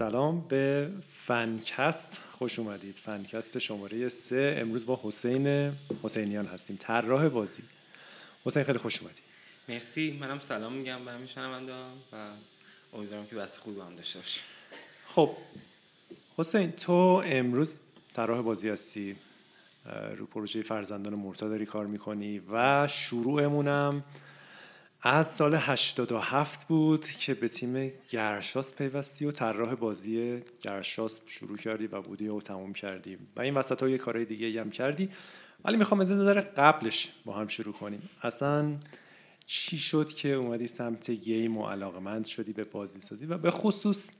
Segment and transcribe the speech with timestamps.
[0.00, 0.90] سلام به
[1.26, 2.18] فنکست.
[2.32, 2.96] خوش اومدید.
[2.96, 4.56] فنکست شماره سه.
[4.58, 6.76] امروز با حسین حسینیان هستیم.
[6.80, 7.62] طراح بازی.
[8.44, 9.20] حسین خیلی خوش اومدی.
[9.68, 10.18] مرسی.
[10.20, 11.72] منم سلام میگم به همین شنونده
[12.12, 12.16] و
[12.92, 14.42] امیدوارم که بحث خوبی هم داشته باشیم.
[15.06, 15.30] خب
[16.36, 17.80] حسین تو امروز
[18.14, 19.16] طراح بازی هستی.
[20.16, 24.04] رو پروژه فرزندان مرتا داری کار می‌کنی و شروعمونم
[25.02, 31.86] از سال 87 بود که به تیم گرشاس پیوستی و طراح بازی گرشاس شروع کردی
[31.86, 33.18] و بودی و تموم کردی.
[33.36, 35.08] و این وسط ها یه کارهای دیگه هم کردی.
[35.64, 38.08] ولی می‌خوام از نظر قبلش با هم شروع کنیم.
[38.22, 38.76] اصلا
[39.46, 44.10] چی شد که اومدی سمت گیم و علاقمند شدی به بازی سازی و به خصوص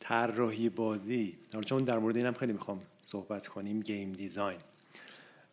[0.00, 4.60] طراحی بازی؟ چون در مورد اینم خیلی می‌خوام صحبت کنیم گیم دیزاین.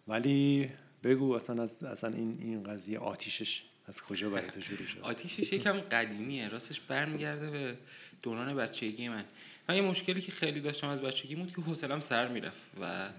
[0.08, 0.70] ولی
[1.04, 5.53] بگو اصلا از اصلا این این قضیه آتیشش از کجا برای تو شروع شد؟ آتیشش
[5.53, 6.47] یکم قدیمیه.
[6.47, 7.78] راستش برمیگرده به
[8.23, 9.25] دوران بچگی من.
[9.69, 13.09] من یه مشکلی که خیلی داشتم از بچگی بود که حوصلم سر می‌رفت و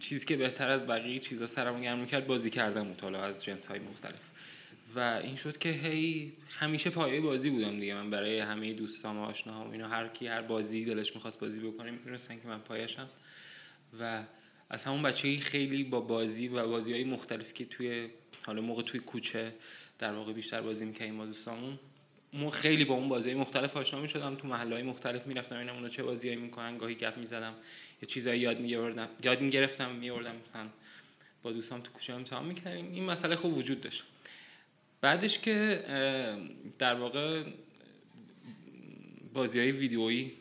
[0.00, 3.78] چیزی که بهتر از بقیه چیزا سرمو گرم می‌کرد بازی کردن مطالعه از جنس های
[3.78, 4.30] مختلف.
[4.94, 7.94] و این شد که هی همیشه پایه بازی بودم دیگه.
[7.94, 11.90] من برای همه دوستام و آشناهام اینا هر کی هر بازی دلش می‌خواست بازی بکنه
[11.90, 13.08] می‌دونستن که من پایشم.
[14.00, 14.22] و
[14.70, 18.08] از همون بچگی خیلی با بازی و بازی های مختلفی که توی
[18.46, 19.54] حالا موقع توی کوچه
[19.98, 21.78] در واقع بیشتر بازی می‌کنیم با دوستامون.
[22.32, 25.58] مو خیلی با اون بازی مختلف آشنا می شدم تو محله های مختلف می‌رفتم.
[25.58, 26.78] اینا اونا چه بازیایی می‌کنن.
[26.78, 27.54] گاهی گپ می‌زدم.
[28.02, 30.68] یه چیزایی یاد میگردم یاد می‌گرفتم میوردم مثلا
[31.42, 32.92] با دوستام تو کوچه امتحان می‌کردیم.
[32.92, 34.02] این مسئله خوب وجود داشت.
[35.00, 35.84] بعدش که
[36.78, 37.44] در واقع
[39.34, 40.32] بازی های ویدیویی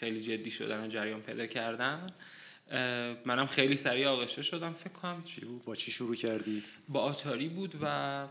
[0.00, 2.06] خیلی جدی شدن و جریان پیدا کردن
[3.24, 7.48] منم خیلی سریع آغشته شدم فکر کنم چی بود؟ با چی شروع کردی؟ با آتاری
[7.48, 8.26] بود و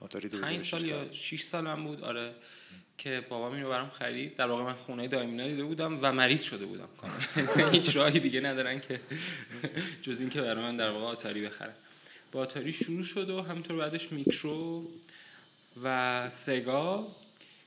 [0.00, 2.34] آتاری 5 سال یا 6 سالم بود آره
[2.98, 4.36] که بابام اینو برام خرید.
[4.36, 6.88] در واقع من خونه دایمینا دیده بودم و مریض شده بودم.
[7.72, 9.00] هیچ راهی دیگه ندارن که
[10.02, 11.72] جز اینکه برای من در واقع آتاری بخرن.
[12.32, 14.88] با آتاری شروع شد و همینطور بعدش میکرو
[15.84, 17.06] و سگا.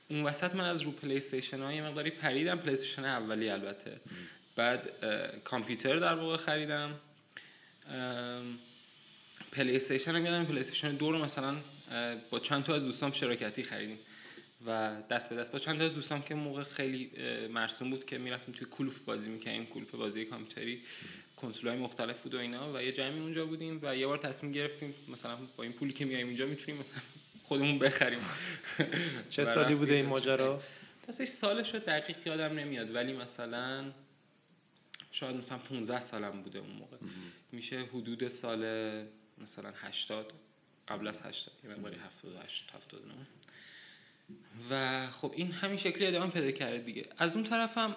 [0.08, 2.58] اون وسط من از رو پلی استیشن های مقداری پریدم.
[2.58, 4.00] پلی استیشن اولی البته.
[4.56, 4.90] بعد
[5.44, 6.94] کامپیوتر در واقع خریدم.
[9.52, 11.56] پلی استیشن هم یادم پلی استیشن دو رو مثلا
[12.30, 13.98] با چند تا از دوستام شراکتی خریدیم.
[14.66, 17.10] و دست به دست با چند تا از دوستام که موقع خیلی
[17.50, 20.82] مرسوم بود که می‌رفتیم توی کلوپ بازی می‌کنیم کلوپ بازی کامپیوتری
[21.36, 22.72] کنسول های مختلف بود و اینا.
[22.72, 26.04] و یه جمعی اونجا بودیم و یه بار تصمیم گرفتیم مثلا با این پولی که
[26.04, 27.02] میایم اینجا می‌تونیم مثلا
[27.48, 28.18] خودمون بخریم.
[29.30, 30.62] چه سالی بوده این ماجرا؟
[31.06, 32.94] راستش سالش رو دقیق یادم نمیاد.
[32.94, 33.84] ولی مثلا
[35.12, 36.96] شاید مثلا 15 سالم بوده اون موقع.
[37.52, 38.60] میشه حدود سال
[39.38, 40.32] مثلا 80
[40.88, 43.14] قبل از 80 یه مقداری 78 79
[44.70, 47.08] و خب این همین شکلی ادامه پیدا کرده دیگه.
[47.18, 47.96] از اون طرفم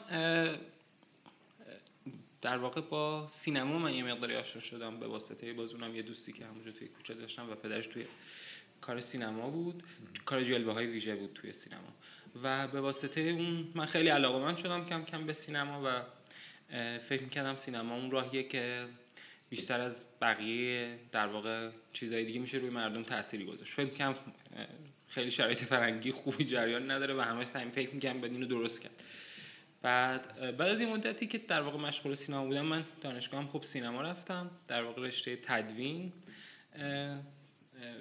[2.42, 6.46] در واقع با سینما من یه مقداری آشنا شدم به واسطه بازونم یه دوستی که
[6.46, 8.06] همونجا توی کوچه داشتم و پدرش توی
[8.82, 9.84] کار سینما بود.
[10.26, 11.94] کار جلوه های ویژه بود توی سینما.
[12.44, 16.02] و به واسطه اون من خیلی علاقه من شدم کم کم به سینما و
[17.00, 18.86] فکر می‌کردم سینما اون راهیه که
[19.50, 23.74] بیشتر از بقیه در واقع چیزهای دیگه میشه روی مردم تأثیری گذاشت.
[23.74, 24.16] فکر می‌کنم
[25.08, 29.04] خیلی شرایط فرنگی خوبی جریان نداره و همش همین فکر می‌کنم بدین رو درست کرد.
[29.82, 34.02] بعد بعد از این مدتی که در واقع مشغول سینما بودم من دانشگاه خب سینما
[34.02, 34.52] رفتم.
[34.68, 36.14] در واقع رشته تدوین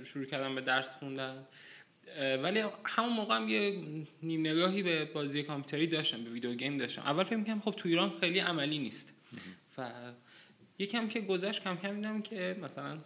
[0.04, 1.46] شروع کردم به درس خوندن.
[2.42, 3.82] ولی همون موقع هم یه
[4.22, 7.02] نیم نگاهی به بازی کامپیوتری داشتم به ویدیو گیم داشتم.
[7.02, 9.12] اول فکر می‌کردم خب تو ایران خیلی عملی نیست.
[9.78, 9.90] و
[10.78, 12.98] یکم که گذشت کم کم دیدم که مثلا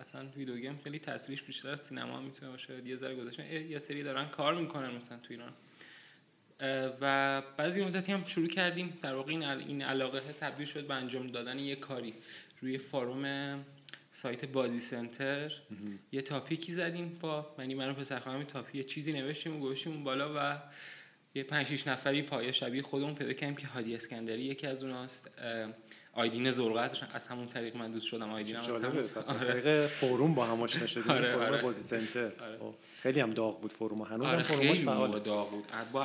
[0.00, 2.74] اصلا ویدیو گیم خیلی تاثیرش بیشتر از سینما می‌تونه باشه.
[2.86, 5.52] یه ذره گذشت یه سری دارن کار می‌کنن مثلا تو ایران.
[7.00, 8.98] و بعضی مدتی هم شروع کردیم.
[9.02, 9.32] در واقع
[9.66, 12.14] این علاقه تبدیل شد به انجام دادن یه کاری
[12.60, 13.24] روی فاروم
[14.10, 15.52] سایت بازی سنتر.
[16.12, 20.04] یه تاپیکی زدیم با منی من پسر خانم تاپی یه چیزی نوشتیم و گوشیم اون
[20.04, 20.58] بالا و
[21.34, 25.30] یه پنج شیش نفری پایه شبیه خودمون پیدا کردیم که هادی اسکندری یکی از اوناست.
[26.12, 28.70] آیدین زرقت از همون طریق من دوست شدم آیدین از
[29.14, 31.10] پس از طریق فوروم با هم آشنا شدیم.
[31.10, 31.62] آره فوروم آره.
[31.62, 32.24] بازی سنتر.
[32.24, 32.58] آره.
[32.58, 34.02] خب، خیلی هم داغ بود فوروم.
[34.02, 35.64] هنوز آره هم فورومش فعال داغ بود.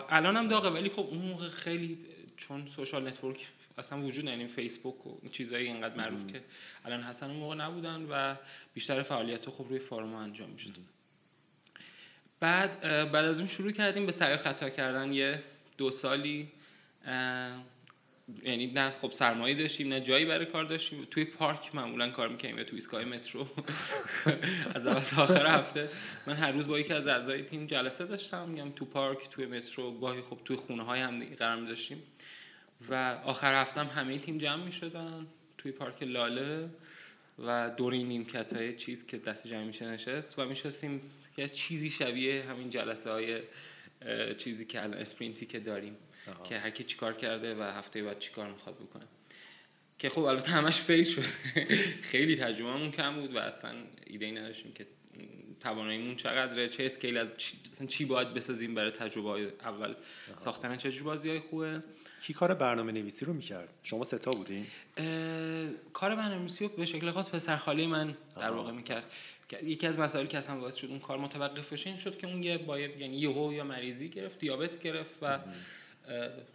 [0.09, 1.97] الان هم داغه ولی خب اون موقع خیلی
[2.37, 3.47] چون social network
[3.77, 6.41] اصلا وجود یعنی فیسبوک و چیزایی اینقدر معروف که
[6.85, 8.35] الان هستن اون موقع نبودن و
[8.73, 10.71] بیشتر فعالیت خوب روی forum ها انجام می‌شد.
[12.39, 12.81] بعد
[13.11, 15.13] بعد از اون شروع کردیم به سعی خطا کردن.
[15.13, 15.43] یه
[15.77, 16.51] دو سالی
[18.43, 21.07] یعنی نه خب سرمایه داشتیم نه جایی برای کار داشتیم.
[21.11, 23.47] توی پارک معمولا کار می‌کنیم یا توی ایستگاه مترو.
[24.75, 25.89] از اول تا آخر هفته.
[26.25, 28.49] من هر روز با یکی از اعضای تیم جلسه داشتم.
[28.49, 32.03] میگم تو پارک توی مترو گاهی خب توی خونه های هم قرار می‌داشتیم.
[32.89, 36.69] و آخر هفتم همه تیم جمع می‌شدن توی پارک لاله
[37.39, 41.01] و دور این نیمکت های چیز که دست جمع میشه نشست و میشستیم
[41.37, 43.41] یه چیزی شبیه همین جلسه های
[44.37, 45.97] چیزی که الان sprint ی که داریم
[46.43, 49.05] که هر کی چیکار کرده و هفته بعد چیکار می‌خواد بکنه.
[49.99, 51.25] که خب البته همش fail شد.
[52.11, 53.73] خیلی تجربهمون کم بود و اصلا
[54.07, 54.87] ایده ای نداشتیم که
[55.59, 59.95] تواناییمون چقدره چه scale از چی, اصلا چی باید بسازیم برای تجربه های اول
[60.37, 61.83] ساختن چه بازی های خوبه؟
[62.21, 64.65] کی کار برنامه نویسی رو می‌کرد؟ شما ستا بودین؟
[65.93, 69.11] کار برنامه نویسی رو به شکل خاص پسر خاله من در واقع می‌کرد.
[69.63, 72.43] یکی از مسائلی که اصلا باعث شد اون کار متوقف بشه این شد که اون
[72.43, 75.39] یه باید یعنی یهو یا مریضی گرفت دیابت گرفت و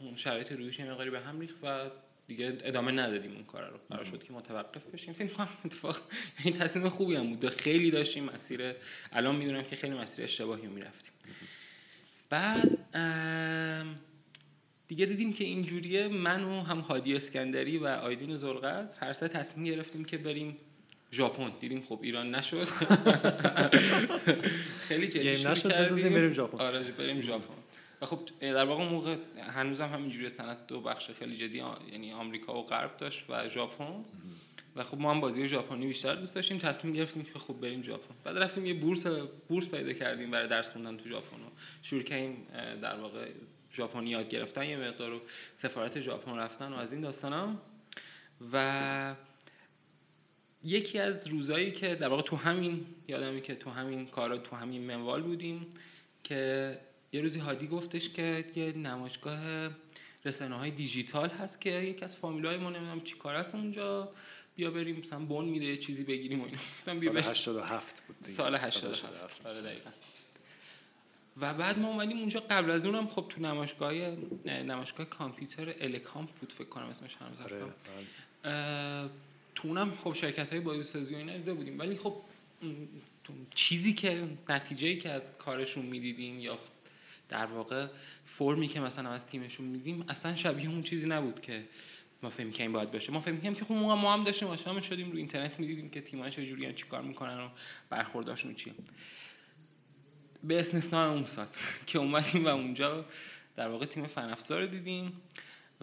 [0.01, 1.91] اون شرایط رویش یه مقداری به هم ریخت و
[2.29, 3.79] دیگه ادامه ندادیم اون کار رو.
[3.91, 5.15] قرار شد که متوقف بشیم.
[5.15, 6.01] فکر کنم اتفاق
[6.45, 7.49] این تصمیم خوبی هم بود.
[7.49, 8.75] خیلی داشتیم مسیر
[9.13, 11.13] الان می‌دونم که خیلی مسیر اشتباهی می‌رفتیم.
[12.31, 12.79] بعد
[14.89, 19.75] دیگه دیدیم که اینجوریه من و هم هادی اسکندری و آیدین زلقت هر سه تصمیم
[19.75, 20.57] گرفتیم که بریم
[21.13, 21.53] ژاپن.
[21.61, 22.65] دیدیم خب ایران نشد.
[24.89, 26.59] خیلی جدی نشد بریم ژاپن.
[26.59, 27.55] آره بریم ژاپن.
[28.03, 29.17] و خب در واقع موقع
[29.49, 31.63] هنوزم همینجوری سنت دو بخش خیلی جدی
[31.93, 34.05] یعنی آمریکا و غرب داشت و ژاپن.
[34.77, 36.59] و خب ما هم بازی ژاپنی بیشتر دوست داشتیم.
[36.59, 38.15] تصمیم گرفتیم که خب بریم ژاپن.
[38.25, 39.07] بعد رفتیم یه بورس
[39.49, 41.49] بورس پیدا کردیم برای درس خوندن تو ژاپن و
[41.83, 42.47] شروع کردیم
[42.83, 43.27] در واقع
[43.77, 45.21] ژاپنی یاد گرفتن یه مقدار و
[45.55, 47.59] سفارت ژاپن رفتن و از این داستانم.
[48.53, 49.15] و
[50.65, 54.83] یکی از روزایی که در واقع تو همین یادمی که تو همین کارا تو همین
[54.83, 55.67] منوال بودیم
[56.25, 56.79] که
[57.13, 59.71] یه روزی هادی گفتش که یه نمایشگاه
[60.25, 64.13] رسانه های دیجیتال هست که یکی از فامیلای ما نمی‌دونم چی کار هست اونجا.
[64.57, 66.59] بیا بریم مثلا بون میده یه چیزی بگیریم و اینا.
[66.97, 68.37] سال 87 بود دیگه.
[68.37, 69.91] سال 87 آره دقیقاً.
[71.41, 73.93] و بعد ما اومدیم اونجا قبل از اونم خب تو نمایشگاه
[74.45, 77.61] نمایشگاه کامپیوتر الکامپ بود فکر کنم اسمش هنوز آره
[78.43, 79.11] بله.
[79.55, 81.79] تو اونم خب شرکت های بازیسازی و اینا بودیم.
[81.79, 82.17] ولی خب
[83.55, 86.59] چیزی که نتیجه که از کارشون می‌دیدیم یا
[87.29, 87.87] در واقع
[88.27, 91.65] فرمی که مثلا از تیمشون میدیم اصلا شبیه اون چیزی نبود که
[92.23, 93.13] ما فهم کنیم باید باشه.
[93.13, 96.31] ما فهم کنیم که خب ما هم داشتیم آشنا شدیم رو اینترنت می‌دیدیم که تیم‌ها
[96.31, 97.49] چجوریان چیکار می‌کنن و
[97.91, 98.73] برخورداشون چی.
[100.47, 101.47] به استثناء اون سال
[101.87, 103.05] که اومدیم و اونجا
[103.57, 105.23] در واقع تیم فن رو دیدیم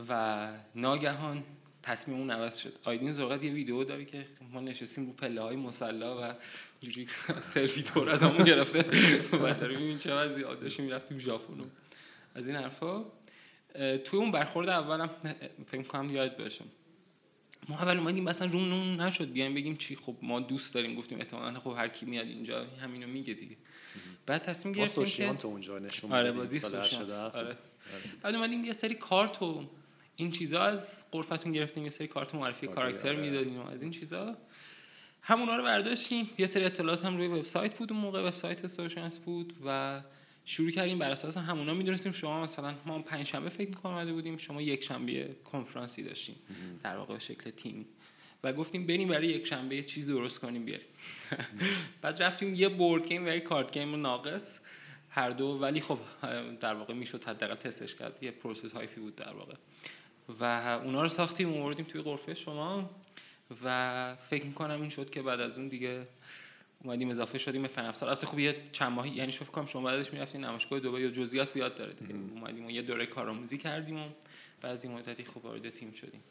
[0.09, 1.43] و ناگهان
[1.83, 2.73] تصمیم اون عوض شد.
[2.83, 6.33] آیدین زوقت یه ویدیو داره که ما نشستیم رو پله های مسلا و
[6.81, 7.07] جوری
[7.53, 8.79] سلفی تور از همون گرفته.
[9.43, 11.53] و داره ببین چه وضعی داشتیم می‌رفتیم ژاپن.
[12.35, 13.05] از این حرفا.
[14.03, 15.09] توی اون برخورد اولم
[15.65, 16.65] فکر کنم یاد باشم
[17.69, 19.31] ما اول اومدیم مثلا رومون نشد.
[19.31, 23.07] بیایم بگیم چی؟ خب ما دوست داریم گفتیم احتمالاً خب هر کی میاد اینجا همینو
[23.07, 23.55] میگه دیگه.
[24.25, 26.61] بعد تصمیم گرفتیم که تو اونجا نشون آره بازی
[27.33, 27.57] آره.
[28.21, 29.63] بعد اومدیم یه سری کارت و
[30.15, 33.21] این چیزا از قرفتون گرفتیم یه سری کارت معرفی کاراکتر آره.
[33.21, 34.37] می‌دادیم و از این چیزا.
[35.21, 36.29] همونا رو برداشتیم.
[36.37, 40.01] یه سری اطلاعات هم روی وبسایت بود اون موقع وبسایت سوشیانت بود و
[40.45, 41.73] شروع کردیم بر اساس همونا.
[41.73, 46.35] می‌دونستیم شما مثلا ما پنج شنبه فکر می‌کنم اومده بودیم شما یک شنبه کنفرانسی داشتیم
[46.83, 47.85] در واقع شکل تیمی
[48.43, 50.87] و گفتیم بریم برای یک شنبه چیز درست کنیم بیاریم.
[52.01, 54.59] بعد رفتیم یه board game و یه card game ناقص.
[55.09, 55.99] هر دو ولی خب
[56.59, 58.23] در واقع می‌شد حداقل تستش کرد.
[58.23, 59.55] یه process hi-fi ی بود در واقع.
[60.39, 60.43] و
[60.83, 62.89] اونا رو ساختیم اومدیم توی قرفه شما.
[63.63, 66.07] و فکر می‌کنم این شد که بعد از اون دیگه
[66.83, 69.81] اومدیم اضافه شدیم به فن افزار البته خب یه چند ماهی یعنی شوف کنم شما
[69.81, 72.15] بعدش می‌رفتین نمایشگاه دبی یا جزئیات زیاد داره دیگه.
[72.35, 74.09] اومدیم و یه دوره کارآموزی کردیم و
[74.61, 76.23] بعد از این مدتی خب وارد تیم شدیم.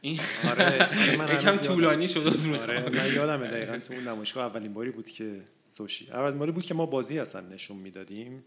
[0.00, 0.88] این آره
[1.34, 2.26] یکم طولانی شد
[2.60, 6.64] آره من یادم دقیقا تو اون نمایشگاه اولین باری بود که سوشی اولین باری بود
[6.64, 8.44] که ما بازی اصلا نشون می‌دادیم.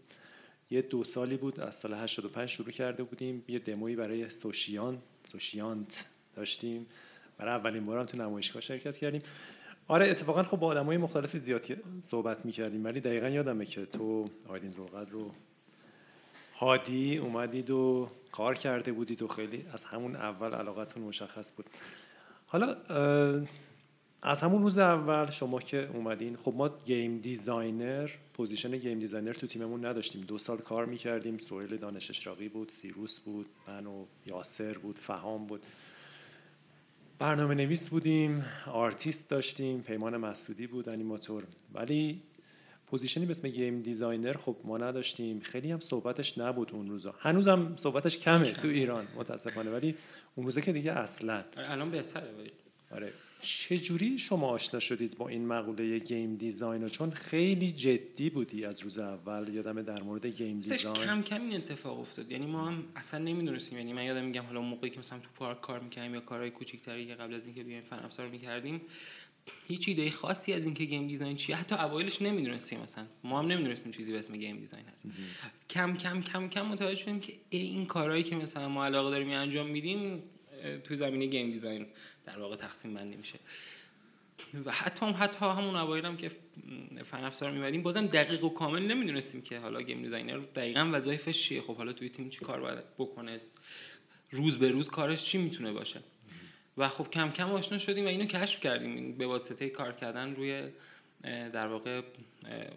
[0.70, 3.44] یه دو سالی بود از سال 85 شروع کرده بودیم.
[3.48, 6.04] یه دمویی برای سوشیان سوشیانت
[6.36, 6.86] داشتیم.
[7.38, 9.22] برای اولین بارم تو نمایشگاه شرکت کردیم.
[9.88, 11.66] آره اتفاقا خب با آدمای مختلف زیاد
[12.00, 15.30] صحبت می‌کردیم ولی دقیقا یادمه که تو آیدین زوقت رو
[16.56, 21.66] هادی اومدید و کار کرده بودید و خیلی از همون اول علاقتون مشخص بود.
[22.46, 22.76] حالا
[24.22, 29.46] از همون روز اول شما که اومدین خب ما game designer position game designer تو
[29.46, 30.20] تیممون نداشتیم.
[30.20, 31.38] دو سال کار می‌کردیم.
[31.38, 35.66] سویل دانش اشراقی بود سیروس بود من و یاسر بود فهام بود.
[37.18, 41.44] برنامه نویس بودیم آرتیست داشتیم پیمان مسعودی بود انیماتور.
[41.74, 42.22] ولی
[42.86, 45.40] position ی به اسم game designer خب ما نداشتیم.
[45.40, 47.14] خیلی هم صحبتش نبود اون روزا.
[47.18, 49.70] هنوزم صحبتش کمه تو ایران متاسفانه.
[49.70, 49.94] ولی
[50.34, 51.44] اون روزا که دیگه اصلا.
[51.56, 52.32] آره، الان بهتره.
[52.38, 52.50] ولی
[52.90, 53.12] آره.
[53.40, 58.98] چجوری شما آشنا شدید با این مقوله game design چون خیلی جدی بودی از روز
[58.98, 62.32] اول یادم در مورد game design کم کم این اتفاق افتاد.
[62.32, 63.78] یعنی ما هم اصلا نمی‌دونستیم.
[63.78, 67.06] یعنی من یادم میگم حالا موقعی که مثلا تو پارک کار می‌کردیم یا کارهای کوچیک‌تری
[67.06, 68.80] که قبل از اینکه بیایم فن افزار می‌کردیم
[69.68, 73.92] هیچ ایده خاصی از اینکه game design چیه حتی اوایلش نمی‌دونستیم مثلا ما هم نمی‌دونستیم
[73.92, 75.04] چیزی به اسم game design هست.
[75.70, 79.70] کم کم کم کم متوجه شدیم که این کارهایی که مثلا ما علاقه داریم انجام
[79.70, 80.22] میدیم
[80.84, 81.86] تو زمینه game design
[82.28, 83.38] در واقع تقسیم بندی میشه.
[84.64, 86.30] و حتی هم حتی همون اوایل هم که
[87.04, 91.62] فن افزار میمدیم بازم دقیق و کامل نمی‌دونستیم که حالا game designer دقیقا وظایفش چیه.
[91.62, 93.40] خب حالا توی تیم چی کار باید بکنه؟
[94.30, 96.00] روز به روز کارش چی می‌تونه باشه؟
[96.78, 99.18] و خب کم کم آشنا شدیم و اینو کشف کردیم.
[99.18, 100.68] به واسطه کار کردن روی
[101.22, 102.02] در واقع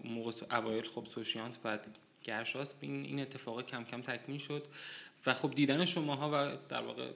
[0.04, 4.68] موقع اوایل خب سوشیانت بعد گرشاسپ این این اتفاق کم کم تکمیل شد.
[5.26, 7.12] و خب دیدن شماها و در واقع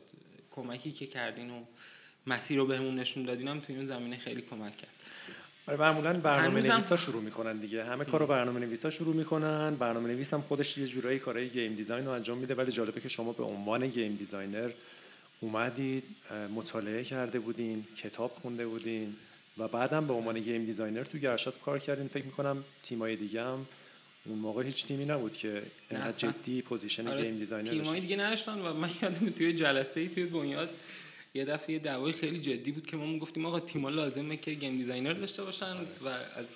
[0.51, 1.63] کمکی که کردین و
[2.27, 4.89] مسیر رو بهمون نشون دادین هم توی اون زمینه خیلی کمک کرد.
[5.67, 7.85] آره معمولا برنامه نویسا شروع می‌کنن دیگه.
[7.85, 9.75] همه کارو برنامه نویسا شروع می‌کنن.
[9.75, 13.09] برنامه نویس هم خودش یه جورایی کارهای game design رو انجام میده ولی جالبه که
[13.09, 14.71] شما به عنوان game designer
[15.39, 16.03] اومدید
[16.55, 19.15] مطالعه کرده بودین کتاب خونده بودین
[19.57, 22.07] و بعدم به عنوان game designer تو گرشاسپ کار کردین.
[22.07, 23.65] فکر می‌کنم تیمای دیگه هم
[24.25, 28.59] اون موقع هیچ تیمی نبود که اینقدر جدی position آره game designer تیمای دیگه نداشتن
[28.59, 30.69] و من یادم توی جلسه ای توی بنیاد
[31.35, 34.77] یه دفعه یه دعوای خیلی جدی بود که ما می‌گفتیم آقا تیم‌ها لازمه که game
[34.77, 35.73] designer داشته باشن
[36.05, 36.47] و از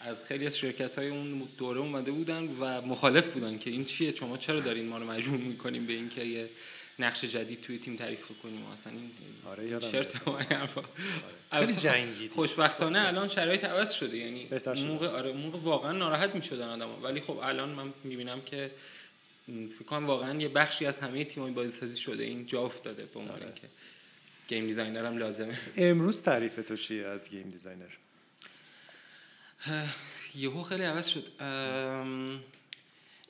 [0.00, 4.14] از خیلی از شرکت های اون دوره اومده بودن و مخالف بودن که این چیه
[4.14, 6.48] شما چرا دارین ما رو مجبور می‌کنیم به اینکه یه
[6.98, 9.10] نقش جدید توی تیم تعریف کنیم؟ اصلا این
[9.46, 10.38] آره یادم شرط ما
[11.52, 12.34] خیلی جنگیدی.
[12.34, 14.48] خوشبختانه الان شرایط عوض شده یعنی
[14.86, 16.96] موقع آره موقع واقعا ناراحت می‌شدن آدم‌ها.
[17.02, 18.70] ولی خب الان من می‌بینم که
[19.46, 23.42] فکر کنم واقعا یه بخشی از همه تیم‌های بازیسازی شده این جا افتاده به عنوان
[23.42, 23.52] آره.
[23.54, 23.68] که
[24.52, 25.58] game designer هم لازمه.
[25.76, 27.90] امروز تعریف تو چیه از game design ر
[30.34, 31.24] یهو خیلی عوض شد.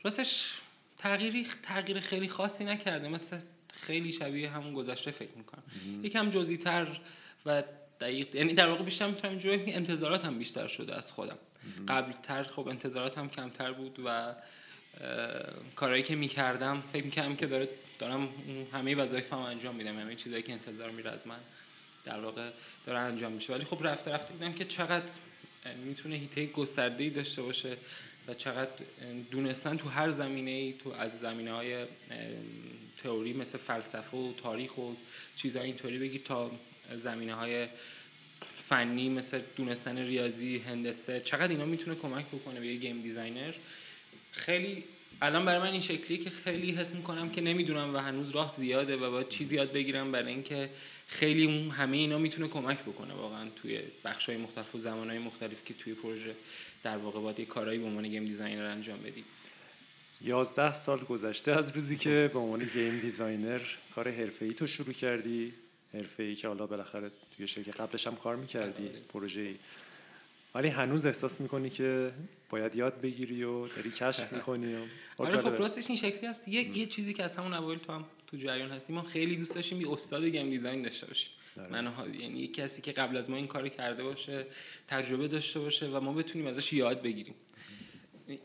[0.04, 0.52] راستش
[0.98, 3.38] تغییری تغییر خیلی خاصی نکرده مثل
[3.80, 5.62] خیلی شبیه همون گذشته فکر می‌کنم.
[6.02, 7.00] یکم جزئی تر
[7.46, 7.62] و
[8.00, 11.38] دقیق یعنی در واقع بیشتر می‌تونم اینجوری انتظارات هم بیشتر شده از خودم.
[11.88, 14.34] قبل تر خب انتظارات هم کمتر بود و
[15.76, 17.68] کارهایی که می‌کردم فکر می‌کردم که داره
[17.98, 18.28] دارم
[18.72, 21.38] همه وظایفم انجام میدم همه چیزایی که انتظار میره از من
[22.04, 22.50] در واقع
[22.86, 23.52] داره انجام میشه.
[23.52, 25.12] ولی خب رفته رفته دیدم که چقدر
[25.84, 27.76] می‌تونه حیطه گسترده داشته باشه
[28.28, 28.70] و چقدر
[29.30, 31.84] دونستن تو هر زمینه ای تو از زمینه های
[33.02, 34.92] تئوری مثل فلسفه و تاریخ و
[35.36, 36.50] چیزهای اینطوری بگیر تا
[36.94, 37.66] زمینه های
[38.68, 43.52] فنی مثل دونستن ریاضی هندسه چقدر اینا می‌تونه کمک بکنه به یه game designer.
[44.32, 44.84] خیلی
[45.22, 48.96] الان برای من این شکلی که خیلی حس می‌کنم که نمی‌دونم و هنوز راه زیاده
[48.96, 50.70] و باید چیزی یاد بگیرم برای اینکه
[51.06, 55.18] خیلی اون همه اینا می‌تونه کمک بکنه واقعا توی بخش های مختلف و زمان های
[55.18, 56.34] مختلف که توی پروژه
[56.82, 59.24] در واقع باید یه کارهایی به عنوان game designer انجام بدی
[60.20, 63.60] یازده سال گذشته از روزی که به عنوان game designer
[63.94, 65.52] کار حرفه‌ای تو شروع کردی
[65.94, 69.54] حرفه‌ای که حالا بالاخره توی شرکت قبلش هم کار می‌کردی پروژه
[70.54, 72.12] ولی هنوز احساس می‌کنی که
[72.50, 74.74] باید یاد بگیری و داری کشف می‌کنی
[75.18, 75.40] آره.
[75.40, 76.48] خب راستش این شکلی هست.
[76.48, 78.96] یک یه چیزی که از همون اوایل تو هم تو جریان هستیم.
[78.96, 81.30] ما خیلی دوست داشتیم یه استاد game design داشته باشیم.
[81.56, 81.70] آره.
[81.70, 84.46] من یعنی یک کسی که قبل از ما این کار کرده باشه
[84.88, 87.34] تجربه داشته باشه و ما بتونیم ازش یاد بگیریم.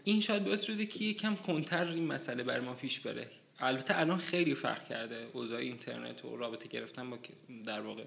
[0.03, 3.27] این شاید باعث شده که یکم کنتر این مسئله بر ما پیش بره.
[3.59, 7.19] البته الان خیلی فرق کرده اوضاع اینترنت و رابطه گرفتن با
[7.65, 8.03] در واقع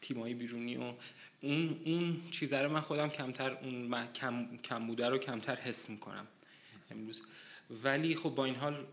[0.00, 0.92] تیمایی بیرونی و
[1.40, 6.26] اون اون چیزا رو من خودم کمتر اون کم کم بوده رو کمتر حس می‌کنم
[6.90, 7.22] امروز.
[7.84, 8.86] ولی خب با این حال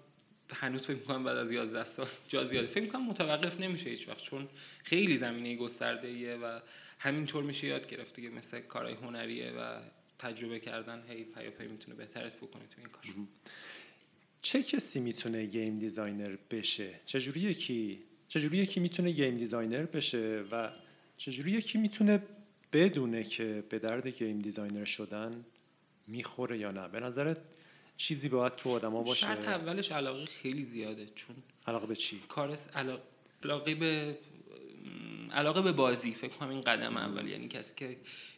[0.54, 2.68] هنوز فکر می‌کنم بعد از 11 سال جا زیاده.
[2.68, 4.50] فکر می‌کنم متوقف نمیشه هیچ وقت چون
[4.84, 6.60] خیلی زمینه گسترده ایه و
[7.00, 9.80] همینطور میشه یاد گرفت دیگه مثل کارهای هنریه و
[10.20, 13.04] تجربه کردن هی پیاپی می‌تونه بهتر بکنه تو این کار.
[14.42, 20.70] چه کسی می‌تونه game designer بشه؟ چجوری یکی چجوری یکی می‌تونه game designer بشه و
[21.18, 22.24] چجوری یکی می‌تونه
[22.74, 25.46] بدونه که به درد game designer شدن
[26.08, 27.38] می‌خوره یا نه؟ به نظرت
[27.98, 31.36] چیزی باید تو آدما باشه؟ شرط اولش علاقه خیلی زیاده چون
[31.68, 32.58] علاقه به چی؟ کار
[33.44, 34.18] علاقه به
[35.32, 36.12] علاقه به بازی.
[36.12, 37.98] فکر کنم این قدم اول یعنی کسی که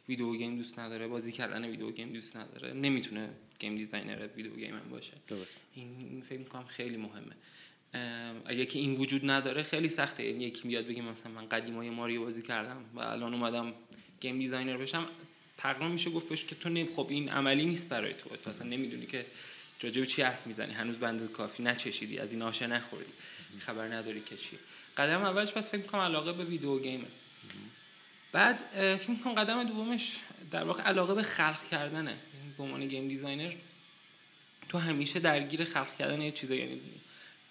[0.10, 4.76] video game دوست نداره بازی کردن video game دوست نداره نمی‌تونه game designer video game
[4.76, 5.14] هم باشه.
[5.28, 5.62] درست.
[5.76, 7.36] این فکر می‌کنم خیلی مهمه.
[8.46, 10.26] اگه که این وجود نداره خیلی سخته.
[10.26, 13.74] یعنی یکی بیاد بگه مثلا من قدیمای ماریو بازی کردم و الان اومدم
[14.22, 15.08] game designer بشم.
[15.58, 18.36] تقریبا میشه گفت بهش که تو نمی خب این عملی نیست برای تو.
[18.36, 19.26] تو اصلا نمی‌دونی که
[19.82, 20.74] راجع چی حرف می‌زنی.
[20.74, 23.12] هنوز بند کافی نچشیدی از این آشه نخوردی.
[23.60, 24.58] خبر نداری که چی
[24.98, 27.08] قدم اولش پس فکر می‌کنم علاقه به video game ه.
[28.32, 28.58] بعد
[28.98, 30.18] فکر می‌کنم قدم دومش
[30.52, 32.18] در واقع علاقه به خلق کردنه.
[32.58, 33.54] به عنوان game designer
[34.70, 36.82] تو همیشه درگیر خلق کردن یه چیزایی یعنی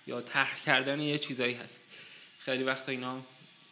[0.07, 1.87] یا طرح کردن یه چیزایی هست
[2.39, 3.23] خیلی وقتا اینا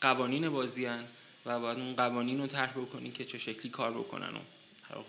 [0.01, 1.05] قوانین بازی هن
[1.47, 4.41] و باید اون قوانین رو طرح بکنی که چه شکلی کار بکنن و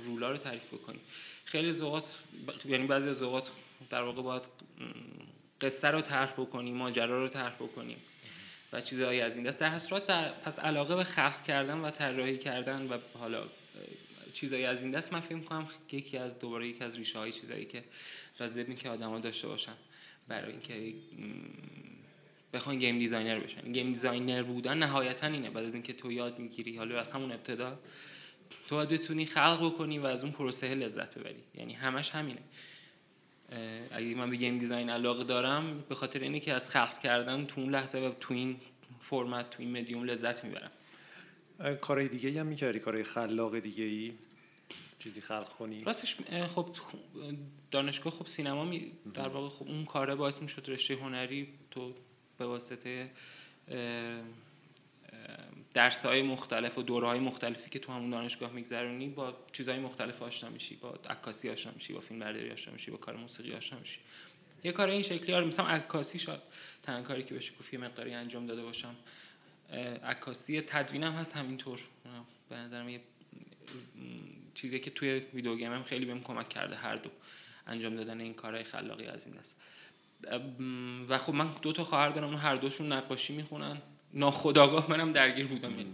[0.06, 1.00] rule ا رو تعریف بکنی.
[1.46, 2.10] خیلی از اوقات
[2.66, 3.20] یعنی بعضی از
[3.90, 4.44] در واقع باید
[5.62, 7.98] قصه رو طرح بکنی ماجرا رو طرح بکنی.
[8.74, 9.58] و چیزهایی از این دست.
[9.60, 13.44] در صورت در پس علاقه به خلق کردن و طراحی کردن و حالا
[14.34, 17.66] چیزایی از این دست من فکر که یکی از دوباره یکی از ریشه های چیزایی
[17.66, 17.84] که
[18.40, 19.74] لازم که آدما داشته باشن
[20.28, 20.94] برای اینکه
[22.54, 23.72] بخوان game designer بشن.
[23.72, 25.50] game designer بودن نهایتا اینه.
[25.50, 27.80] بعد از اینکه تو یاد می‌گیری حالا از همون ابتدا
[28.70, 31.44] تو باید بتونی خلق بکنی و از اون پروسه لذت ببری.
[31.56, 32.42] یعنی همش همینه.
[33.92, 37.62] اگه من به گیم دیزاین علاقه دارم به خاطر اینه که از خلق کردن تو
[37.62, 38.58] اون لحظه و تو این
[39.02, 40.72] فرمت تو این مدیوم لذت می‌برم.
[41.82, 44.14] کارهای دیگه هم می‌کردی؟ کارهای خلاق دیگه ای
[45.00, 46.16] چیزی خلق کنی؟ راستش
[46.48, 46.70] خب
[47.72, 51.94] دانشگاه خب سینما می در واقع خب اون کاره باعث می‌شد رشته هنری تو
[52.38, 53.12] به واسطه
[55.74, 60.22] درس های مختلف و دوره های مختلفی که تو همون دانشگاه میگذرونی با چیزهای مختلف
[60.22, 63.80] آشنا میشی با عکاسی آشنا میشی با فیلم برداری آشنا میشی با کار موسیقی آشنا
[63.80, 64.00] میشی.
[64.64, 66.42] یه کار این شکلی آره مثلا عکاسی شد
[66.84, 68.96] تنها کاری که بشه گفت مقداری انجام داده باشم.
[70.04, 71.80] عکاسی تدوینم هست همینطور.
[72.50, 73.02] به نظرم یه
[74.54, 77.10] چیزی که توی ویدیو گیم هم خیلی بهم کمک کرده هر دو
[77.68, 79.56] انجام دادن این کارهای خلاقی از این دست.
[81.10, 83.82] و خب من دو تا خواهر دارم هر دوشون نقاشی می‌خونن.
[84.14, 85.72] ناخداگاه منم درگیر بودم.
[85.72, 85.94] یعنی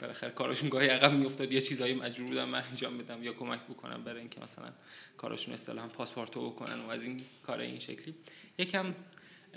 [0.00, 4.04] بالاخره کارشون گاهی عقب میافتاد یه چیزایی مجبور بودم من انجام بدم یا کمک بکنم
[4.04, 4.72] برای اینکه مثلا
[5.16, 8.14] کارشون اصطلاحا پاسپورتو بکنن و از این کار این شکلی.
[8.58, 8.94] یکم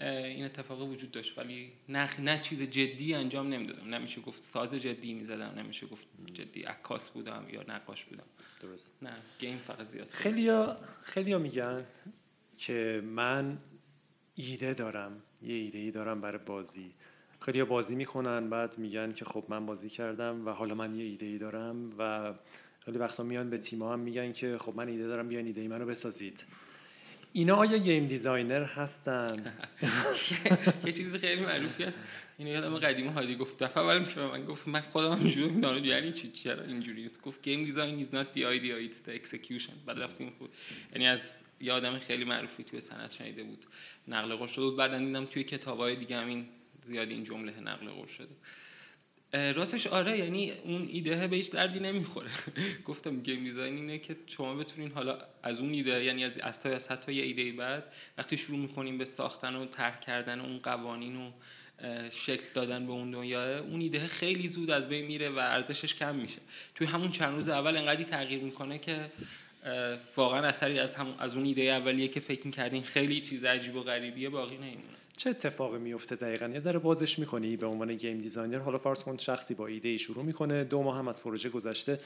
[0.02, 3.94] این اتفاق وجود داشت ولی نه نه چیز جدی انجام نمی‌دادم.
[3.94, 8.24] نمیشه گفت ساز جدی می‌زدم نمیشه گفت جدی عکاس بودم یا نقاش بودم.
[8.62, 9.04] درست.
[9.04, 11.86] نه گیم فقط زیاد خیلیا خیلیا میگن
[12.58, 13.58] که من
[14.36, 16.92] ایده دارم یه ایده ای دارم برای بازی.
[17.42, 21.26] خیلی بازی می‌کنن بعد میگن که خب من بازی کردم و حالا من یه ایده
[21.26, 22.34] ای دارم و
[22.86, 25.68] خیلی وقتا میان به تیم هم میگن که خب من ایده دارم بیان ایده ای
[25.68, 26.44] منو بسازید.
[27.34, 29.56] اینا آیا game designer هستن.
[30.86, 32.00] یه چیز خیلی معروفی هست.
[32.38, 33.64] اینو یادم قدیم هادی گفت.
[33.64, 37.42] دفعه اول که من گفت من خودم اینجوری می‌دونم یعنی چی؟ چرا اینجوری است گفت
[37.42, 39.74] game design is not the idea it's the execution.
[39.86, 40.50] بعد رفتیم خود
[40.94, 43.66] یعنی از یه آدم خیلی معروفی توی صنعت شنیده بود.
[44.08, 44.92] نقل قول شده بود.
[44.92, 46.46] دیدم توی کتابای دیگه همین
[46.84, 48.36] زیاد این جمله نقل قول شده.
[49.54, 52.30] راستش آره یعنی اون ایده به هیچ دردی نمی‌خوره.
[52.86, 57.14] گفتم گیم دیزاین اینه که شما بتونین حالا از اون ایده یعنی از از حتی
[57.14, 61.32] یه ایده بعد وقتی شروع می‌کنیم به ساختن و طرح کردن اون قوانین و
[62.10, 66.16] شکل دادن به اون دنیا اون ایده خیلی زود از بین میره و ارزشش کم
[66.16, 66.40] میشه.
[66.76, 69.12] توی همون چند روز اول انقدری تغییر می‌کنه که
[70.16, 73.84] واقعا اثری از همون از اون ایده اولیه که فکر می‌کردین خیلی چیز عجیب و
[73.84, 74.99] غریبیه باقی نمیمونه.
[75.20, 79.18] چه اتفاقی میفته دقیقا؟ یه ذره بازش می‌کنی به عنوان game designer؟ حالا فرض کن
[79.18, 82.00] شخصی با ایده شروع می‌کنه دو ماه هم از پروژه گذشته.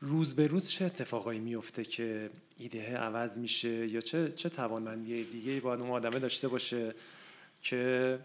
[0.00, 5.60] روز به روز چه اتفاقایی میفته که ایده عوض میشه؟ یا چه چه توانمندی دیگه
[5.60, 6.94] باید اون آدمه داشته باشه
[7.62, 8.18] که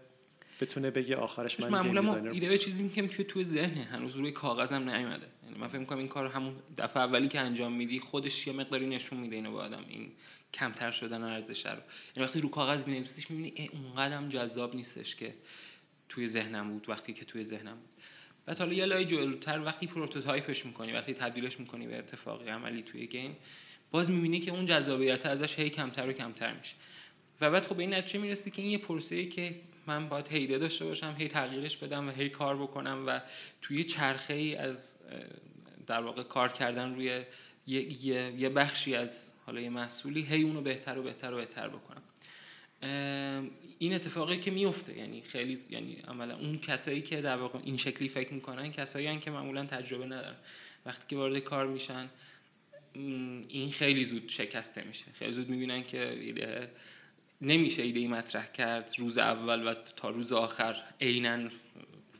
[0.60, 4.32] بتونه بگه آخرش من معمولا ما ایده به چیزی میگیم که تو ذهنه هنوز روی
[4.32, 5.26] کاغذم نیومده.
[5.44, 8.86] یعنی من فکر می‌کنم این کار همون دفعه اولی که انجام میدی خودش یه مقداری
[8.86, 9.84] نشون میده اینو به آدم.
[9.88, 10.12] این
[10.54, 11.72] کمتر شدن ارزش رو.
[12.16, 15.34] یعنی وقتی رو کاغذ می‌نویسیش می‌بینی اونقدر جذاب نیستش که
[16.08, 17.88] توی ذهنم بود وقتی که توی ذهنم بود.
[18.46, 22.82] بعد حالا یه لایه جلوتر وقتی prototype ش می‌کنی وقتی تبدیلش می‌کنی به اتفاقی عملی
[22.82, 23.36] توی game
[23.90, 26.74] باز می‌بینی که اون جذابیت ازش هی کمتر و کمتر میشه.
[27.40, 30.84] و بعد خب این نتیجه می‌رسی که این یه پروسه که من باید هیده داشته
[30.84, 33.20] باشم هی تغییرش بدم و هی کار بکنم و
[33.62, 34.96] توی چرخه ای از
[35.86, 37.24] در واقع کار کردن روی
[37.66, 42.02] یه،, یه بخشی از حالا یه محصولی هی اونو بهتر و بهتر و بهتر بکنم.
[43.78, 48.08] این اتفاقی که میفته یعنی خیلی یعنی عملا اون کسایی که در واقع این شکلی
[48.08, 50.36] فکر می‌کنن کسایی هن که معمولا تجربه ندارن.
[50.86, 52.08] وقتی که وارد کار میشن
[53.48, 55.04] این خیلی زود شکسته میشه.
[55.14, 56.70] خیلی زود می‌بینن که ایده
[57.40, 61.48] نمیشه ایده ای مطرح کرد روز اول و تا روز آخر عینا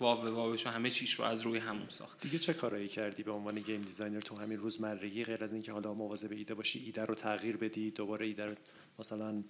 [0.00, 2.20] واو واوش و همه چیش رو از روی همون ساخت.
[2.20, 5.94] دیگه چه کارایی کردی به عنوان game designer تو همین روزمرگی غیر از اینکه حالا
[5.94, 8.54] مواظب ایده باشی ایده رو تغییر بدی دوباره ایده رو
[8.98, 9.42] مثلا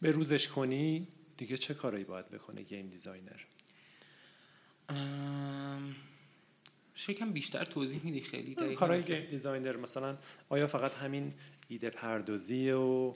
[0.00, 3.40] به روزش کنی؟ دیگه چه کارایی باید بکنه game designer؟
[6.94, 10.16] یه کم بیشتر توضیح میدی خیلی کارهای game designer مثلا
[10.48, 11.34] آیا فقط همین
[11.68, 13.14] ایده پردازی و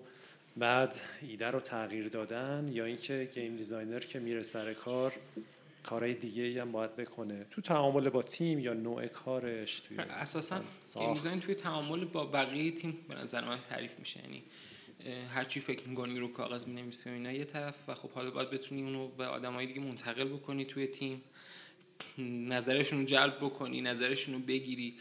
[0.57, 5.13] بعد ایده رو تغییر دادن یا اینکه game designer که میره سر کار
[5.83, 7.47] کارهای دیگه ای هم باید بکنه.
[7.51, 10.63] تو تعامل با تیم یا نوع کارش توی اساسا
[10.95, 14.21] game توی تعامل با بقیه تیم به نظر من تعریف میشه.
[14.21, 14.43] یعنی
[15.35, 18.51] هر چی فکر می‌کنی رو کاغذ می‌نویسی و اینا یه طرف و خب حالا باید
[18.51, 21.23] بتونی اونو به آدمای دیگه منتقل بکنی توی تیم.
[22.49, 24.97] نظرشون رو جلب بکنی نظرشون رو بگیری.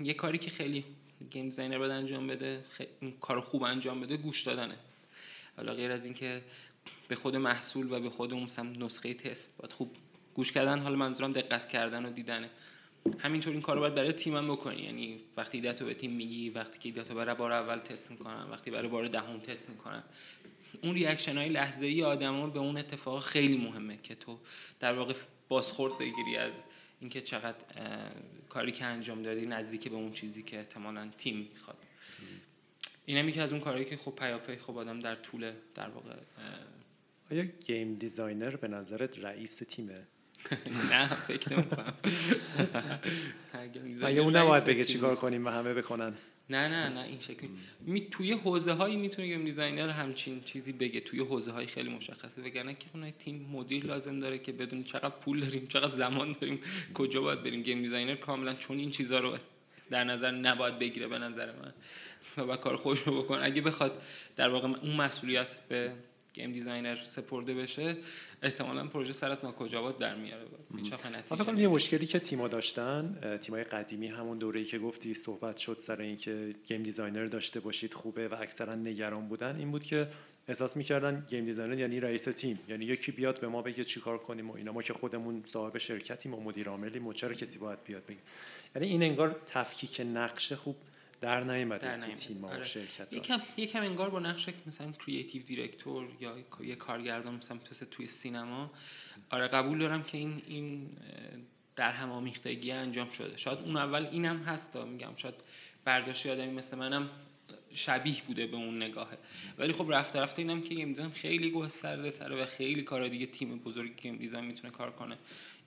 [0.00, 0.84] یه کاری که خیلی
[1.30, 2.64] game designer باید انجام بده
[3.20, 4.76] کار خوب انجام بده گوش دادنه.
[5.56, 6.42] حالا غیر از اینکه
[7.08, 9.96] به خود محصول و به خود اون نسخه تست باید خوب
[10.34, 12.50] گوش کردن حالا منظورم دقت کردن و دیدنه
[13.18, 14.82] همینطور این کار رو باید برای تیمم بکنی.
[14.82, 18.10] یعنی وقتی ایده تو به تیم میگی وقتی که ایده تو برای بار اول تست
[18.10, 20.02] می‌کنن وقتی برای بار دهم تست می‌کنن.
[20.82, 24.38] اون reaction های لحظه ای آدما به اون اتفاق خیلی مهمه که تو
[24.80, 25.14] در واقع
[25.48, 26.62] بازخورد بگیری از
[27.00, 27.64] اینکه چقدر
[28.48, 31.76] کاری که انجام دادی نزدیک به اون چیزی که احتمالا تیم می‌خواد.
[33.06, 36.10] اینم یکی از اون کارهایی که خب پیاپی خب آدم در طول در واقع
[37.30, 40.06] آیا game designer به نظرت رئیس تیمه؟
[40.92, 41.94] نه فکر نمی‌کنم.
[44.02, 46.12] اگه اون نباید بگه چیکار کنیم و همه بکنن؟
[46.50, 47.50] نه نه نه این شکلی.
[47.80, 51.00] می توی حوزه هایی می‌تونه game designer همچین چیزی بگه.
[51.00, 52.42] توی حوزه های خیلی مشخصه.
[52.42, 56.60] وگرنه که اون تیم مدیر لازم داره که بدون چقدر پول داریم چقدر زمان داریم
[56.94, 57.62] کجا باید بریم.
[57.62, 59.38] game designer کاملا چون این چیزها رو
[59.90, 61.72] در نظر نباید بگیره به نظر من.
[62.36, 63.38] و باید کار خودش رو بکنه.
[63.42, 64.02] اگه بخواد
[64.36, 65.92] در واقع اون مسئولیت به
[66.34, 67.96] game designer سپرده بشه
[68.44, 70.44] احتمالا پروژه سر از ناکجاآباد در میاره.
[71.28, 76.00] فکر یه مشکلی که تیما داشتن تیمای قدیمی همون دوره‌ای که گفتی صحبت شد سر
[76.00, 80.08] اینکه game designer داشته باشید خوبه و اکثرا نگران بودن این بود که
[80.48, 84.50] احساس می‌کردن game designer یعنی رئیس تیم یعنی یکی بیاد به ما بگه چیکار کنیم
[84.50, 84.72] و اینا.
[84.72, 88.18] ما که خودمون صاحب شرکتیم و مدیر عاملیم و چرا کسی باید بیاد بگه؟
[88.76, 90.76] یعنی این انگار تفکیک نقشه خوب
[91.24, 92.62] در نیومده تو تیم آره.
[92.62, 96.34] شرکت یکم یکم انگار با نقش مثلا creative director یا
[96.64, 98.70] یه کارگردان مثلا مثل توی سینما
[99.30, 100.90] آره قبول دارم که این این
[101.76, 103.36] در هم آمیختگی انجام شده.
[103.36, 105.34] شاید اون اول اینم هست میگم شاید
[105.84, 107.10] برداشت آدمی مثل منم
[107.74, 109.18] شبیه بوده به اون نگاهه
[109.58, 113.26] ولی خب رفته رفته اینم که game design خیلی گسترده تره و خیلی کار دیگه
[113.26, 115.18] تیم بزرگی game design می‌تونه کار کنه.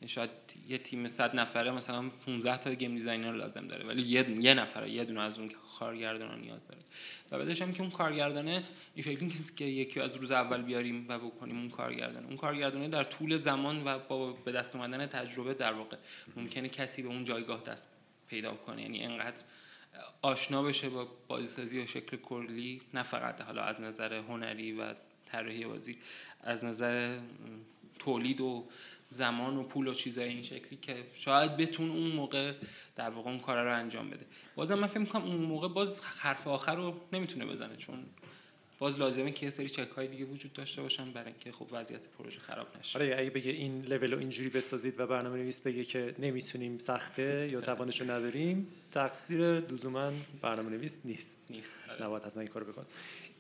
[0.05, 0.29] شاید
[0.69, 4.89] یه تیم 100 نفره مثلا 15 تا game designer لازم داره ولی یه یه نفره
[4.89, 6.81] یه دونه از اون کارگردان نیاز داره.
[7.31, 8.63] و بعدش هم که اون کارگردانه
[8.95, 13.03] این شکلی که یکی از روز اول بیاریم و بکنیم اون کارگردان اون کارگردانه در
[13.03, 15.97] طول زمان و با به دست اومدن تجربه در واقع
[16.36, 17.88] ممکنه کسی به اون جایگاه دست
[18.27, 18.81] پیدا کنه.
[18.81, 19.41] یعنی انقدر
[20.21, 24.93] آشنا بشه با بازیسازی و شکل کلی نه فقط حالا از نظر هنری و
[25.25, 25.97] طراحی بازی
[26.43, 27.19] از نظر
[27.99, 28.67] تولید و
[29.10, 32.54] زمان و پول و چیزای این شکلی که شاید بتون اون موقع
[32.96, 34.26] در واقع اون کارا رو انجام بده.
[34.56, 38.06] بازم من فکر می‌کنم اون موقع باز حرف آخر رو نمی‌تونه بزنه چون
[38.80, 42.02] باز لازمه که یه سری چک های دیگه وجود داشته باشن برای اینکه خب وضعیت
[42.17, 43.00] پروژه خراب نشه.
[43.00, 47.50] آره اگه بگه این لول رو اینجوری بسازید و برنامه نویس بگه که نمی‌تونیم سخته
[47.52, 51.41] یا توانش رو نداریم تقصیر لزوما برنامه نویس نیست.
[51.50, 52.04] نیست آره.
[52.04, 52.86] نباید حتما این کارو بکن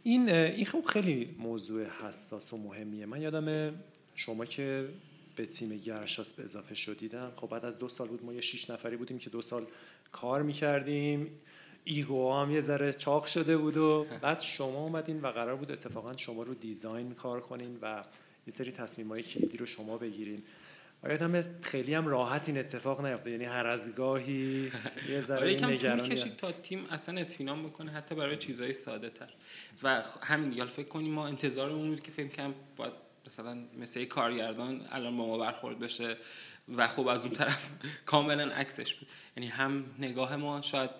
[0.03, 3.05] این این خب خیلی موضوع حساس و مهمیه.
[3.05, 3.75] من یادم
[4.15, 4.89] شما که
[5.37, 8.69] به تیم گرشاس به اضافه شدیدم خب بعد از دو سال بود ما یه شیش
[8.69, 9.67] نفری بودیم که دو سال
[10.11, 11.39] کار می‌کردیم.
[11.83, 16.17] ایگو هم یه ذره چاق شده بود و بعد شما اومدین و قرار بود اتفاقا
[16.17, 18.03] شما رو دیزاین کار کنین و
[18.47, 20.43] یه سری تصمیم های کلیدی رو شما بگیرین.
[21.03, 24.71] آیا هم خیلی هم راحت این اتفاق نیفته یعنی هر از گاهی
[25.09, 29.33] یه ذره آره نگرانی کشید تا تیم اصلا اطمینان بکنه حتی برای چیزهای ساده تر
[29.83, 34.05] و همین دیگه فکر کنیم ما انتظار اون بود که فکر کنم باید مثلا مثل
[34.05, 36.17] کارگردان الان با ما برخورد بشه
[36.75, 37.67] و خب از اون طرف
[38.05, 39.07] کاملا عکسش بود.
[39.37, 40.91] یعنی هم نگاه ما شاید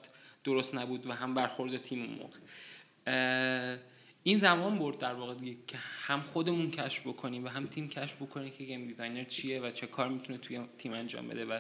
[0.43, 3.77] درست نبود و هم برخورد تیم اون موقع.
[4.23, 8.15] این زمان برد در واقع دیگه که هم خودمون کشف بکنیم و هم تیم کشف
[8.21, 11.59] بکنه که game designer چیه و چه کار می‌تونه توی تیم انجام بده و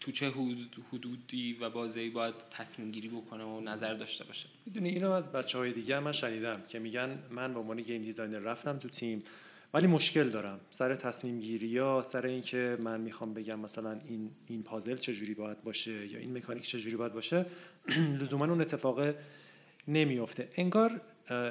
[0.00, 0.32] تو چه
[0.92, 4.46] حدودی و بازی باید تصمیم گیری بکنه و نظر داشته باشه.
[4.66, 8.38] می‌دونی اینو از بچه های دیگه من شنیدم که میگن من به عنوان game designer
[8.38, 9.22] رفتم تو تیم.
[9.74, 10.60] ولی مشکل دارم.
[10.70, 15.62] سر تصمیم گیری یا سر اینکه من می‌خوام بگم مثلا این این پازل چجوری باید
[15.64, 17.46] باشه یا این مکانیک چجوری باید باشه
[18.20, 19.14] لزوما اون اتفاق
[19.88, 20.48] نمیافته.
[20.56, 21.00] انگار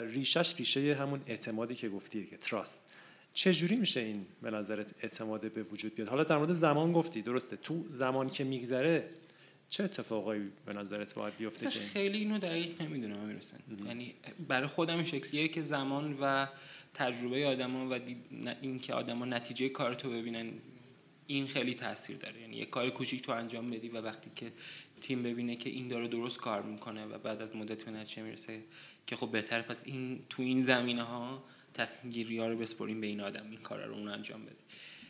[0.08, 2.88] ریشش ریشه همون اعتمادی که گفتی که trust.
[3.34, 7.56] چجوری میشه این به نظرت اعتماد به وجود بیاد؟ حالا در مورد زمان گفتی درسته.
[7.56, 9.10] تو زمان که میگذره
[9.70, 13.40] چه اتفاقایی به نظرت باید بیفته خیلی اینو دقیق نمی‌دونم
[13.86, 14.16] یعنی
[14.48, 16.48] برای خودم شکلیه که زمان و
[16.98, 18.00] تجربه آدما و
[18.62, 20.52] اینکه آدما نتیجه کارتو ببینن
[21.28, 22.42] این خیلی تاثیر داره.
[22.42, 24.52] یعنی یه کار کوچیک تو انجام بدی و وقتی که
[25.02, 28.64] تیم ببینه که این داره درست کار می‌کنه و بعد از مدت به نتیجه می‌رسه
[29.08, 33.08] که خب بهتر پس این تو این زمینه ها تصمیم گیری ها رو بسپریم به
[33.08, 34.56] این آدم این کارا رو اون انجام بده.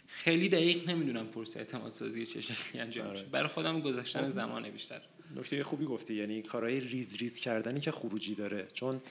[0.07, 3.23] خیلی دقیق نمی‌دونم پروسه اعتماد سازی چه شکلی انجام میشه.
[3.23, 4.29] برای خودم گذاشتن خب.
[4.29, 5.01] زمان بیشتر.
[5.35, 8.67] نکته خوبی گفتی یعنی کارهای ریز ریز کردنی که خروجی داره.
[8.73, 9.01] چون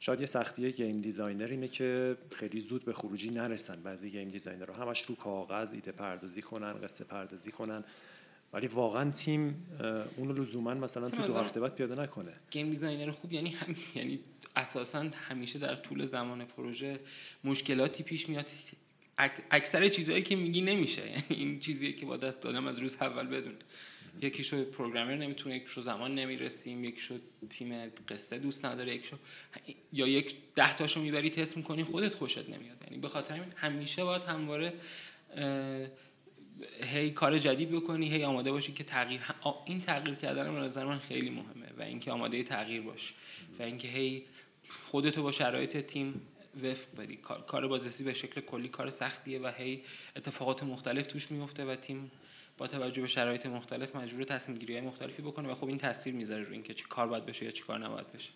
[0.00, 3.82] شاید یه سختی game designer اینه که خیلی زود به خروجی نرسن.
[3.82, 7.84] بعضی game designer رو همش رو کاغذ ایده پردازی کنن قصه پردازی کنن.
[8.52, 9.66] ولی واقعا تیم
[10.16, 12.32] اونو لزوما مثلا تو دو هفته بعد پیاده نکنه.
[12.50, 14.20] game designer خوب یعنی هم یعنی
[14.56, 17.00] اساسا همیشه در طول زمان پروژه
[17.44, 18.50] مشکلاتی پیش میاد.
[19.50, 21.06] اکثر چیزهایی که میگی نمیشه.
[21.06, 23.56] یعنی این چیزیه که با دست دادم از روز اول بدونه.
[24.22, 27.18] یکیشو پروگرامر نمی‌تونه یکیشو زمان نمی‌رسیم یکیشو
[27.50, 29.16] تیم قصه دوست نداره یکیشو
[29.92, 32.82] یا یک ده تاشو می‌بری تست می‌کنی خودت خوشت نمیاد.
[32.84, 34.72] یعنی به خاطر همین همیشه باید همواره
[36.82, 39.20] هی کار جدید بکنی هی آماده باشی که تغییر
[39.64, 43.14] این تغییر کردن به نظر من خیلی مهمه و اینکه آماده تغییر باشی
[43.58, 44.24] و اینکه هی
[44.84, 46.20] خودتو با شرایط تیم
[46.62, 49.82] وفق بدی کار بازرسی به شکل کلی کار سختیه و هی
[50.16, 52.10] اتفاقات مختلف توش میفته و تیم
[52.58, 56.14] با توجه به شرایط مختلف مجبور تصمیم گیری های مختلفی بکنه و خب این تاثیر
[56.14, 58.30] می‌ذاره روی اینکه چی کار باید بشه یا چی کار نباید بشه.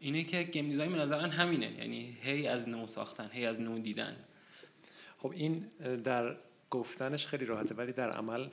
[0.00, 3.78] اینه که گیم دیزاین به نظر همینه یعنی هی از نو ساختن هی از نو
[3.78, 4.16] دیدن.
[5.18, 5.66] خب این
[6.04, 6.36] در
[6.70, 8.48] گفتنش خیلی راحته ولی در عمل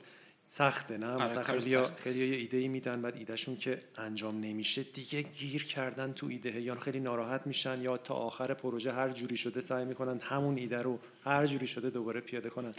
[0.48, 4.82] سخته نه؟ آره، مثلا خیلی خیلی یه ایده ای میدن بعد ایدهشون که انجام نمیشه
[4.82, 9.36] دیگه گیر کردن تو ایده یا خیلی ناراحت میشن یا تا آخر پروژه هر جوری
[9.36, 12.74] شده سعی می‌کنن همون ایده رو هر جوری شده دوباره پیاده کنن.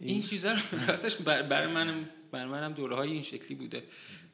[0.00, 0.58] این چیزا رو
[0.88, 3.82] راستش برای منم برای منم دوره های این شکلی بوده.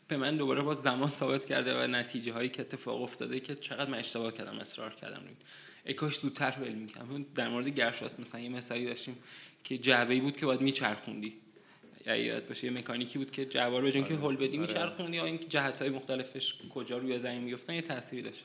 [0.09, 3.91] به من دوباره با زمان ثابت کرده و نتیجه هایی که اتفاق افتاده که چقدر
[3.91, 5.21] من اشتباه کردم اصرار کردم.
[5.23, 5.35] روی
[5.87, 7.27] ای کاش زودتر ول می‌کردم.
[7.35, 9.17] در مورد گرشاست مثلا یه مثالی داشتیم
[9.65, 11.35] که جعبه ای بود که باید میچرخوندی.
[12.07, 14.67] یا یاد باشه یه مکانیکی بود که جعبه رو که هول بدی آره.
[14.67, 18.45] میچرخوندی یا اینکه جهت های مختلفش کجا روی زمین می‌گفتن یه تأثیری داشت.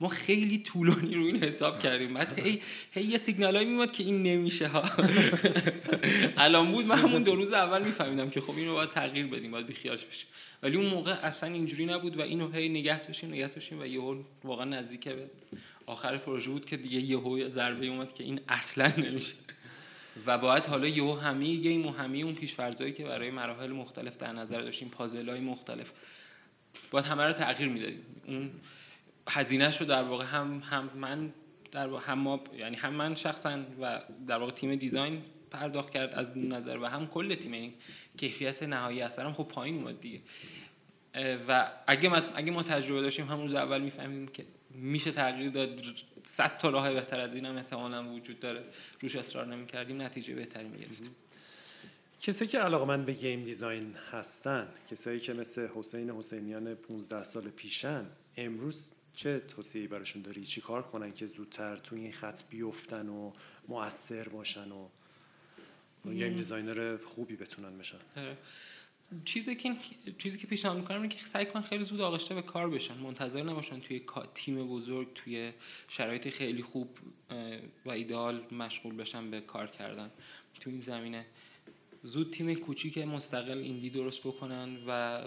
[0.00, 2.14] ما خیلی طولانی رو این حساب کردیم.
[2.14, 4.68] بعد هی, هی یه سیگنال میومد که این نمیشه.
[4.68, 4.84] ها
[6.36, 9.66] الان بود من همون دو روز اول میفهمیدم که خب اینو باید تغییر بدیم باید
[9.66, 10.26] بیخیالش بشیم.
[10.62, 14.22] ولی اون موقع اصلا اینجوری نبود و اینو هی نگه داشتیم نگه داشتیم و یهو
[14.44, 15.30] واقعا نزدیک به
[15.86, 19.34] آخر پروژه بود که دیگه یهو ضربه اومد که این اصلا نمیشه.
[20.26, 24.32] و باید حالا یهو همه گیم و همه اون پیشفرضایی که برای مراحل مختلف در
[24.32, 25.92] نظر داشتیم پازل های مختلف
[26.90, 28.04] باید همه رو تغییر می‌دادیم.
[28.26, 28.50] اون
[29.28, 31.32] هزینهش رو در واقع هم هم من
[31.72, 36.14] در واقع هم ما یعنی هم من شخصا و در واقع تیم دیزاین پرداخت کرد
[36.14, 37.54] از نظر و هم کل تیم.
[37.54, 37.74] یعنی
[38.16, 40.20] کیفیت نهایی اثرم خب پایین اومد دیگه.
[41.48, 45.84] و اگه ما اگه ما تجربه داشتیم همون روز اول می‌فهمیم که میشه تغییر داد.
[46.26, 48.64] صد تا راه بهتر از این هم احتمالا وجود داره.
[49.00, 51.14] روش اصرار نمی کردیم نتیجه بهتری می گرفتیم
[52.20, 58.06] کسایی که علاقه‌مند به game design هستن کسایی که مثل حسین حسینیان 15 سال پیشن
[58.36, 63.32] امروز چه توصیه‌ای براشون داری؟ چی کار کنن که زودتر تو این خط بیفتن و
[63.68, 64.88] مؤثر باشن و
[66.04, 68.36] game designer خوبی بتونن بشن؟ آره.
[69.24, 69.76] چیزی که
[70.18, 72.96] چیزی که پیشنهاد می‌کنم اینه که سعی کن خیلی زود آغشته به کار بشن.
[72.96, 74.02] منتظر نباشن توی
[74.34, 75.52] تیم بزرگ توی
[75.88, 76.98] شرایط خیلی خوب
[77.84, 80.10] و ایدئال مشغول بشن به کار کردن.
[80.60, 81.26] تو این زمینه.
[82.02, 85.20] زود تیم کوچیک مستقل ایندی درست بکنن و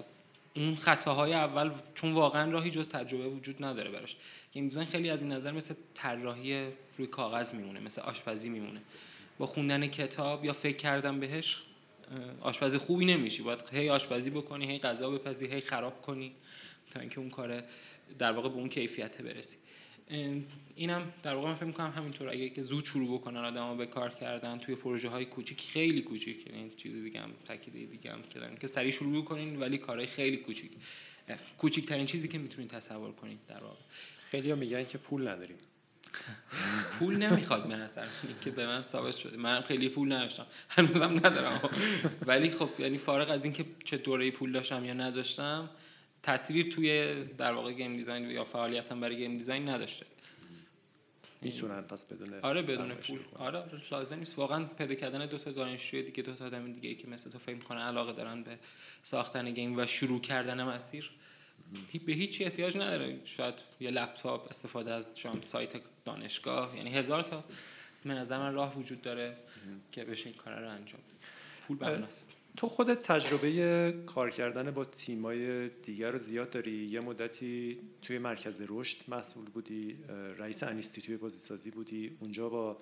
[0.58, 4.16] اون خطاهای اول چون واقعا راهی جز تجربه وجود نداره براش.
[4.54, 6.68] گیم دیزاین خیلی از این نظر مثل طراحی
[6.98, 8.82] روی کاغذ میمونه مثل آشپزی میمونه.
[9.38, 11.64] با خوندن کتاب یا فکر کردن بهش
[12.42, 13.44] آشپز خوبی نمیشی.
[13.44, 16.32] باید هی آشپزی بکنی هی غذا بپزی هی خراب کنی
[16.92, 17.64] تا اینکه اون کار
[18.20, 19.58] در واقع به اون کیفیت برسی.
[20.76, 22.30] اینم در واقع من فکر می‌کنم همینطور.
[22.30, 26.48] اگه که زود شروع بکنن آدم‌ها به کار کردن توی پروژه های کوچیک خیلی کوچیک.
[26.48, 30.38] یعنی چیز دیگه هم تاکید دیگه هم که که سریع شروع کنین ولی کارهای خیلی
[30.38, 30.72] کوچیک.
[31.58, 33.82] کوچیکترین چیزی که می‌تونید تصور کنید در واقع.
[34.32, 35.58] خیلی میگن که پول نداریم.
[37.00, 38.06] پول نمی‌خواد به نظر
[38.42, 39.38] که به من ثابت شده.
[39.38, 40.46] من خیلی پول نداشتم.
[40.70, 41.70] هنوزم ندارم.
[42.28, 45.70] ولی خب یعنی فارغ از اینکه چه دوره پول داشتم یا نداشتم
[46.28, 50.06] تأثیری توی در واقع game design یا فعالیتم برای game design نداشته.
[51.42, 53.20] می‌تونن پس بدون آره بدون پول.
[53.36, 54.38] آره لازم نیست.
[54.38, 57.56] واقعا پیدا کردن دو تا دانشجوی دیگه دو تا آدم دیگه که مثل تو فکر
[57.56, 58.60] می‌کنن علاقه دارن به
[59.04, 61.12] ساختن game و شروع کردن مسیر
[62.06, 63.20] به هیچی احتیاج نداره.
[63.26, 67.44] شاید یه لپتاپ استفاده از شما سایت دانشگاه یعنی هزار تا
[68.06, 69.38] به نظر من راه وجود داره
[69.92, 71.02] که بشه این کار رو انجام.
[71.68, 77.78] پول بناست تو خودت تجربه کار کردن با تیمای دیگر رو زیاد داری؟ یه مدتی
[78.02, 79.98] توی مرکز رشد مسئول بودی
[80.38, 82.78] رئیس انیستیتوی بازیسازی بودی اونجا با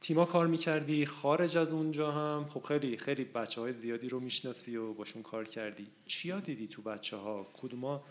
[0.00, 2.46] تیما کار می‌کردی خارج از اونجا هم.
[2.48, 5.86] خب خیلی خیلی بچه های زیادی رو می‌شناسی و باشون کار کردی.
[6.06, 8.04] چیا دیدی تو بچه ها؟ کدوما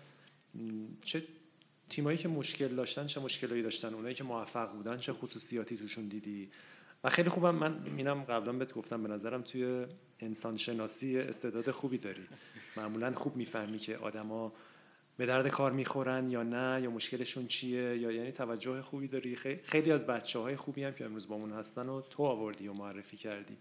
[1.04, 1.24] چه
[1.90, 6.50] تیمایی که مشکل داشتن چه مشکلایی داشتن؟ اونایی که موفق بودن چه خصوصیاتی توشون دیدی؟
[7.04, 7.56] و خیلی خوبم.
[7.56, 9.86] من مینم قبلا بهت گفتم به نظرم توی
[10.20, 12.28] انسان شناسی استعداد خوبی داری.
[12.78, 14.54] معمولا خوب می‌فهمی که آدما
[15.18, 19.36] به درد کار می‌خورن یا نه یا مشکلشون چیه یا یعنی توجه خوبی داری.
[19.64, 22.74] خیلی از بچه های خوبی هم که امروز با من هستن و تو آوردی و
[22.74, 23.58] معرفی کردی.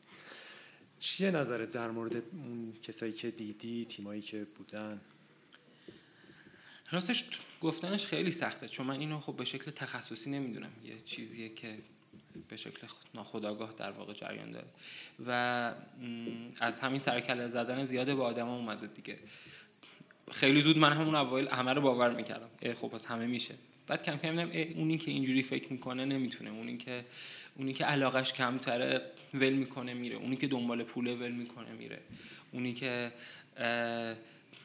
[0.98, 5.00] چیه نظرت در مورد اون کسایی که دیدی تیمایی که بودن؟
[6.90, 7.24] راستش
[7.60, 10.70] گفتنش خیلی سخته چون من اینو خب به شکل تخصصی نمی‌دونم.
[10.84, 11.78] یه چیزیه که
[12.48, 14.66] به شکل ناخداگاه در واقع جریان داره.
[15.26, 15.72] و
[16.60, 19.18] از همین سرکله زدن زیاده به آدم اومده دیگه.
[20.30, 22.74] خیلی زود من همون اوایل همه رو باور می‌کردم.
[22.74, 23.54] خب پس همه میشه.
[23.86, 26.50] بعد کم کم دیدم اونی که اینجوری فکر می‌کنه نمی‌تونه.
[26.50, 27.04] اونی که
[27.56, 29.00] اونی که علاقش کمتره
[29.34, 30.16] ول می‌کنه میره.
[30.16, 32.00] اونی که دنبال پوله ول می‌کنه میره.
[32.52, 33.12] اونی که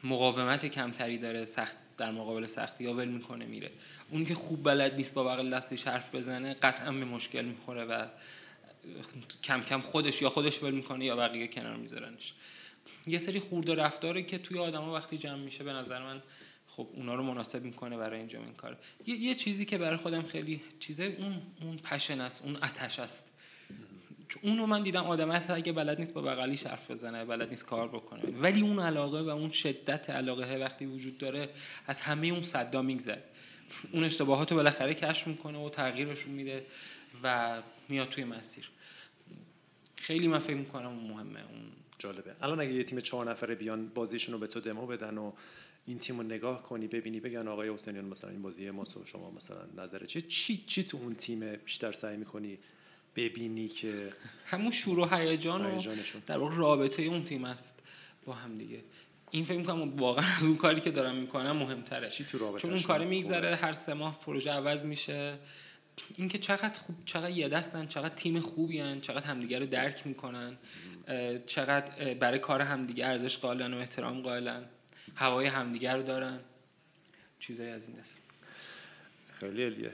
[0.04, 3.70] مقاومت کمتری داره سخت در مقابل سختی ها ول می‌کنه میره.
[4.10, 8.06] اونی که خوب بلد نیست با بغل دستش حرف بزنه قطعا به مشکل می‌خوره و
[9.42, 12.32] کم کم خودش یا خودش ول می‌کنه یا بقیه کنار میذارنش.
[13.06, 16.22] یه سری خورده رفتاره که توی آدما وقتی جمع میشه به نظر من
[16.68, 18.78] خب اونا رو مناسب می‌کنه برای انجام این کار.
[19.06, 23.33] یه, یه چیزی که برای خودم خیلی چیزه اون اون پشن است اون آتش است.
[24.42, 27.88] اونو من دیدم آدم هست اگه بلد نیست با بغلیش حرف بزنه بلد نیست کار
[27.88, 28.22] بکنه.
[28.22, 31.48] ولی اون علاقه و اون شدت علاقه وقتی وجود داره
[31.86, 33.22] از همه اون صدا میگذره.
[33.92, 36.66] اون اشتباهات رو بالاخره کشف می‌کنه و تغییرشون میده
[37.22, 38.70] و میاد توی مسیر.
[39.96, 41.62] خیلی من فکر می‌کنم اون مهمه اون
[41.98, 42.36] جالبه.
[42.42, 45.32] الان اگه یه تیم چهار نفره بیان بازیشون رو به تو دمو بدن و
[45.86, 49.66] این تیم رو نگاه کنی ببینی بگن آقای حسینیان مثلا این بازی ما شما مثلا
[49.76, 52.58] نظر چی چی چی تو اون تیم بیشتر سعی می‌کنی
[53.16, 54.12] ببینی که
[54.46, 55.80] همون شروع و هیجان و
[56.26, 57.74] در واقع رابطه اون تیم است
[58.24, 58.84] با هم دیگه.
[59.30, 62.10] این فکر می‌کنم واقعا از اون کاری که دارم می‌کنم مهمتره.
[62.10, 65.38] چی تو رابطه چون اون کاری میگذره هر سه ماه پروژه عوض میشه.
[66.16, 70.56] اینکه چقدر خوب چقدر یه دستن چقدر تیم خوبی هن، چقدر همدیگه رو درک می‌کنن
[71.46, 74.64] چقدر برای کار همدیگه ارزش قائلن و احترام قائلن
[75.14, 76.40] هوای همدیگه رو دارن.
[77.38, 78.18] چیزایی از این است.
[79.34, 79.92] خیلی علیه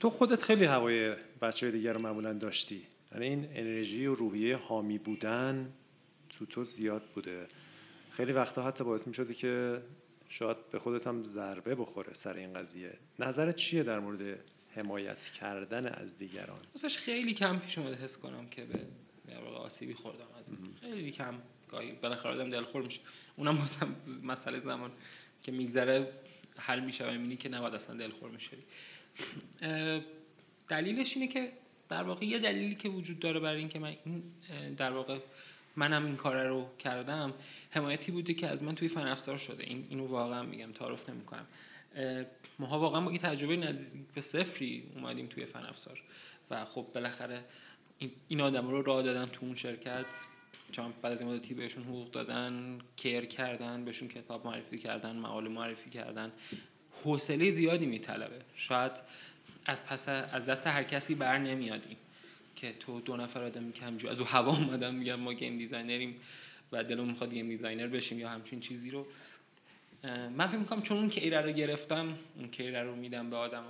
[0.00, 2.82] تو خودت خیلی هوای بچه دیگر رو معمولا داشتی.
[3.12, 5.72] یعنی این انرژی و روحیه حامی بودن
[6.28, 7.46] تو تو زیاد بوده.
[8.10, 9.82] خیلی وقتا حتی باعث می شده که
[10.28, 12.98] شاید به خودت هم ضربه بخوره سر این قضیه.
[13.18, 18.48] نظرت چیه در مورد حمایت کردن از دیگران؟ واسش خیلی کم پیش اومده حس کنم
[18.48, 20.46] که به آسیبی خوردم از
[20.80, 21.34] خیلی کم.
[21.68, 23.00] گاهی بالاخره آدم دلخور میشه.
[23.36, 23.58] اونم
[24.22, 24.90] مسئله زمان
[25.42, 26.12] که میگذره
[26.56, 28.56] حل میشه و می‌بینی که نباید اصلا دلخور میشه
[30.70, 31.52] دلیلش اینه که
[31.88, 34.22] در واقع یه دلیلی که وجود داره برای اینکه من این
[34.76, 35.18] در واقع
[35.76, 37.34] منم این کار رو کردم
[37.70, 39.64] حمایتی بوده که از من توی فن افزار شده.
[39.64, 41.46] این اینو واقعا میگم تعارف نمی‌کنم.
[42.58, 46.02] ماها واقعا با این تجربه نزدیک به صفری اومدیم توی فن افزار
[46.50, 47.44] و خب بالاخره
[48.28, 50.06] این آدم رو راه دادن تو اون شرکت.
[50.72, 55.48] چون بعد از این مدتی بهشون حقوق دادن کیر کردن بهشون کتاب معرفی کردن مقاله
[55.48, 56.32] معرفی کردن.
[57.04, 58.38] حوصله زیادی میطلبه.
[58.56, 58.92] شاید
[59.66, 61.96] از پس از دست هر کسی بر نمیادیم.
[62.56, 66.20] که تو دو نفر آدم که همجور از او هوا اومدن میگن ما گیم دیزاینریم
[66.72, 69.06] و دلم می‌خواد گیم دیزاینر بشیم یا همچین چیزی رو.
[70.36, 73.64] من فکر می‌کنم چون اون کیره رو گرفتم اون کیره رو میدم به آدم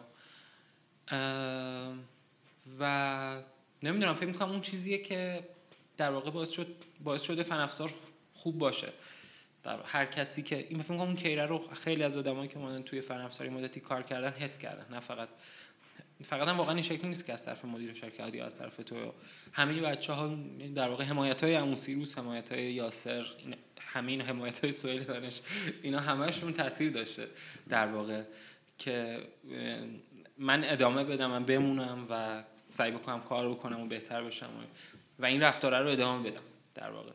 [2.81, 3.43] و
[3.83, 5.49] نمی‌دونم فکر می‌کنم اون چیزیه که
[5.97, 6.67] در واقع باعث شد
[7.05, 7.95] باعث شده فن افزار
[8.35, 8.93] خوب باشه.
[9.65, 13.01] در هر کسی که این فکر اون کیره رو خیلی از آدمایی که اومدن توی
[13.01, 15.29] فن افزاری مدتی کار کردن حس کردن نه فقط
[16.23, 19.13] فقط هم واقعا این شکلی نیست که از طرف مدیر شرکت یا از طرف تو.
[19.53, 20.37] همه بچه ها
[20.75, 23.27] در واقع حمایت های اموسیروس حمایت های یاسر
[23.81, 25.41] همه این حمایت های سویل دانش
[25.83, 27.29] اینا همشون تاثیر داشته
[27.69, 28.23] در واقع
[28.79, 29.21] که
[30.39, 34.51] من ادامه بدم من بمونم و سعی بکنم کار بکنم و بهتر بشم
[35.19, 36.43] و این رفتاره رو ادامه بدم
[36.75, 37.13] در واقع.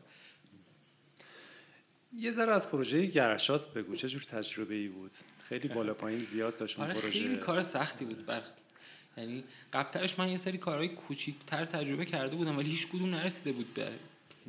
[2.12, 5.12] یه ذره از پروژه گرشاس بگو چه جور تجربه ای بود؟
[5.48, 7.08] خیلی بالا پایین زیاد داشت آره پروژه.
[7.08, 8.26] خیلی کار سختی بود.
[8.26, 8.42] بر
[9.16, 13.74] یعنی قبلترش من یه سری کارهای کوچیک‌تر تجربه کرده بودم ولی هیچ کدوم نرسیده بود
[13.74, 13.88] به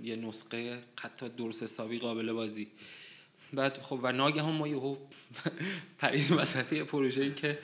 [0.04, 2.68] یه نسخه حتی درست حسابی قابل بازی.
[3.54, 4.98] بعد خب و ناگهان ما یهو
[6.00, 7.60] پرید وسط یه پروژه‌ای که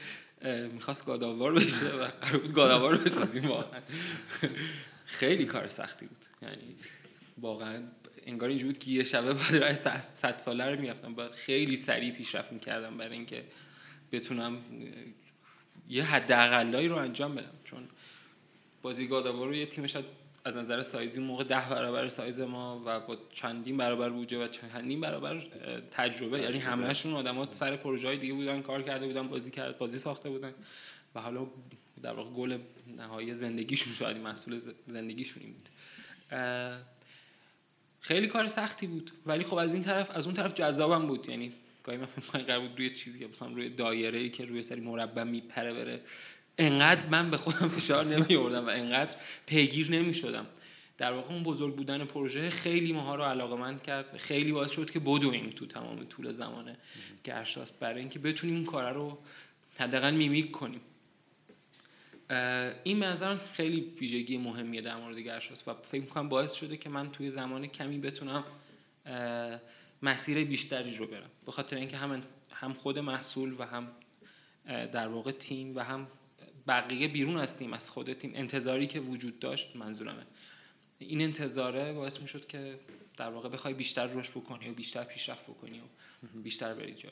[0.73, 3.47] می‌خواست گاداوار بشه و قرار بود گاداوار بسازیم.
[3.47, 3.81] واقعا
[5.05, 6.25] خیلی کار سختی بود.
[6.41, 6.75] یعنی
[7.37, 7.83] واقعا
[8.25, 11.13] انگار اینجوری بود که یه شبه بعد رای صد ساله رو می‌رفتم.
[11.13, 13.43] باید خیلی سریع پیشرفت می‌کردم برای اینکه
[14.11, 14.57] بتونم
[15.89, 17.53] یه حد اقلایی رو انجام بدم.
[17.63, 17.83] چون
[18.81, 20.05] بازی گاداوا رو یه تیم شاید
[20.45, 25.01] از نظر سایزی موقع ده برابر سایز ما و با چندین برابر بودجه و چندین
[25.01, 25.43] برابر
[25.91, 29.99] تجربه, یعنی همهشون آدما سر پروژه های دیگه بودن کار کرده بودن بازی کرد بازی
[29.99, 30.53] ساخته بودن.
[31.15, 31.47] و حالا
[32.01, 32.57] در واقع گل
[32.97, 35.69] نهایی زندگیشون شاید مسئول زندگیشون بود.
[37.99, 39.11] خیلی کار سختی بود.
[39.25, 41.29] ولی خب از این طرف از اون طرف جذابم بود.
[41.29, 41.53] یعنی
[41.83, 45.23] گاهی فکر قرار بود روی چیزی که مثلا روی دایره ای که روی سری مربع
[45.23, 46.01] میپره بره.
[46.57, 49.15] انقدر من به خودم فشار نمی و انقدر
[49.45, 50.45] پیگیر نمی شدم
[50.97, 54.89] در واقع اون بزرگ بودن پروژه خیلی ماها رو علاقه مند کرد خیلی باعث شد
[54.89, 56.75] که بدویم تو تمام طول زمان
[57.23, 59.17] گرشاس برای اینکه بتونیم اون کار رو
[59.77, 60.81] حداقل میمیک کنیم.
[62.83, 66.89] این به نظرم خیلی ویژگی مهمیه در مورد گرشاس و فکر می‌کنم باعث شده که
[66.89, 68.43] من توی زمان کمی بتونم
[70.03, 71.29] مسیر بیشتری رو برم.
[71.45, 72.23] به خاطر اینکه هم
[72.53, 73.91] هم خود محصول و هم
[74.65, 76.07] در واقع تیم و هم
[76.67, 78.31] بقیه بیرون از تیم از خود تیم.
[78.35, 80.25] انتظاری که وجود داشت منظورمه.
[80.99, 82.79] این انتظاره باعث می شد که
[83.17, 85.83] در واقع بخوای بیشتر رشد بکنی و بیشتر پیشرفت بکنی و
[86.39, 87.09] بیشتر بری جا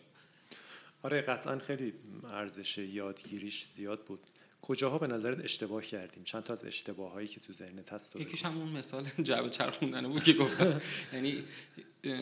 [1.04, 4.20] آره قطعا خیلی ارزش یادگیریش زیاد بود.
[4.62, 8.46] کجاها به نظرت اشتباه کردیم؟ چند تا از اشتباه هایی که تو ذهنت هست یکیش
[8.46, 10.82] همون مثال جعبه چرخوندن بود که گفتم.
[11.14, 11.44] یعنی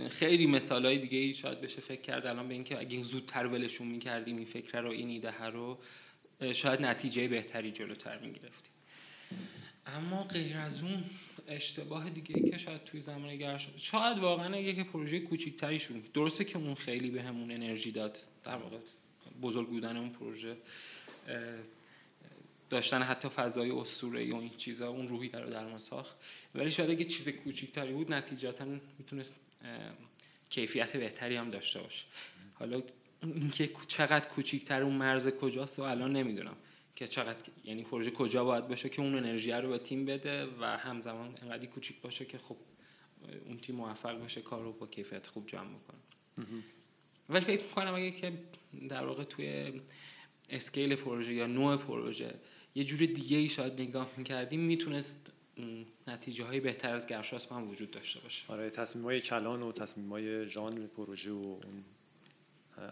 [0.09, 3.87] خیلی مثال های دیگه ای شاید بشه فکر کرد الان به اینکه اگه زودتر ولشون
[3.87, 5.77] می‌کردیم این فکر رو این ایده رو
[6.53, 8.73] شاید نتیجه بهتری جلوتر می‌گرفتیم.
[9.85, 11.03] اما غیر از اون
[11.47, 16.57] اشتباه دیگه که شاید توی زمان گرش شاید واقعا اگه پروژه کوچیکتری شروع درسته که
[16.57, 18.19] اون خیلی به همون انرژی داد.
[18.43, 18.77] در واقع
[19.41, 20.57] بزرگ بودن اون پروژه
[22.69, 26.17] داشتن حتی فضای اسطوره و این چیزا اون روحی رو در ما ساخت.
[26.55, 28.65] ولی شاید اگه چیز کوچیکتری بود نتیجتا
[28.99, 29.35] می‌تونست
[30.49, 32.05] کیفیت بهتری هم داشته باشه.
[32.53, 32.81] حالا
[33.23, 36.55] اینکه چقدر کوچیکتر اون مرز کجاست و الان نمی‌دونم
[36.95, 40.65] که چقدر یعنی پروژه کجا باید باشه که اون انرژی رو به تیم بده و
[40.65, 42.57] همزمان انقدر کوچیک باشه که خب
[43.45, 45.99] اون تیم موفق باشه کار رو با کیفیت خوب جمع بکنه.
[47.29, 48.33] ولی فکر می‌کنم اگه که
[48.89, 49.73] در واقع توی
[50.49, 52.33] اسکیل پروژه یا نوع پروژه
[52.75, 55.15] یه جور دیگه ای شاید نگاه می‌کردیم می‌تونست
[56.07, 58.43] نتیجه های بهتر از گرشاس من وجود داشته باشه.
[58.47, 61.83] آره تصمیم های کلان و تصمیم های جان پروژه و اون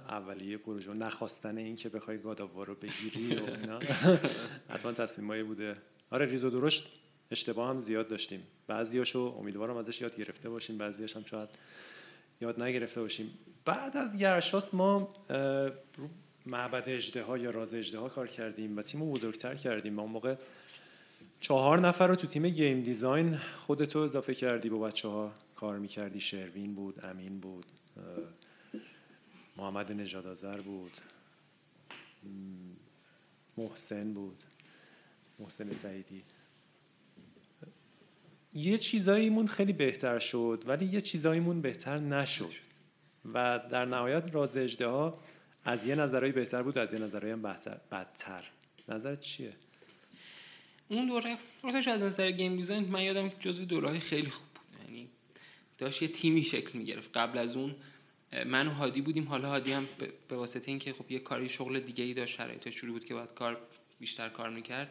[0.10, 3.80] اولیه پروژه نخواستن این که بخوای گاداوا رو بگیری و اینا.
[4.74, 5.78] حتما تصمیمایی بوده.
[6.10, 6.88] آره ریز و درشت
[7.32, 8.44] اشتباه هم زیاد داشتیم.
[8.68, 11.50] بعضیاشو امیدوارم ازش یاد گرفته باشیم بعضیاش هم شاید
[12.42, 13.38] یاد نگرفته باشیم.
[13.66, 15.14] بعد از گرشاس ما
[16.48, 19.94] معبد اجده ها یا راز اجده ها کار کردیم و تیم رو بزرگتر کردیم.
[19.94, 20.36] ما اون موقع
[21.40, 26.20] چهار نفر رو تو تیم گیم دیزاین خودتو اضافه کردی با بچه ها کار می‌کردی.
[26.20, 27.66] شروین بود امین بود
[29.58, 30.98] محمد آذر بود
[33.58, 34.44] محسن بود
[35.40, 36.24] محسن سعیدی.
[38.54, 42.52] یه چیزاییمون خیلی بهتر شد ولی یه چیزاییمون بهتر نشد.
[43.34, 45.16] و در نهایت راز ها
[45.68, 47.42] از یه نظرهایی بهتر بود از یه نظرهایی هم
[47.92, 48.44] بدتر.
[48.90, 49.54] نظرت چیه؟
[50.88, 54.88] اون دوره راستش از نظر گیم دیزاین من یادم که جزو دوره خیلی خوب بود.
[54.88, 55.08] یعنی
[55.78, 57.18] داشت یه تیمی شکل می‌گرفت.
[57.18, 57.76] قبل از اون
[58.46, 59.24] من و هادی بودیم.
[59.24, 59.88] حالا هادی هم
[60.28, 63.34] به واسطه اینکه خب یه کاری شغل دیگه ای داشت شرایطش شروع بود که باید
[63.34, 63.58] کار
[64.00, 64.90] بیشتر کار می‌کرد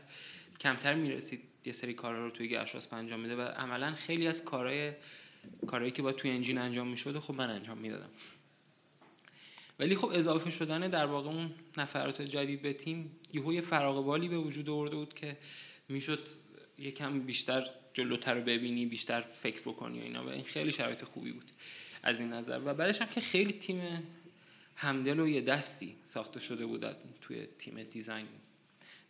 [0.61, 4.93] کمتر می‌رسید یه سری کارها رو توی گرشواس انجام میده و عملا خیلی از کارهای
[5.67, 8.11] کارهایی که باید توی انجین انجام می‌شد خب من انجام می‌دادم.
[9.79, 14.29] ولی خب اضافه شدن در واقع اون نفرات جدید به تیم یهو یه فراغ بالی
[14.29, 15.37] به وجود آورده بود که
[15.89, 16.29] می‌شد
[16.79, 21.51] یکم بیشتر جلوتر ببینی بیشتر فکر بکنی و اینا و این خیلی شرایط خوبی بود
[22.03, 22.61] از این نظر.
[22.65, 24.03] و بعدش هم که خیلی تیم
[24.77, 28.27] همدل و یه دستی ساخته شده بود توی تیم دیزاین.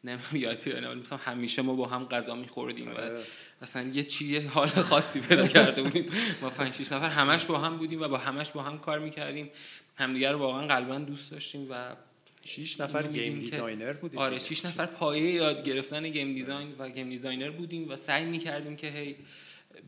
[0.08, 3.20] نمیاد مثلا همیشه ما با هم غذا میخوردیم و آره.
[3.62, 6.10] اصلا یه چی حال خاصی پیدا کرده بودیم.
[6.42, 9.50] ما 5 6 نفر همش با هم بودیم و با همش با هم کار می‌کردیم.
[9.96, 11.96] همدیگه رو واقعا قلبا دوست داشتیم و
[12.44, 17.08] 6 نفر game designer بودیم آره 6 نفر پایه یاد گرفتن game design و game
[17.08, 19.16] designer بودیم و سعی می‌کردیم که هی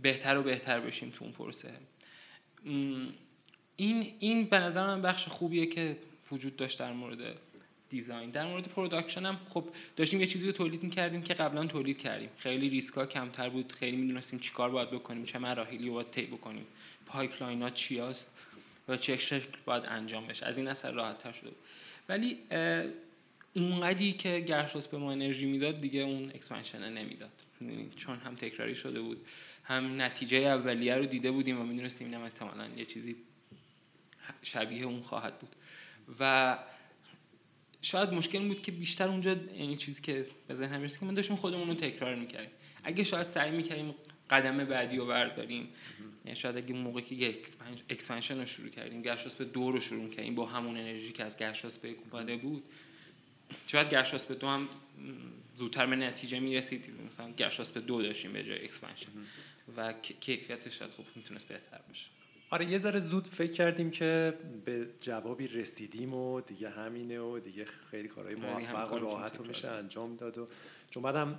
[0.02, 1.68] بهتر و بهتر بشیم تو اون پروسه.
[3.76, 5.96] این این به نظر من بخش خوبیه که
[6.32, 7.18] وجود داشت در مورد
[7.90, 8.30] design.
[8.30, 12.30] در مورد production هم خب داشتیم یه چیزی رو تولید می‌کردیم که قبلا تولید کردیم.
[12.36, 13.72] خیلی ریسک ها کمتر بود.
[13.72, 16.66] خیلی می‌دونستیم چیکار باید بکنیم چه مراحلی باید طی بکنیم.
[17.06, 18.34] pipeline ها چی هست
[18.88, 20.46] و چه شکل باید انجام بشه.
[20.46, 21.50] از این اثر راحت تر شده
[22.08, 22.38] ولی
[23.54, 27.32] اونقدی که گرشاسپ به ما انرژی می‌داد دیگه اون expansion نمی‌داد.
[27.60, 29.26] یعنی چون هم تکراری شده بود
[29.64, 33.16] هم نتیجه اولیه رو دیده بودیم و می‌دونستیم اینم احتمالا یه چیزی
[34.42, 35.56] شبیه اون خواهد بود.
[36.20, 36.58] و
[37.82, 41.68] شاید مشکل بود که بیشتر اونجا این چیزی که به ذهنم که من داشتیم خودمون
[41.68, 42.50] رو تکرار می‌کردیم.
[42.84, 43.94] اگه شاید سعی می‌کردیم
[44.30, 45.68] قدم بعدی رو برداریم
[46.24, 47.38] یعنی شاید اگه موقعی که
[47.90, 51.94] expansion رو شروع کردیم گرشاسپ دو رو شروع کردیم با همون انرژی که از گرشاسپ
[52.12, 52.62] اومده بود
[53.66, 54.68] شاید گرشاسپ دو هم
[55.58, 56.90] زودتر به نتیجه می‌رسید.
[57.12, 59.08] مثلا گرشاسپ دو داشتیم به جای expansion.
[59.76, 62.06] و کیفیتش از خوب می‌تونست بهتر باشه.
[62.50, 67.64] آره یه ذره زود فکر کردیم که به جوابی رسیدیم و دیگه همینه و دیگه
[67.64, 70.46] خیلی کارهای موفق و راحت رو میشه انجام داد و
[70.90, 71.38] چون بعدم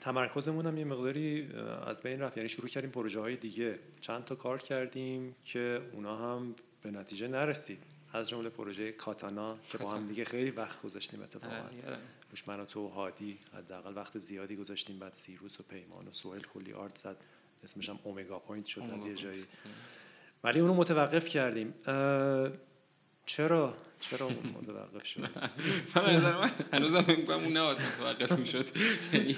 [0.00, 1.48] تمرکزمون هم یه مقداری
[1.86, 2.36] از بین رفت.
[2.36, 3.78] یعنی شروع کردیم پروژه های دیگه.
[4.00, 7.78] چند تا کار کردیم که اونا هم به نتیجه نرسید.
[8.12, 11.56] از جمله پروژه Katana که با هم دیگه خیلی وقت گذاشتیم اتفاقا.
[11.56, 11.98] آره،
[12.30, 14.98] روش من و تو هادی حداقل وقت زیادی گذاشتیم.
[14.98, 17.16] بعد سیروس و پیمان و سهیل کلی art زد.
[17.64, 19.44] اسمش هم Omega Point شد از یه جایی.
[20.44, 21.74] ولی اونو متوقف کردیم.
[23.26, 25.20] چرا؟ چرا متوقف شد؟
[25.94, 28.66] من هنوزم فکر اون نباید متوقف می‌شد.
[29.12, 29.36] یعنی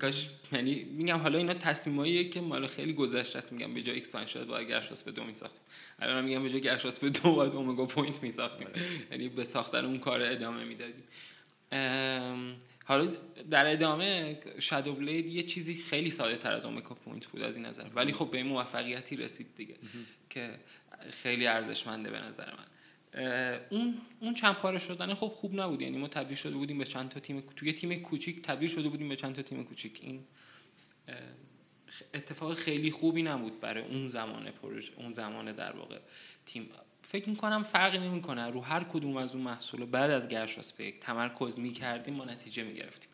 [0.00, 3.52] کاش یعنی میگم حالا اینا تصمیماییه که مال خیلی گذشته است.
[3.52, 5.60] میگم به جای expansion باید گرشاسب دو میساختیم.
[5.98, 8.68] الان میگم به جای گرشاسب دو باید Omega Point میساختیم.
[9.10, 11.04] یعنی به ساختن اون کار ادامه می‌دادیم.
[12.88, 13.12] حالا
[13.50, 17.66] در ادامه Shadow Blade یه چیزی خیلی ساده تر از Omega Point بود از این
[17.66, 17.88] نظر.
[17.94, 19.74] ولی خب به این موفقیتی رسید دیگه
[20.30, 20.58] که
[21.10, 22.66] خیلی ارزشمنده به نظر من.
[23.70, 25.82] اون اون چند پاره شدن خب خوب نبود.
[25.82, 29.08] یعنی ما تبدیل شده بودیم به چند تا تیم توی تیم کوچیک تبدیل شده بودیم
[29.08, 29.98] به چند تا تیم کوچیک.
[30.02, 30.24] این
[32.14, 35.98] اتفاق خیلی خوبی نبود برای اون زمان پروژه اون زمان در واقع
[36.46, 36.68] تیم.
[37.06, 38.50] فکر می‌کنم فرقی نمی‌کنه.
[38.50, 43.08] رو هر کدوم از اون محصول بعد از گرشاسب تمرکز می‌کردیم ما نتیجه می‌گرفتیم.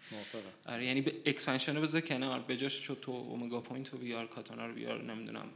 [0.67, 2.41] آره یعنی expansion رو بذار کنار.
[2.41, 5.47] به جاش شد تو Omega Point رو بیار Katana رو بیار نمی‌دونم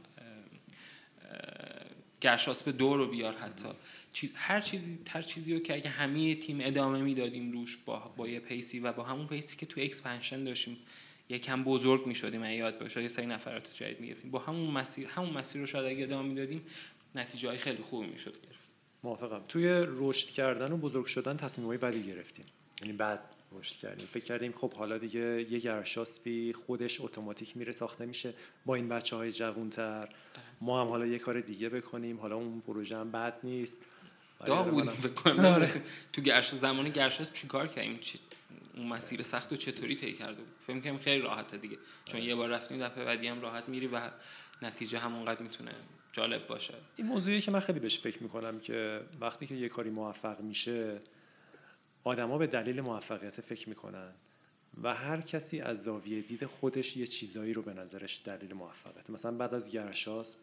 [2.65, 3.69] به دو رو بیار حتی.
[4.13, 8.27] چیز هر چیزی هر چیزی رو که اگه همه تیم ادامه می‌دادیم روش با با
[8.27, 10.77] یه pace ی و با همون pace ی که تو expansion داشتیم
[11.29, 14.31] یکم بزرگ می‌شدیم یاد باشه یه سری نفرات جدید می‌گرفتیم.
[14.31, 16.61] با همون مسیر همون مسیر رو شاید اگه ادامه می‌دادیم
[17.15, 18.67] نتیجه های خیلی خوبی می‌شد گرفت.
[19.03, 19.43] موافقم.
[19.47, 22.45] توی رشد کردن و بزرگ شدن تصمیم های بدی گرفتیم.
[22.81, 23.19] یعنی بعد
[23.51, 24.07] رشد کردیم.
[24.07, 28.33] فکر کردیم خب حالا دیگه یه گرشاسبی خودش اتوماتیک میره ساخته میشه.
[28.65, 30.09] با این بچه های جوونتر
[30.61, 32.17] ما هم حالا یه کار دیگه بکنیم.
[32.17, 33.85] حالا اون پروژه هم بد نیست.
[34.45, 35.81] داغ بودیم فکر آره.
[36.13, 38.19] تو گرش زمان گرشاس چیکار کردیم؟ چی؟
[38.75, 41.77] اون مسیر سخت و چطوری طی کرده بود؟ فکر کنم خیلی راحته دیگه.
[42.05, 44.11] چون یه بار رفتیم دفعه بعدی هم راحت میری و
[44.61, 45.71] نتیجه همونقدر می‌تونه
[46.17, 46.73] جالب باشه.
[46.95, 50.99] این موضوعی که من خیلی بهش فکر می‌کنم که وقتی که یه کاری موفق میشه
[52.03, 54.13] آدما به دلیل موفقیت فکر می‌کنن
[54.83, 59.09] و هر کسی از زاویه دید خودش یه چیزایی رو به نظرش دلیل موفقیت.
[59.09, 60.35] مثلا بعد از گرشاس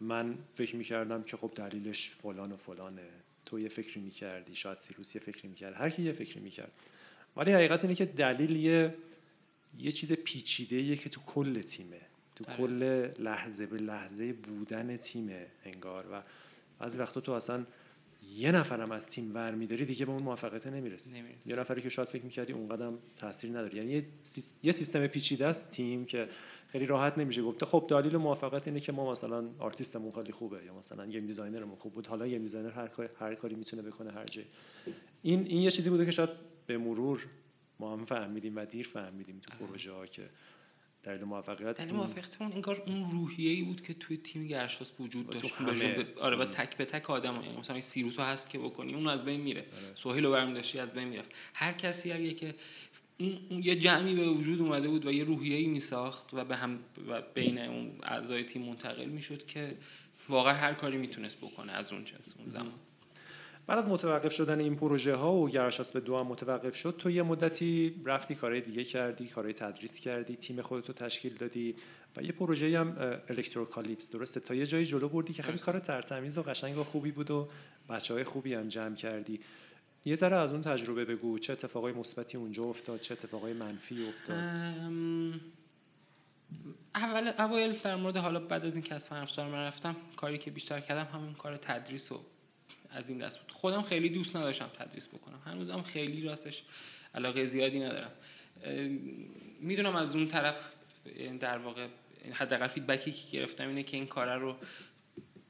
[0.00, 3.08] من فکر می‌کردم که خب دلیلش فلان و فلانه.
[3.46, 5.74] تو یه فکری می‌کردی شاید سیروس یه فکری می‌کرد.
[5.74, 6.72] هر کی یه فکری می‌کرد.
[7.36, 8.94] ولی حقیقت اینه که دلیل یه
[9.78, 12.00] یه چیز پیچیده که تو کل تیمه.
[12.40, 12.56] تو بله.
[12.56, 16.06] کل لحظه به لحظه بودن تیمه انگار.
[16.12, 16.22] و
[16.78, 17.66] بعضی وقتا تو اصلا
[18.36, 21.22] یه نفرم از تیم ور میداری دیگه به اون موفقیت نمی‌رسی.
[21.46, 24.06] یه نفری که شاید فکر می‌کردی اون قدم تاثیر نداری یعنی
[24.62, 26.28] یه سیستم پیچیده است تیم که
[26.68, 30.74] خیلی راحت نمیشه گفته خب دلیل موفقیت اینه که ما مثلا آرتیستمون خیلی خوبه یا
[30.74, 32.06] مثلا game designer مون خوب بود.
[32.06, 34.48] حالا game designer هر کاری هر کاری می‌تونه بکنه هر جایی.
[35.22, 36.30] این این یه چیزی بوده که شاید
[36.66, 37.26] به مرور
[37.80, 40.30] ما هم فهمیدیم و دیر فهمیدیم تو پروژه ها که
[41.02, 45.54] دلیل موفقیت دلیل موفقیتمون انگار اون روحیه ای بود که توی تیم گرشاسب وجود داشت.
[45.54, 46.06] همه...
[46.20, 49.24] آره و تک به تک آدم یعنی مثلا سیروس ها هست که بکنی اون از
[49.24, 49.60] بین میره.
[49.60, 49.94] آره.
[49.94, 51.30] سهیل رو برمی داشتی از بین می‌رفت.
[51.54, 52.54] هر کسی اگه که
[53.18, 56.56] اون یه جمعی به وجود اومده بود و یه روحیه ای می ساخت و به
[56.56, 56.78] هم
[57.08, 59.76] و بین اون اعضای تیم منتقل می‌شد که
[60.28, 62.72] واقعا هر کاری می‌تونست بکنه از اون جنس اون زمان.
[63.70, 67.10] بعد از متوقف شدن این پروژه ها و گراشاس به دو هم متوقف شد تو
[67.10, 71.74] یه مدتی رفتی کارهای دیگه کردی کارهای تدریس کردی تیم خودتو تشکیل دادی
[72.16, 72.94] و یه پروژه هم
[73.28, 77.10] الکتروکالیپس درسته؟ تا یه جایی جلو بردی که خیلی کار ترتمیز و قشنگ و خوبی
[77.10, 77.48] بود و
[77.88, 79.40] بچه های خوبی هم جمع کردی.
[80.04, 84.36] یه ذره از اون تجربه بگو چه اتفاقای مثبتی اونجا افتاد چه اتفاقای منفی افتاد؟
[86.94, 90.80] اول اوایل در مورد حالا بعد از اینکه از فرمسار من رفتم کاری که بیشتر
[90.80, 92.20] کردم همون کار تدریس و
[92.92, 93.52] از این دست بود.
[93.52, 95.42] خودم خیلی دوست نداشتم تدریس بکنم.
[95.46, 96.62] هنوزم خیلی راستش
[97.14, 98.10] علاقه زیادی ندارم.
[99.60, 100.72] می‌دونم از اون طرف
[101.40, 101.86] در واقع
[102.32, 104.56] حداقل فیدبکی که گرفتم اینه که این کار رو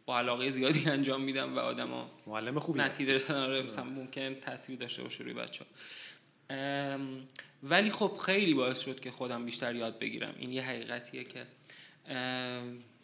[0.06, 5.02] با علاقه زیادی انجام میدم و آدما معلم خوبی نتیجه دادن مثلا ممکن تاثیر داشته
[5.02, 5.64] باشه روی بچه
[7.62, 10.34] ولی خب خیلی باعث شد که خودم بیشتر یاد بگیرم.
[10.38, 11.46] این یه حقیقتیه که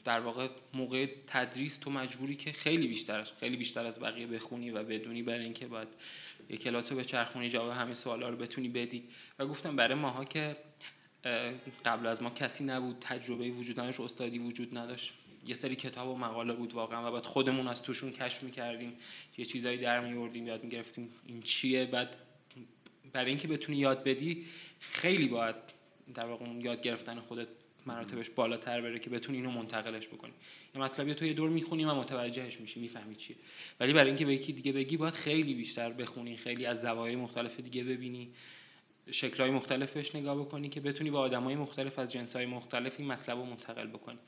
[0.06, 4.82] در واقع موقع تدریس تو مجبوری که خیلی بیشتر خیلی بیشتر از بقیه بخونی و
[4.82, 5.88] بدونی برای اینکه باید
[6.50, 9.04] یه کلاس رو به چرخونی جواب همه سوالا رو بتونی بدی.
[9.38, 10.56] و گفتم برای ماها که
[11.84, 15.12] قبل از ما کسی نبود تجربه وجود نداشت استادی وجود نداشت.
[15.46, 18.92] یه سری کتاب و مقاله بود واقعا و بعد خودمون از توشون کشف می‌کردیم.
[19.38, 21.10] یه چیزایی در میوردیم یاد می‌گرفتیم.
[21.26, 22.16] این چیه؟ بعد
[23.12, 24.46] برای اینکه بتونی یاد بدی
[24.80, 25.56] خیلی باید
[26.14, 27.48] در واقع یاد گرفتن خودت
[27.86, 30.32] مراتبش بالاتر بره که بتونی اینو منتقلش بکنی.
[30.74, 33.36] یه مطلبی تو یه دور می‌خونی و متوجهش میشی می‌فهمی چیه.
[33.80, 37.60] ولی برای اینکه به یکی دیگه بگی باید خیلی بیشتر بخونی خیلی از زوایای مختلف
[37.60, 38.30] دیگه ببینی
[39.10, 43.38] شکلهای مختلف بهش نگاه بکنی که بتونی با آدمای مختلف از جنسهای مختلف این مطلب
[43.38, 44.18] رو منتقل بکنی.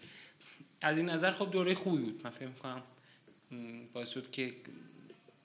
[0.80, 2.20] از این نظر خب دوره خوبی بود.
[2.24, 2.82] من فکر می‌کنم
[3.92, 4.54] باعث شد که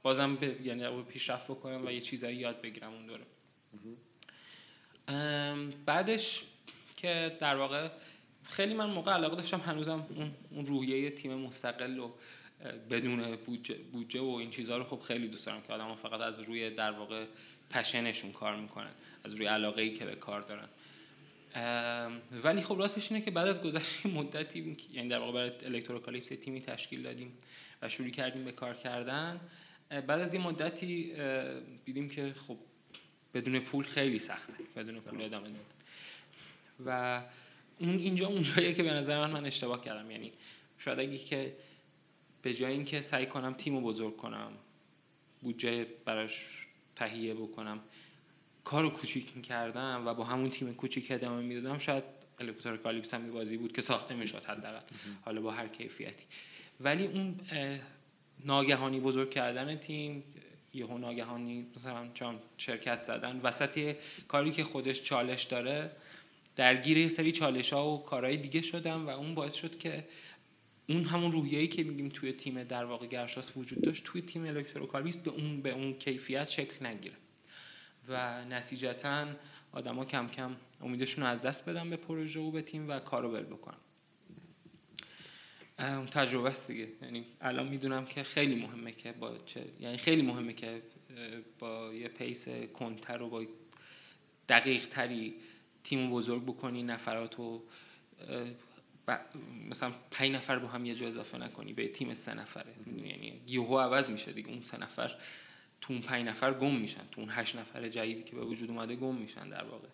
[0.04, 3.26] بازم به یعنی پیشرفت بکنم و یه چیزایی یاد بگیرم اون دوره.
[5.86, 6.44] بعدش
[7.04, 7.90] که در واقع
[8.44, 10.08] خیلی من موقع علاقه داشتم هنوزم
[10.52, 12.12] اون, روحیه تیم مستقل و
[12.90, 16.40] بدون بودجه, بودجه و این چیزها رو خب خیلی دوست دارم که آدم فقط از
[16.40, 17.26] روی در واقع
[17.70, 18.92] پشنشون کار می‌کنن
[19.24, 20.68] از روی علاقه ای که به کار دارن.
[22.44, 26.62] ولی خب راستش اینه که بعد از گذشت مدتی یعنی در واقع برای الکتروکالیپس تیمی
[26.62, 27.38] تشکیل دادیم
[27.82, 29.40] و شروع کردیم به کار کردن.
[29.90, 31.14] بعد از این مدتی
[31.86, 32.58] دیدیم که خب
[33.34, 35.83] بدون پول خیلی سخته بدون پول ادامه دادن
[36.86, 37.22] و
[37.80, 40.12] اون اینجا اونجاییه که به نظر من من اشتباه کردم.
[40.12, 40.32] یعنی
[40.78, 41.56] شاید اگه که
[42.42, 44.52] به جای اینکه سعی کنم تیم رو بزرگ کنم
[45.42, 46.44] بودجه براش
[46.96, 47.80] تهیه بکنم
[48.64, 52.04] کارو کوچیک کردم و با همون تیم کوچیک ادامه می‌دادم شاید
[52.40, 54.80] الکتروکالیپس هم بازی بود که ساخته می‌شد حداقل.
[55.26, 56.26] حالا با هر کیفیتی.
[56.80, 57.40] ولی اون
[58.46, 60.24] ناگهانی بزرگ کردن تیم
[60.74, 62.08] یهو ناگهانی مثلا
[62.58, 63.96] شرکت زدن وسط
[64.28, 65.92] کاری که خودش چالش داره
[66.56, 70.08] درگیر یه سری چالش ها و کارهای دیگه شدم و اون باعث شد که
[70.90, 75.16] اون همون روحیه‌ای که میگیم توی تیم در واقع گرشاس وجود داشت توی تیم الکتروکاربیس
[75.16, 77.16] به اون به اون کیفیت شکل نگیره.
[78.08, 79.28] و نتیجتا
[79.72, 83.32] آدما کم کم امیدشون رو از دست بدن به پروژه و به تیم و کارو
[83.32, 83.78] بل بکنن.
[85.80, 86.88] اون تجربه است دیگه.
[87.02, 89.38] یعنی الان می‌دونم که خیلی مهمه که با
[89.80, 90.82] یعنی خیلی مهمه که
[91.60, 93.46] با یه پیس کنتر و با
[94.50, 95.36] دقیق تری
[95.84, 97.64] تیم بزرگ بکنی نفرات رو
[99.70, 102.74] مثلا پنج نفر با هم یه جا اضافه نکنی به تیم سه نفره.
[102.88, 104.50] یعنی یهو عوض میشه دیگه.
[104.50, 105.16] اون سه نفر
[105.82, 107.08] تو اون پنج نفر گم میشن.
[107.12, 109.88] تو اون هشت نفر جدیدی که به وجود اومده گم میشن در واقع.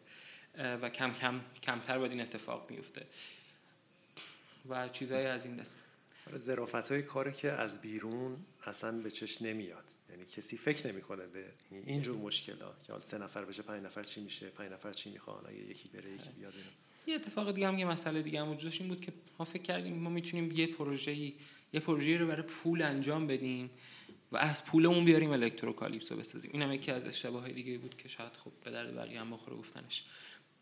[0.75, 3.05] و کم کم کمتر باید این اتفاق میفته
[4.69, 5.77] و چیزهای از این دست.
[6.38, 9.84] زرافت آره، های کاری که از بیرون اصلا به چش نمیاد.
[10.09, 14.47] یعنی کسی فکر نمی‌کنه به اینجور مشکلات یا سه نفر بشه پنج نفر چی میشه
[14.47, 16.53] پنج نفر چی می‌خوان اگه یکی بره یکی بیاد.
[17.07, 19.93] یه اتفاق دیگه هم یه مسئله دیگه هم وجود این بود که ما فکر کردیم
[19.93, 21.34] ما می‌تونیم یه پروژه
[21.73, 23.69] یه پروژه رو برای پول انجام بدیم
[24.32, 26.51] و از پولمون بیاریم الکتروکالیپس رو بسازیم.
[26.53, 29.57] این هم یکی از اشتباهات دیگه بود که شاید خب به درد بقیه هم بخوره
[29.57, 30.03] گفتنش.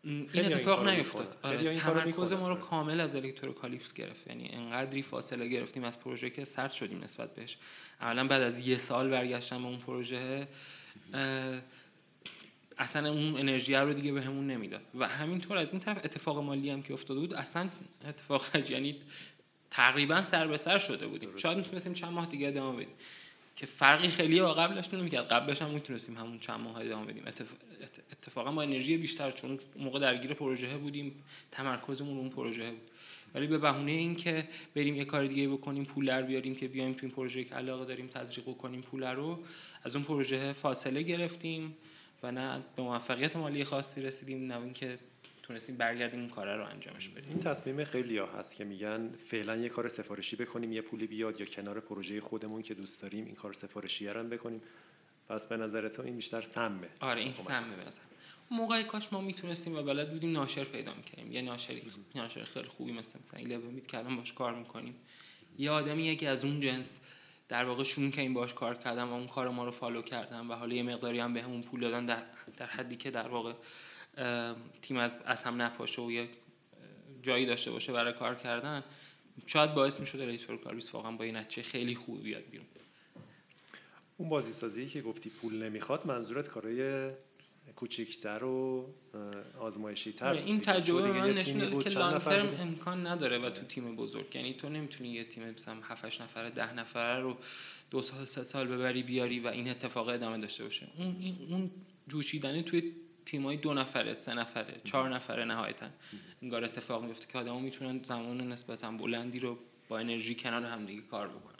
[0.04, 1.36] این اتفاق نیفتاد.
[1.42, 4.26] آره تمرکز ما رو کامل از الکتروکالیپس گرفت.
[4.26, 7.56] یعنی انقدری فاصله گرفتیم از پروژه که سرد شدیم نسبت بهش.
[8.00, 10.48] اولا بعد از یه سال برگشتم به اون پروژه
[12.78, 14.82] اصلا اون انرژی رو دیگه بهمون به نمی‌داد.
[14.94, 17.68] و همینطور از این طرف اتفاق مالی هم که افتاده بود اصلا
[18.08, 18.96] اتفاق یعنی
[19.70, 21.36] تقریبا سر به سر شده بودیم.
[21.36, 22.94] شاید می‌تونستیم چند ماه دیگه ادامه بدیم.
[23.58, 25.28] که فرقی خیلی با قبلش نمی‌کرد.
[25.28, 27.22] قبلش هم می‌تونستیم همون چند ماه ادامه بدیم.
[28.12, 32.90] اتفاقا با انرژی بیشتر چون موقع درگیر پروژه بودیم تمرکزمون اون پروژه بود.
[33.34, 36.92] ولی به بهونه این که بریم یه کار دیگه بکنیم پول در بیاریم که بیایم
[36.92, 39.38] تو این پروژه که علاقه داریم تزریق کنیم پول رو
[39.84, 41.76] از اون پروژه فاصله گرفتیم
[42.22, 44.98] و نه به موفقیت مالی خاصی رسیدیم نه اینکه
[45.48, 47.30] تونستیم برگردیم اون کار رو انجامش بدیم.
[47.30, 51.40] این تصمیم خیلی ها هست که میگن فعلا یه کار سفارشی بکنیم یه پولی بیاد
[51.40, 54.62] یا کنار پروژه خودمون که دوست داریم این کار سفارشی رو بکنیم.
[55.28, 56.88] پس به نظر تو این بیشتر سمه.
[57.00, 58.00] آره این سمه به نظر.
[58.50, 61.82] موقعی کاش ما می‌تونستیم و بلد بودیم ناشر پیدا می‌کنیم یه ناشری
[62.14, 64.94] ناشر خیلی خوبی مثل مثلا مید که الان باش کار می‌کنیم.
[65.58, 66.98] یه آدمی یکی از اون جنس
[67.48, 70.50] در واقع شون که این باش کار کردم و اون کار ما رو فالو کردم
[70.50, 72.22] و حالا یه مقداری هم بهمون پول دادن در,
[72.56, 73.52] در حدی که در واقع
[74.82, 76.28] تیم از, از هم نپاشه و یه
[77.22, 78.84] جایی داشته باشه برای کار کردن
[79.46, 82.66] شاید باعث می‌شد رئیس کاربیس واقعا با این نتیجه خیلی خوب بیاد بیرون.
[84.16, 87.10] اون بازی سازی که گفتی پول نمی‌خواد منظورت کارای
[87.76, 88.86] کوچیکتر و
[89.60, 92.22] آزمایشی تر آره، این تجربه من نشون که لانگ
[92.60, 94.36] امکان نداره و تو تیم بزرگ.
[94.36, 97.36] یعنی تو نمی‌تونی یه تیم مثلا 7 نفره 10 نفره رو
[97.90, 100.88] دو سال سه سال ببری بیاری و این اتفاق ادامه داشته باشه.
[100.98, 101.70] اون این اون
[102.08, 102.92] جوشیدنی توی
[103.28, 105.86] تیمای دو نفره سه نفره چهار نفره نهایتا.
[106.42, 109.58] انگار اتفاق میفته که آدما می‌تونن زمان نسبتا بلندی رو
[109.88, 111.54] با انرژی کنار همدیگه کار بکنن.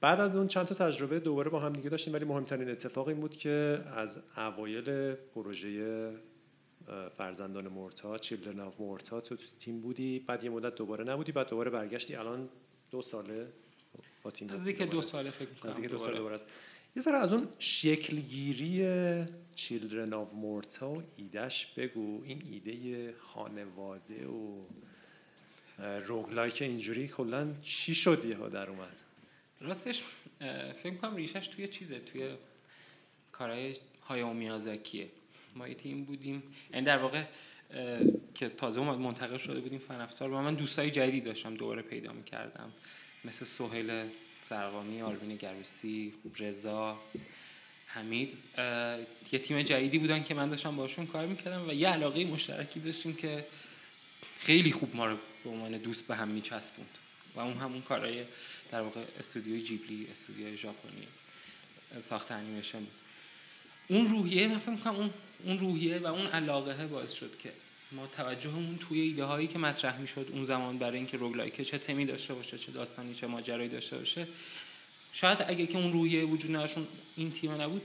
[0.00, 3.20] بعد از اون چند تا تجربه دوباره با هم دیگه داشتیم ولی مهمترین اتفاق این
[3.20, 6.12] بود که از اوایل پروژه
[7.16, 10.18] فرزندان مورتا چیلدرن آف مورتا تو تیم بودی.
[10.18, 12.14] بعد یه مدت دوباره نبودی بعد دوباره برگشتی.
[12.14, 12.48] الان
[12.90, 13.48] دو ساله
[14.22, 16.34] با تیم نزدیک دو ساله فکر کنم نزدیک دو ساله دوباره.
[16.34, 16.46] است
[16.96, 18.86] یه ذره از اون شکلگیری
[19.54, 22.22] Children of Morta ایدهش بگو.
[22.24, 24.64] این ایده خانواده و
[26.06, 29.00] roguelike اینجوری کلا چی شد یهو در اومد؟
[29.60, 30.02] راستش
[30.82, 32.30] فکر کنم ریشش توی چیزه توی
[33.32, 35.08] کارهای هایائو میازاکیه
[35.54, 36.42] ما یه تیم بودیم.
[36.72, 37.24] یعنی در واقع
[38.34, 42.72] که تازه اومد منتقل شده بودیم فن و من دوستای جدیدی داشتم دوباره پیدا می‌کردم.
[43.24, 44.04] مثل سهیل
[44.48, 47.00] زرقامی آلوین گروسی رضا
[47.86, 48.36] حمید
[49.32, 53.14] یه تیم جدیدی بودن که من داشتم باشون کار می‌کردم و یه علاقه مشترکی داشتیم
[53.14, 53.46] که
[54.40, 56.98] خیلی خوب ما رو به عنوان دوست به هم میچسبوند
[57.34, 58.24] و اون همون کارهای
[58.70, 61.06] در واقع استودیوی جیبلی استودیوی ژاپنی
[62.00, 62.86] ساخت انیمیشن.
[63.88, 65.10] اون روحیه من فکر اون
[65.44, 67.52] اون روحیه و اون علاقه باعث شد که
[67.92, 72.04] ما توجهمون توی ایده هایی که مطرح می‌شد اون زمان برای اینکه روگلایک چه تمی
[72.04, 74.28] داشته باشه چه داستانی چه ماجرایی داشته باشه.
[75.12, 76.74] شاید اگه که اون روحیه وجود نداشت
[77.16, 77.82] این تیم نبود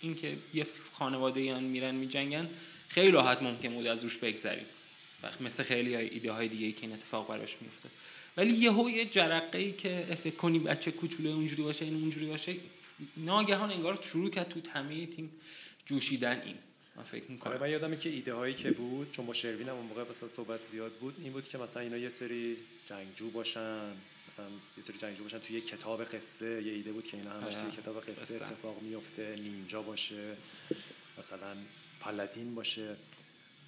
[0.00, 2.48] اینکه یه خانواده ایان میرن میجنگن
[2.88, 4.66] خیلی راحت ممکن بود از روش بگذریم.
[5.40, 7.88] مثل خیلی های ایده های دیگه ای که این اتفاق براش میفته
[8.36, 12.56] ولی یهو یه جرقه ای که فکر کنی بچه کوچولو اونجوری باشه این اونجوری باشه
[13.16, 15.30] ناگهان انگار شروع کرد تو همه تیم
[15.86, 16.54] جوشیدن این.
[16.98, 17.52] من فکر می‌کنم.
[17.52, 20.60] آره من یادمه که ایده هایی که بود چون با شروین اون موقع مثلا صحبت
[20.70, 23.90] زیاد بود این بود که مثلا اینا یه سری جنگجو باشن
[24.28, 24.46] مثلا
[24.76, 27.70] یه سری جنگجو باشن توی یه کتاب قصه یه ایده بود که اینا همش توی
[27.70, 30.36] کتاب قصه اتفاق میفته نینجا باشه
[31.18, 31.56] مثلا
[32.00, 32.96] پالادین باشه.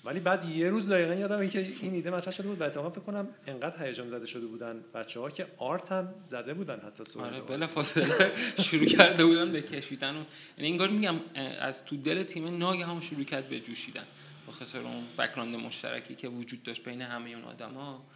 [0.05, 3.01] ولی بعد یه روز دقیقا یادم که این ایده مطرح شده بود و اتفاقا فکر
[3.01, 7.35] کنم انقدر هیجان زده شده بودن بچه ها که آرت هم زده بودن حتی سوال
[7.35, 8.33] آره بلا فاصله
[8.69, 10.25] شروع کرده بودن به کشیدن و
[10.59, 11.17] یعنی انگار میگم
[11.61, 14.05] از تو دل تیم ناگه هم شروع کرد به جوشیدن.
[14.47, 18.07] به خاطر اون بکراند مشترکی که وجود داشت بین همه اون آدما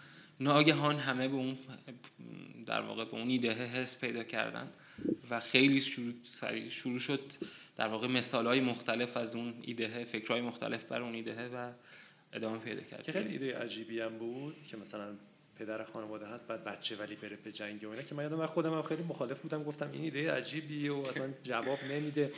[0.41, 1.57] ناگهان همه به اون
[2.66, 4.68] در واقع به اون ایده حس پیدا کردن
[5.30, 6.14] و خیلی شروع,
[6.68, 7.20] شروع شد
[7.77, 11.72] در واقع مثال های مختلف از اون ایده فکرهای مختلف بر اون ایده و
[12.33, 13.11] ادامه پیدا کرد.
[13.11, 15.14] خیلی ایده عجیبی هم بود که مثلا
[15.57, 18.75] پدر خانواده هست بعد بچه ولی بره به جنگ و اینا که من یادم خودم
[18.75, 22.33] هم خیلی مخالف بودم گفتم این ایده عجیبیه و اصلا جواب نمیده.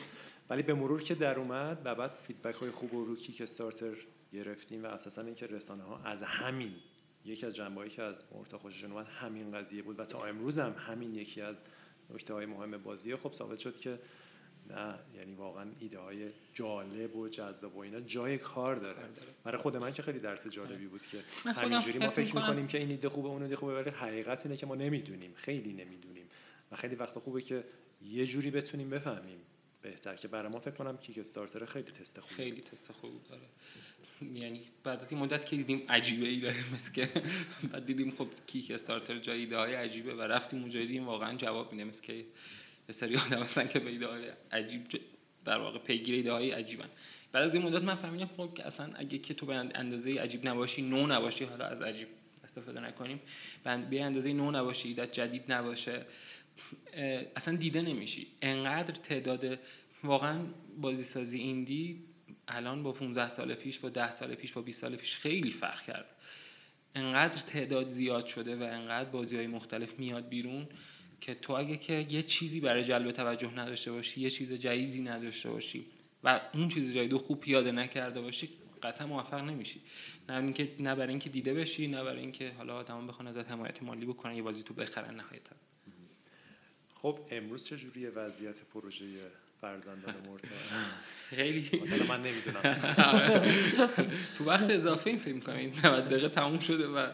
[0.50, 3.94] ولی به مرور که در اومد و بعد فیدبک های خوب و رو که استارتر
[4.32, 6.72] گرفتیم و اساسا اینکه رسانه ها از همین
[7.24, 10.74] یکی از جنبه‌ای که از مرتا خوششون اومد همین قضیه بود و تا امروز هم
[10.78, 11.62] همین یکی از
[12.10, 13.98] نکته های مهم بازیه خب ثابت شد که
[14.70, 19.02] نه یعنی واقعا ایده های جالب و جذاب و اینا جای کار داره.
[19.44, 21.18] برای خود من که خیلی درس جالبی بود که
[21.50, 24.66] همینجوری ما فکر می‌کنیم که این ایده خوبه اون ایده خوبه ولی حقیقت اینه که
[24.66, 26.26] ما نمی‌دونیم خیلی نمی‌دونیم.
[26.72, 27.64] و خیلی وقت خوبه که
[28.02, 29.38] یه جوری بتونیم بفهمیم
[29.82, 33.42] بهتر که برای ما فکر کنم کیک استارتر خیلی تست خوبی خیلی تست خوبی داره.
[34.40, 37.08] یعنی بعد از این مدت که دیدیم عجیبه ایده مثل که
[37.72, 41.72] بعد دیدیم خب کیک استارتر جای ایده های عجیبه و رفتیم اونجا دیدیم واقعا جواب
[41.72, 42.24] میده مثل که
[42.88, 44.82] یه سری آدم هستن که به ایده های عجیب
[45.44, 46.88] در واقع پیگیر ایده های عجیبن.
[47.32, 50.48] بعد از این مدت من فهمیدم خب که اصلا اگه که تو به اندازه عجیب
[50.48, 52.08] نباشی نو نباشی حالا از عجیب
[52.44, 53.20] استفاده نکنیم.
[53.90, 56.06] به اندازه نو نباشی ایده جدید نباشه
[57.36, 58.26] اصلا دیده نمیشی.
[58.42, 59.58] انقدر تعداد
[60.04, 60.38] واقعا
[60.80, 62.04] بازی سازی ایندی
[62.48, 65.82] الان با 15 سال پیش با 10 سال پیش با 20 سال پیش خیلی فرق
[65.86, 66.14] کرد.
[66.94, 70.68] انقدر تعداد زیاد شده و انقدر بازی های مختلف میاد بیرون.
[71.20, 75.50] که تو اگه که یه چیزی برای جلب توجه نداشته باشی یه چیز جدیدی نداشته
[75.50, 75.86] باشی
[76.24, 78.48] و اون چیز جدید خوب پیاده نکرده باشی
[78.82, 79.80] قطعا موفق نمیشی.
[80.28, 83.82] نه اینکه نه برای اینکه دیده بشی نه برای اینکه حالا آدما بخوان ازت حمایت
[83.82, 85.56] مالی بکنن یه بازی تو بخرن نهایتا.
[86.94, 89.06] خب امروز چه جوریه وضعیت پروژه
[89.60, 90.48] فرزندان مرتا
[91.36, 92.62] خیلی مثلا من نمی‌دونم.
[94.38, 97.10] تو وقت اضافه این فکر کنم این 90 دقیقه تموم شده و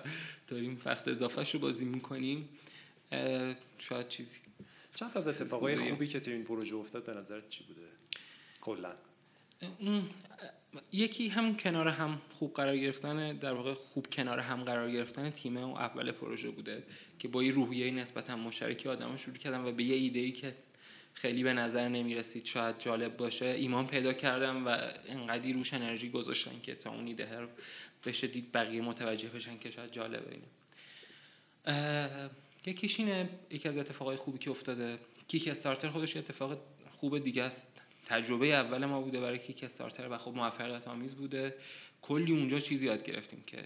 [0.49, 2.49] داریم وقت اضافه رو بازی می‌کنیم.
[3.79, 4.39] شاید چیزی.
[4.95, 7.81] چند از اتفاقای خوبی که تو این پروژه افتاد به نظرت چی بوده؟
[8.61, 8.93] کلا.
[10.93, 15.57] یکی هم کنار هم خوب قرار گرفتن در واقع خوب کنار هم قرار گرفتن تیم
[15.57, 16.83] و اول پروژه بوده
[17.19, 20.55] که با یه روحیه نسبتا مشترکی آدما شروع کردن و به یه ایده ای که
[21.15, 26.11] خیلی به نظر نمی رسید شاید جالب باشه ایمان پیدا کردم و انقدی روش انرژی
[26.11, 27.49] گذاشتن که تا اون ایده رو
[28.05, 30.47] بشه دید بقیه متوجه بشن که شاید جالبه اینه.
[32.67, 34.99] یکیش اینه یکی از اتفاقای خوبی که افتاده
[35.29, 36.59] کیک استارتر خودش اتفاق
[36.91, 37.69] خوب دیگه است.
[38.07, 41.55] تجربه اول ما بوده برای کیک استارتر و خب موفقیت آمیز بوده.
[42.03, 43.59] کلی اونجا چیزی یاد گرفتیم که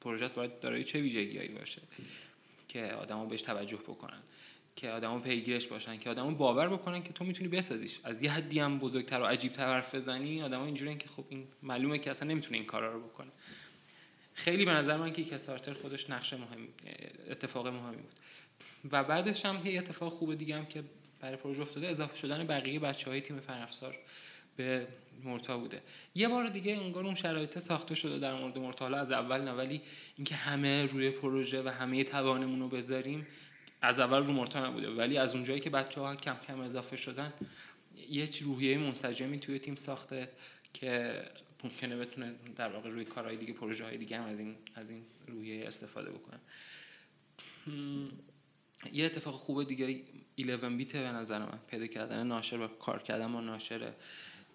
[0.00, 1.82] پروژه باید دارای چه ویژگیهایی باشه
[2.68, 4.22] که آدما بهش توجه بکنن
[4.76, 8.00] که آدمو پیگیرش باشن که آدمو باور بکنن که تو می‌تونی بسازیش.
[8.04, 11.98] از یه حدی هم بزرگتر و عجیبتر حرف بزنی آدما اینجوریه که خب این معلومه
[11.98, 13.30] که اصلا نمی‌تونه این کارا رو بکنه.
[14.34, 16.68] خیلی به نظر من که کسارتر خودش نقش مهم
[17.30, 18.14] اتفاق مهمی بود.
[18.92, 20.84] و بعدش هم یه اتفاق خوب دیگه هم که
[21.20, 23.98] برای پروژه افتاده اضافه شدن بقیه بچه های تیم فنافسار
[24.56, 24.86] به
[25.24, 25.82] مرتا بوده.
[26.14, 28.84] یه بار دیگه انگار اون شرایط ساخته شده در مورد مرتا.
[28.84, 29.80] حالا از اول نه ولی
[30.16, 33.26] اینکه همه روی پروژه و همه توانمون رو بذاریم
[33.82, 34.90] از اول رو مرتا نبوده.
[34.90, 37.32] ولی از اونجایی که بچه ها کم کم اضافه شدن
[38.10, 40.28] یه روحیه منسجمی توی تیم ساخته
[40.74, 41.22] که
[41.64, 45.02] ممکنه بتونه در واقع روی کارهای دیگه پروژه های دیگه هم از این از این
[45.26, 46.40] روحیه استفاده بکنه.
[48.92, 50.04] یه اتفاق خوب دیگه
[50.36, 53.94] 11 بیت به نظر من پیدا کردن ناشر و کار کردن با ناشره.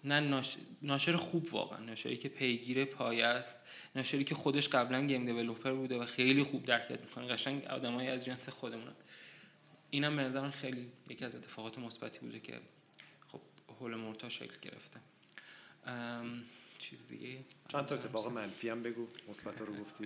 [0.04, 0.42] نه
[0.82, 1.78] ناشر خوب واقعا.
[1.78, 3.56] ناشری که پیگیر پایه است.
[3.96, 7.26] ناشری که خودش قبلا گیم دیولپر بوده و خیلی خوب درکت می‌کنه.
[7.26, 8.92] قشنگ آدمایی از جنس خودمون
[9.90, 12.60] اینم به نظر خیلی یکی از اتفاقات مثبتی بوده که
[13.28, 13.40] خب
[13.80, 15.00] حول Morta شکل گرفته.
[16.80, 17.38] چیز دیگه.
[17.68, 19.06] چند تا اتفاق منفی هم بگو.
[19.28, 20.04] مثبت رو گفتی.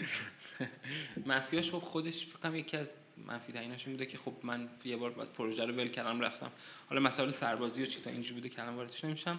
[1.27, 2.93] منفیاش خب خودش فکر یکی از
[3.27, 6.53] منفی تریناش بوده که خب من یه بار بعد پروژه رو ول کردم رفتم.
[6.89, 9.39] حالا مسائل سربازی و چیتا اینجوری بوده که الان واردش نمیشم.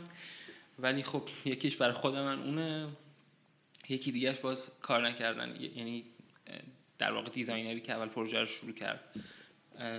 [0.79, 2.87] ولی خب یکیش برای خود من اونه.
[3.89, 5.61] یکی دیگهش باز کار نکردن.
[5.61, 6.05] یعنی
[6.97, 8.99] در واقع designer ی که اول پروژه رو شروع کرد.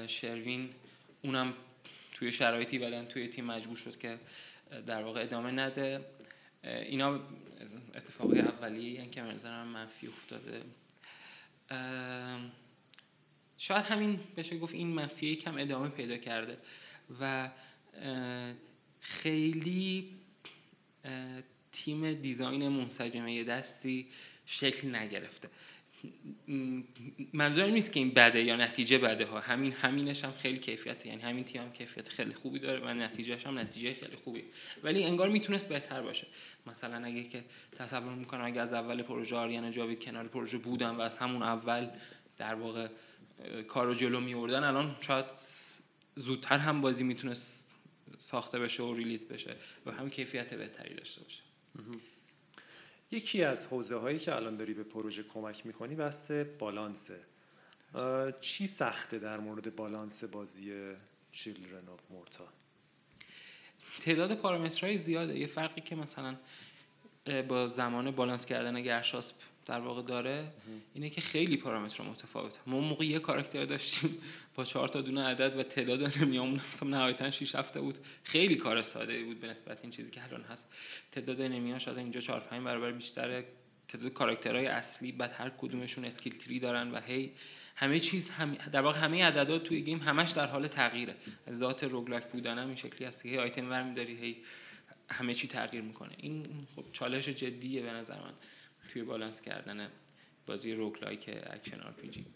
[0.07, 0.70] شروین
[1.22, 1.55] اونم
[2.12, 4.18] توی شرایطی بدن توی تیم مجبور شد که
[4.87, 6.05] در واقع ادامه نده.
[6.65, 7.21] اینا
[7.95, 10.63] اتفاقی اولیه این که نظرم منفی افتاده.
[13.59, 16.59] شاید همین بشه گفت این منفیه کم ادامه پیدا کرده
[17.21, 17.51] و
[19.01, 20.11] خیلی
[21.73, 24.07] تیم دیزاین منسجمه دستی
[24.47, 25.49] شکل نگرفته.
[27.33, 29.41] منظورم نیست که این بده یا نتیجه بده ها.
[29.41, 31.09] همین همینش هم خیلی کیفیته.
[31.09, 34.45] یعنی همین تیم هم کیفیت خیلی خوبی داره و نتیجهش هم نتیجه خیلی خوبی.
[34.83, 36.27] ولی انگار می‌تونست بهتر باشه.
[36.67, 37.45] مثلا اگه که
[37.77, 41.89] تصور می‌کنم اگه از اول پروژه آریانا جاوید کنار پروژه بودن و از همون اول
[42.39, 42.89] در واقع
[43.69, 45.27] کارو جلو میوردن الان شاید
[46.17, 47.67] زودتر هم بازی می‌تونست
[48.19, 51.43] ساخته بشه و ریلیز بشه و هم کیفیت بهتری داشته باشه.
[53.11, 57.21] یکی از حوزه هایی که الان داری به پروژه کمک می‌کنی بحث بالانسه
[58.41, 60.93] چی سخته در مورد بالانس بازی
[61.33, 62.49] چیلدرن آف مورتا
[64.05, 65.39] تعداد پارامترهای زیاده.
[65.39, 66.37] یه فرقی که مثلا
[67.49, 69.35] با زمان بالانس کردن گرشاسپ
[69.67, 70.53] در واقع داره
[70.95, 72.59] اینه که خیلی پارامتر متفاوته.
[72.67, 74.19] ما موقع یه کاراکتر داشتیم
[74.55, 77.99] با چهار تا دونه عدد و تعداد نمیامون مثلا نهایتا 6 هفته بود.
[78.25, 80.67] خیلی کار ساده بود به نسبت این چیزی که الان هست.
[81.12, 83.45] تعداد enemy ها شاید اینجا 4 5 برابر بیشتره.
[83.89, 87.33] تعداد کاراکترهای اصلی بعد هر کدومشون skill tree دارن و هی
[87.77, 91.14] همه چیز هم در واقع همه عددات توی game همش در حال تغییره.
[91.47, 94.37] از ذات roguelike بودن هم این شکلی هست که هی آیتم برمی‌داری هی
[95.11, 96.12] همه چی تغییر می‌کنه.
[96.17, 96.47] این
[96.77, 98.33] خب چالش جدیه به نظر من.
[98.87, 99.91] توی بالانس کردن
[100.47, 102.27] بازی roguelike action RPG.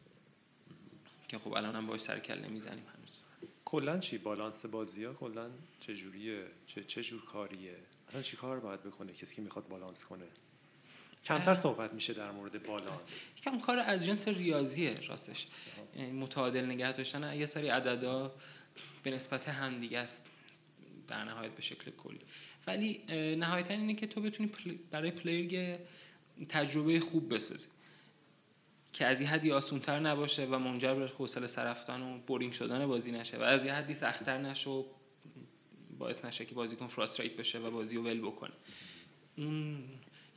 [1.28, 3.20] که خب الان هم باش سر کله می‌زنیم هنوز.
[3.64, 7.76] کلا چی؟ بالانس بازی ها کلا چه جوریه؟ چه چه جور کاریه؟
[8.09, 10.26] اصلا چی کار باید بکنه کسی که می‌خواد بالانس کنه؟
[11.24, 13.40] کمتر صحبت میشه در مورد بالانس.
[13.40, 15.46] کم کار از جنس ریاضیه راستش.
[15.96, 17.34] یعنی متعادل نگه داشتن.
[17.36, 18.34] یه سری عددا
[19.03, 20.26] به نسبت هم دیگه است
[21.09, 22.20] در نهایت به شکل کلی.
[22.66, 23.05] ولی
[23.36, 24.53] نهایتا اینه که تو بتونی
[24.90, 25.46] برای پلیر
[26.47, 27.68] تجربه خوب بسازی
[28.93, 32.86] که از یه حدی آسونتر نباشه و منجر به حوصله سر رفتن و boring شدن
[32.86, 34.84] بازی نشه و از یه حدی سختتر نشه و
[35.99, 38.53] باعث نشه که بازیکن frustrate بشه و بازی رو ول بکنه.
[39.38, 39.78] اون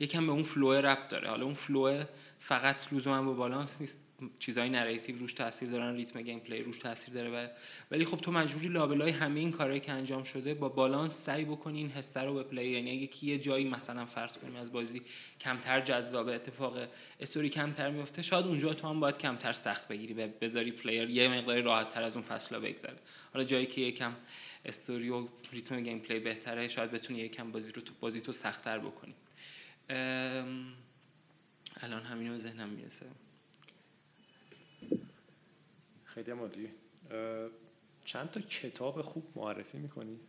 [0.00, 1.28] یکم به اون flow ربط داره.
[1.28, 2.04] حالا اون flow
[2.38, 3.98] فقط لزوما با بالانس نیست.
[4.38, 7.48] چیزای narrative روش تاثیر دارن ریتم gameplay روش تاثیر داره و
[7.90, 11.78] ولی خب تو مجبوری لابلای همه این کارهایی که انجام شده با بالانس سعی بکنی
[11.78, 15.02] این حسه رو به player یعنی اگه کی یه جایی مثلا فرض کنیم از بازی
[15.40, 16.88] کمتر جذاب اتفاق
[17.20, 21.28] استوری کمتر میفته شاید اونجا تو هم باید کمتر سخت بگیری و بذاری player یه
[21.28, 22.98] مقداری راحت تر از اون فصلا بگذره.
[23.32, 24.12] حالا جایی که یکم
[24.64, 29.14] استوری و ریتم gameplay بهتره شاید بتونی یکم بازی رو تو بازی تو سختتر بکنی.
[31.76, 33.06] الان همینو ذهنم می‌رسه.
[36.14, 36.70] خیلی عالی
[38.04, 40.20] چند تا کتاب خوب معرفی می‌کنی؟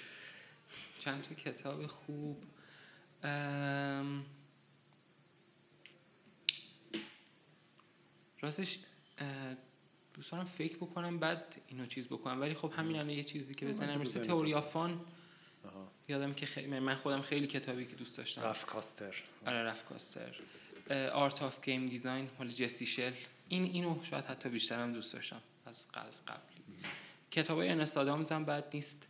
[1.04, 2.44] چند تا کتاب خوب.
[8.40, 8.78] راستش
[10.14, 12.40] دوستانم فکر بکنم بعد اینو چیز بکنم.
[12.40, 15.00] ولی خب همین الان یه چیزی که بزنم مثل Theory of Fun
[16.08, 18.42] یادم که خیلی من خودم خیلی کتابی که دوست داشتم.
[18.42, 19.14] Raph Koster.
[19.46, 20.36] آره Raph Koster.
[21.12, 23.12] Art of Game Design مال Jesse Schell.
[23.50, 26.40] این اینو شاید حتی بیشترم دوست داشتم از قبل
[27.30, 27.68] کتاب های
[28.30, 29.02] هم بد نیست.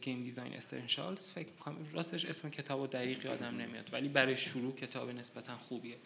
[0.00, 3.92] Game Design Essentials فکر می‌کنم راستش اسم کتاب دقیق یادم نمیاد.
[3.92, 5.96] ولی برای شروع کتاب نسبتا خوبیه.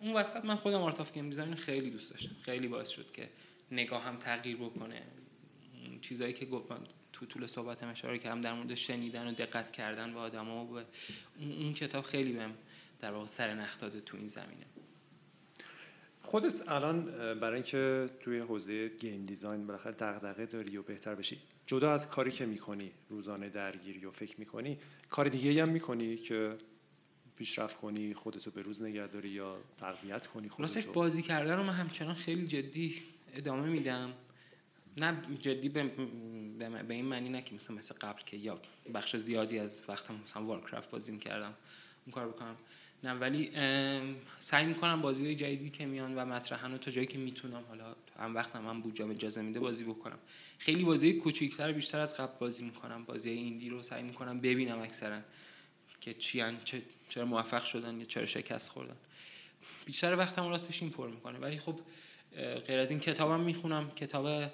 [0.00, 2.36] اون وسط من خودم Art Game Design خیلی دوست داشتم.
[2.42, 3.28] خیلی باعث شد که
[3.70, 5.02] نگاهم تغییر بکنه.
[6.00, 10.18] چیزایی که گفتم تو طول صحبتم اشاره کردم در مورد شنیدن و دقت کردن به
[10.18, 10.80] آدما و
[11.38, 12.54] اون کتاب خیلی بهم
[13.00, 14.66] در واقع سر نخ تو این زمینه.
[16.28, 17.04] خودت الان
[17.34, 22.30] برای اینکه توی حوزه گیم دیزاین بالاخره دغدغه داری و بهتر بشی جدا از کاری
[22.30, 24.78] که می‌کنی روزانه درگیری و فکر می‌کنی
[25.10, 26.58] کار دیگه هم می‌کنی که
[27.36, 31.72] پیشرفت کنی خودتو به روز نگه داری یا تقویت کنی خودتو؟ بازی کردن رو من
[31.72, 33.02] همچنان خیلی جدی
[33.34, 34.12] ادامه میدم.
[34.96, 35.84] نه جدی به,
[36.88, 38.60] به این معنی نه که مثلا مثل قبل که یا
[38.94, 41.54] بخش زیادی از وقتم مثلا وارکرافت بازی می‌کردم
[42.06, 42.56] اون کار بکنم.
[43.04, 43.50] نه ولی
[44.40, 48.34] سعی می‌کنم بازی های جدیدی که میان و مطرحن تا جایی که می‌تونم حالا هم
[48.34, 50.18] وقتم هم بودجام اجازه میده بازی بکنم.
[50.58, 53.04] خیلی بازی کوچیکتر بیشتر از قبل بازی می‌کنم.
[53.04, 55.20] بازی ایندی رو سعی می‌کنم ببینم اکثرا
[56.00, 58.96] که چی چه چرا موفق شدن یا چرا شکست خوردن.
[59.86, 61.38] بیشتر وقتم راستش این پر می‌کنه.
[61.38, 61.80] ولی خب
[62.66, 63.90] غیر از این کتابم می‌خونم.
[63.90, 64.50] کتاب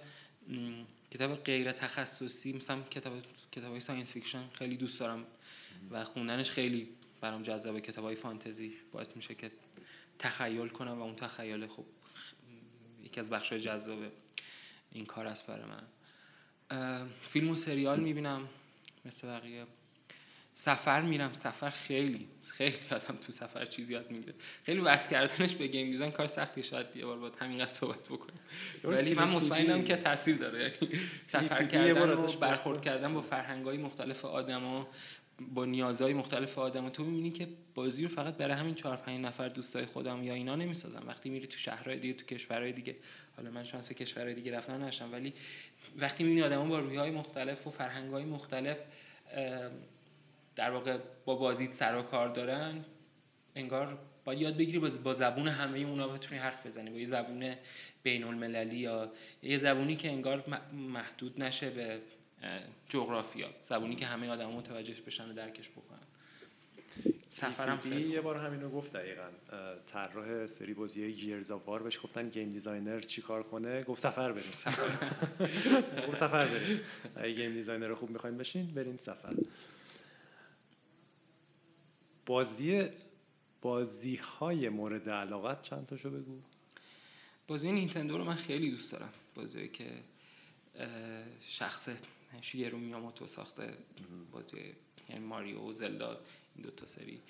[1.11, 3.12] کتاب غیر تخصصی مثلا کتاب
[3.53, 5.26] کتاب science fiction خیلی دوست دارم
[5.90, 6.88] و خوندنش خیلی
[7.25, 7.81] برام جذابه.
[7.81, 9.51] کتاب های فانتزی باعث میشه که
[10.18, 11.85] تخیل کنم و اون تخیل خب
[13.05, 13.99] یکی از بخش جذاب
[14.93, 15.83] این کار است برای من.
[17.22, 18.49] فیلم و سریال می‌بینم.
[19.05, 19.66] مثل بقیه.
[20.55, 21.33] سفر میرم.
[21.33, 24.35] سفر خیلی خیلی آدم تو سفر چیزی یاد می‌گیره.
[24.64, 26.62] خیلی وصل کردنش به game design کار سختی.
[26.62, 28.41] شاید یه بار باید همینقدر صحبت بکنیم.
[28.85, 30.61] ولی من مطمئنم که تاثیر داره.
[30.61, 34.89] یعنی سفر کردن و برخورد کردن با فرهنگ‌های مختلف آدما
[35.41, 39.20] با نیازهای مختلف آدم و تو می‌بینی که بازی رو فقط برای همین چهار پنج
[39.20, 41.05] نفر دوستای خودم یا اینا نمی‌سازم.
[41.07, 42.97] وقتی میری تو شهرهای دیگه تو کشورهای دیگه
[43.37, 45.32] حالا من شانس کشورهای دیگه رفتن نشم ولی
[45.97, 48.76] وقتی می‌بینی آدما با رویهای مختلف و فرهنگهای مختلف
[50.57, 52.85] در واقع با بازیت سر و کار دارن
[53.57, 56.91] انگار باید یاد بگیری با زبون همه اونا بتونی حرف بزنی.
[56.91, 57.55] با یه زبون
[58.03, 59.12] بین المللی یا
[59.43, 62.01] یه زبونی که انگار محدود نشه به
[62.88, 63.49] جغرافیا.
[63.62, 65.99] زبونی که همه آدم متوجهش بشن و درکش بکنن.
[67.30, 69.30] سفرم یه بار همینو گفت دقیقا.
[69.86, 74.51] طراح سری بازی Gears of War بهش گفتن game designer چیکار کنه؟ گفت سفر بریم.
[76.09, 76.80] گفت سفر بریم.
[77.35, 79.34] game designer خوب می‌خوایم بشین برین سفر.
[82.26, 82.88] بازی
[83.62, 86.40] بازی های مورد علاقت چند تاشو بگو؟
[87.47, 89.12] بازی نینتندو رو من خیلی دوست دارم.
[89.34, 89.90] بازی که
[91.40, 91.88] شخص
[92.41, 93.74] شیرو میاموتو ساخته.
[94.32, 94.57] بازی
[95.09, 96.20] یعنی ماریو و زلدا
[96.57, 97.20] این دو تا سری.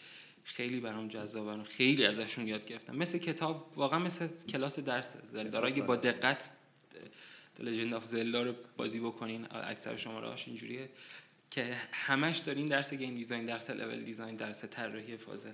[0.44, 2.96] خیلی برام جذابن و خیلی ازشون یاد گرفتم.
[2.96, 5.14] مثل کتاب واقعا مثل کلاس درس.
[5.32, 6.48] زلدا اگه با دقت
[7.58, 10.88] لژند آف زلدا رو بازی بکنین اکثر شما اینجوریه.
[11.50, 15.52] که همش دارین درس game design درس level design درس طراحی پازل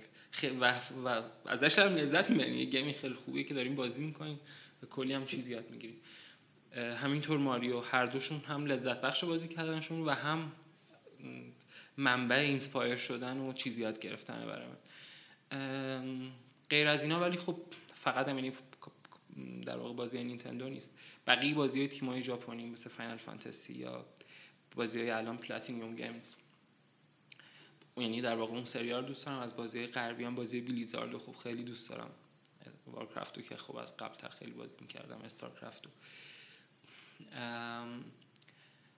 [0.59, 2.53] و, و ازش هم لذت می‌برین.
[2.53, 4.39] یه game ی خیلی خوبیه که دارین بازی می‌کنین
[4.83, 5.97] و کلی هم چیز یاد می‌گیرین.
[6.75, 10.51] همینطور Mario هر دوشون هم لذت بخش بازی کردنشون و هم
[11.97, 14.77] منبع inspire شدن و چیز یاد گرفتن برای من.
[16.69, 17.57] غیر از اینا ولی خب
[17.93, 18.53] فقط هم یعنی
[19.65, 20.89] در واقع بازی نینتندو نیست.
[21.27, 24.05] بقیه بازی های تیم های ژاپنی مثل Final Fantasy یا
[24.75, 26.35] بازی های الان Platinum Games.
[27.97, 29.39] یعنی در واقع اون سریال دوست دارم.
[29.39, 32.11] از بازی غربی هم بازی Blizzard خوب خیلی دوست دارم.
[32.87, 35.89] Warcraft و که خب از قبل تر خیلی بازی می‌کردم StarCraft و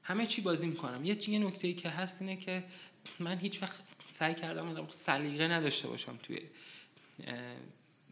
[0.04, 1.06] همه چی بازی می‌کنم.
[1.06, 2.64] یه یه نکته ای که هست اینه که
[3.20, 3.82] من هیچ وقت
[4.14, 6.40] سعی کردم سلیقه نداشته باشم توی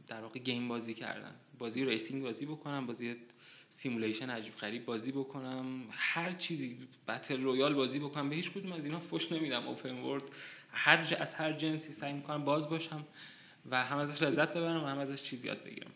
[0.08, 1.36] در واقع game بازی کردن.
[1.60, 3.16] بازی racing بازی بکنم بازی
[3.70, 6.78] simulation عجیب غریب بازی بکنم هر چیزی
[7.08, 8.30] battle royale بازی بکنم.
[8.30, 9.68] به هیچ کدوم از اینا فش نمیدم.
[9.68, 10.24] open world
[10.72, 13.06] هر از هر جنسی سعی می‌کنم باز باشم
[13.70, 15.92] و هم ازش لذت ببرم و هم ازش چیز یاد بگیرم.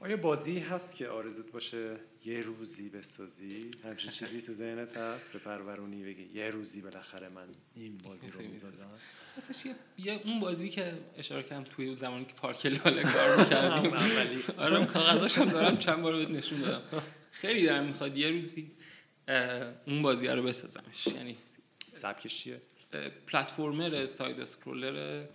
[0.00, 1.96] آیا بازی هست که آرزوت باشه
[2.28, 3.70] یه روزی بسازی.
[3.84, 6.30] همچین چیزی تو ذهنت هست؟ به پرورونی بگی.
[6.34, 8.90] یه روزی بالاخره من این بازی رو می‌زدم
[9.98, 14.42] یه اون بازی که اشاره کردم توی زمانی که پارک لاله کار می‌کردیم.
[14.64, 17.02] آره کاغذاش هم دارم چند بار بهت نشون دادم.
[17.32, 18.70] خیلی دلم می‌خواد یه روزی
[19.86, 21.06] اون بازی رو بسازمش.
[21.06, 21.36] یعنی
[21.94, 22.60] سبکش چیه؟
[23.26, 25.26] platformer side scroller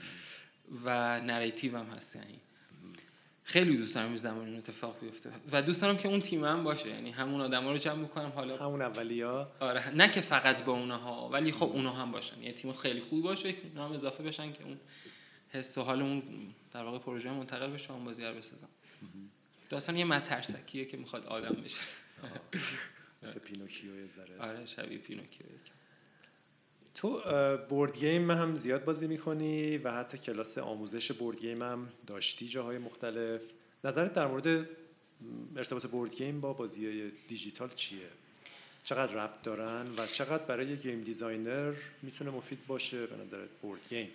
[0.86, 2.40] و narrative هم هست یعنی
[3.44, 5.32] خیلی دوست دارم این زمان اتفاق بیفته.
[5.52, 6.90] و دوست دارم که اون تیم هم باشه.
[6.90, 8.30] یعنی همون آدما رو جمع بکنم.
[8.30, 12.44] حالا همون اولیا آره نه که فقط با اونها ولی خب اونها هم باشن.
[12.44, 14.80] یه تیم خیلی خوب باشه اونا هم اضافه بشن که اون
[15.50, 16.24] حس و حال اون
[16.72, 18.68] در واقع پروژه منتقل بشه اون بازی رو بسازم
[19.70, 21.78] داستان یه مترسکیه که می‌خواد آدم بشه.
[23.24, 24.40] مثل پینوکیو یه ذره.
[24.40, 25.46] آره شبیه پینوکیو
[26.94, 27.22] تو
[27.70, 32.78] board game هم زیاد بازی می‌کنی و حتی کلاس آموزش board game هم داشتی جاهای
[32.78, 33.42] مختلف.
[33.84, 34.70] نظرت در مورد
[35.56, 38.08] ارتباط board game با بازی دیجیتال چیه؟
[38.84, 44.10] چقدر ربط دارن و چقدر برای game designer می‌تونه مفید باشه به نظرت بورد گیم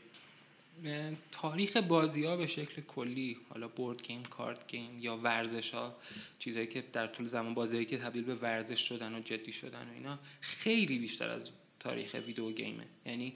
[1.31, 5.97] تاریخ بازی ها به شکل کلی حالا board game card game یا ورزش ها
[6.39, 9.93] چیزهایی که در طول زمان بازیهایی که تبدیل به ورزش شدن و جدی شدن و
[9.95, 11.49] اینا خیلی بیشتر از
[11.81, 12.85] تاریخ video game ه.
[13.07, 13.35] یعنی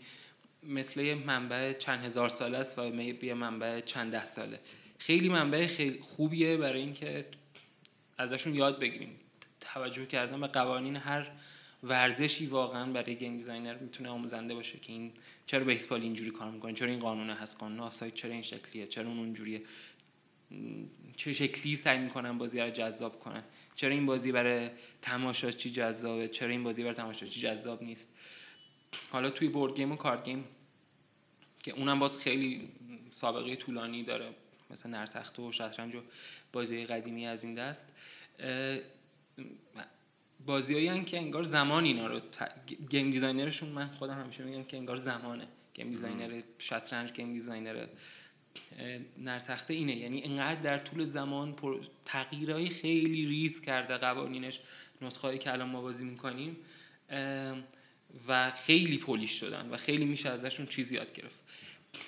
[0.62, 4.60] مثل یه منبع چند هزار ساله است و یه منبع چند ده ساله.
[4.98, 7.24] خیلی منبع خیلی خوبیه برای اینکه
[8.18, 9.16] ازشون یاد بگیریم.
[9.60, 11.30] توجه کردن به قوانین هر
[11.82, 15.12] ورزشی واقعا برای game designer می‌تونه آموزنده باشه که این
[15.46, 19.08] چرا بیسبال اینجوری کار می‌کنه چرا این قانونه هست قانون آفساید چرا این شکلیه چرا
[19.08, 19.62] اون اونجوریه.
[21.16, 23.42] چه شکلی سعی می‌کنن بازی رو جذاب کنن؟
[23.74, 24.70] چرا این بازی برای
[25.02, 28.08] تماشاچی جذابه؟ چرا این بازی برای تماشاچی جذاب نیست؟
[29.10, 30.44] حالا توی board game و card game
[31.62, 32.68] که اونم باز خیلی
[33.10, 34.30] سابقه طولانی داره.
[34.70, 36.00] مثلا نردتخته و شطرنج و
[36.52, 37.88] بازی قدیمی از این دست.
[40.46, 42.20] بازیایی که انگار زمان اینا رو
[42.90, 45.48] game designer شون من خودم همیشه میگم که انگار زمانه.
[45.74, 47.86] game designer شطرنج game designer
[49.18, 49.96] نردتخته اینه.
[49.96, 51.56] یعنی انقدر در طول زمان
[52.04, 54.60] تغییرهای خیلی ریز کرده قوانینش
[55.02, 56.56] نسخه که الان ما بازی می‌کنیم.
[58.28, 61.40] و خیلی polish شدن و خیلی میشه ازشون چیزی یاد گرفت.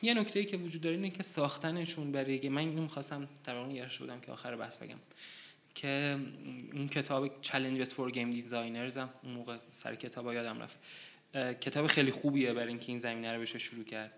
[0.03, 3.89] یه نکته ای که وجود داره اینه که ساختنشون برای من اینو می‌خواستم در واقع
[3.89, 4.99] شدم که آخر بحث بگم.
[5.75, 6.19] که
[6.73, 10.77] اون کتاب Challenges for Game Designers هم اون موقع سر کتاب یادم رفت.
[11.61, 14.13] کتاب خیلی خوبیه برای اینکه این زمینه رو بشه شروع کرد.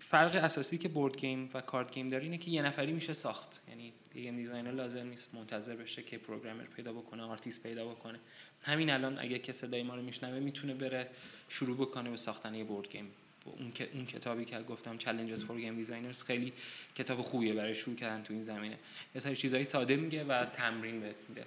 [0.00, 3.60] فرق اساسی که board game و card game داره اینه که یه نفری میشه ساخت.
[3.68, 8.18] یعنی game designer لازم نیست منتظر بشه که programmer پیدا بکنه آرتیست پیدا بکنه.
[8.62, 11.10] همین الان اگه که صدای ما رو میشنوه می‌تونه بره
[11.48, 13.10] شروع بکنه به ساختن یه بورد گیم
[13.44, 16.52] اون اون کتابی که گفتم Challenges for Game Designers خیلی
[16.94, 18.78] کتاب خوبیه برای شروع کردن تو این زمینه.
[19.14, 21.44] یه سری چیزایی ساده میگه و تمرین بهت میده.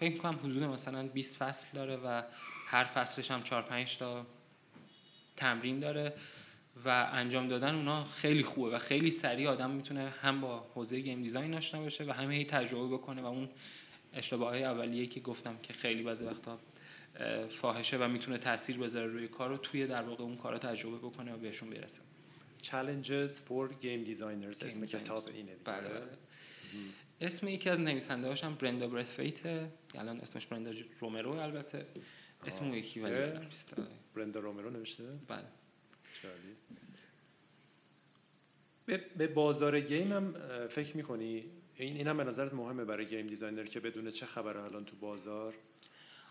[0.00, 2.22] فکر کنم حدود مثلا 20 فصل داره و
[2.66, 4.26] هر فصلش هم 4 5 تا
[5.36, 6.12] تمرین داره.
[6.84, 11.22] و انجام دادن اونا خیلی خوبه و خیلی سریع آدم می‌تونه هم با حوزه گیم
[11.22, 13.48] دیزاین آشنا بشه و همه تجربه بکنه و اون
[14.12, 16.58] اشتباه های اولیه که گفتم که خیلی بعضی وقتا
[17.48, 21.32] فاحشه و می‌تونه تاثیر بذاره روی کار رو توی در واقع اون کارا تجربه بکنه
[21.34, 22.00] و بهشون برسه.
[22.62, 26.18] Challenges for Game Designers اسم کتاب اینه بله, بله.
[27.20, 29.38] اسم یکی از نویسنده هاشم برندا برثفیت
[29.94, 31.86] الان اسمش برندا رومرو البته.
[32.46, 33.32] اسم اون یکی ولی
[34.14, 35.44] برندا رومرو نوشته؟ بله.
[38.96, 40.34] به بازار گیم هم
[40.68, 41.44] فکر می‌کنی؟
[41.76, 45.54] این اینم به نظرت مهمه برای game designer که بدونه چه خبره الان تو بازار؟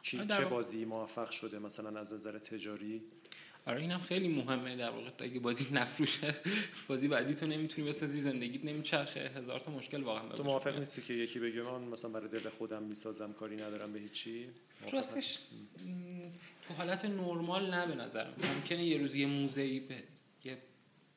[0.02, 3.02] چی چه بازی موفق شده مثلا از نظر تجاری؟
[3.66, 6.36] آره اینم خیلی مهمه در واقع اگه بازی نفروشه.
[6.88, 9.20] بازی بعدی تو نمی‌تونی بسازی زندگیت نمیچرخه.
[9.20, 12.84] هزار تا مشکل واقعا تو موافق نیستی که یکی بگه من مثلا برای دل خودم
[12.84, 14.48] می‌سازم کاری ندارم به هیچی؟
[14.92, 15.40] راستش
[16.68, 18.34] تو حالت نرمال نه به نظرم.
[18.56, 19.82] ممکنه یه روز یه موزه ای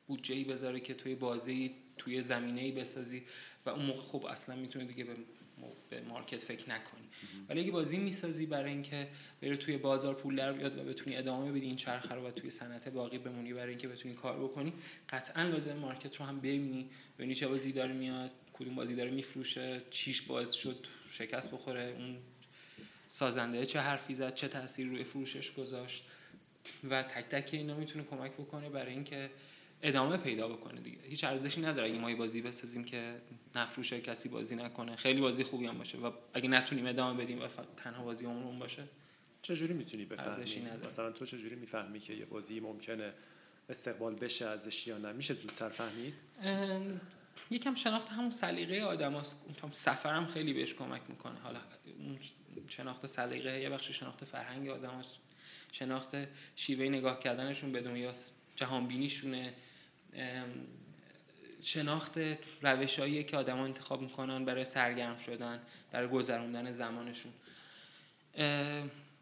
[0.07, 3.23] بودجه ای بذاره که توی بازی توی زمینه ای بسازی
[3.65, 5.13] و اون موقع خب اصلا می‌تونه دیگه به
[5.89, 7.03] به مارکت فکر نکنی.
[7.49, 9.07] ولی اگه بازی می‌سازی برای اینکه
[9.41, 12.49] بره توی بازار پول در بیاد و بتونی ادامه بدی این چرخه رو و توی
[12.49, 14.73] صنعت باقی بمونی برای اینکه بتونی کار بکنی
[15.09, 19.81] قطعا لازم مارکت رو هم ببینی ببینی چه بازی داره میاد کدوم بازی داره میفروشه
[19.89, 22.17] چیش باعث شد شکست بخوره اون
[23.11, 26.03] سازنده چه حرفی زد چه تاثیر روی فروشش گذاشت
[26.89, 29.29] و تک تک اینا می‌تونه کمک بکنه برای اینکه
[29.83, 30.97] ادامه پیدا بکنه دیگه.
[31.03, 33.15] هیچ ارزشی نداره اگه ما یه بازی بسازیم که
[33.55, 34.95] نفروشه کسی بازی نکنه.
[34.95, 37.47] خیلی بازی خوبی هم باشه و اگه نتونیم ادامه بدیم و
[37.77, 38.83] تنها بازی اون باشه
[39.41, 43.13] چجوری می‌تونی بفهمی؟ مثلا تو چجوری می‌فهمی که یه بازی ممکنه
[43.69, 46.13] استقبال بشه ازش یا نه؟ میشه زودتر فهمید؟
[47.51, 49.35] یکم شناخت همون سلیقه آدم هست.
[49.71, 51.39] سفرم خیلی بهش کمک می‌کنه.
[51.39, 51.59] حالا
[52.69, 55.15] شناخت سلیقه یه بخش شناخت فرهنگ آدم هست.
[55.71, 56.15] شناخت
[56.55, 58.11] شیوه نگاه کردنشون به دنیا
[58.55, 59.53] جهانبینیشونه.
[61.61, 62.19] شناخت
[62.61, 65.61] روشهایی که آدما انتخاب می‌کنن برای سرگرم شدن
[65.91, 67.31] برای گذروندن زمانشون.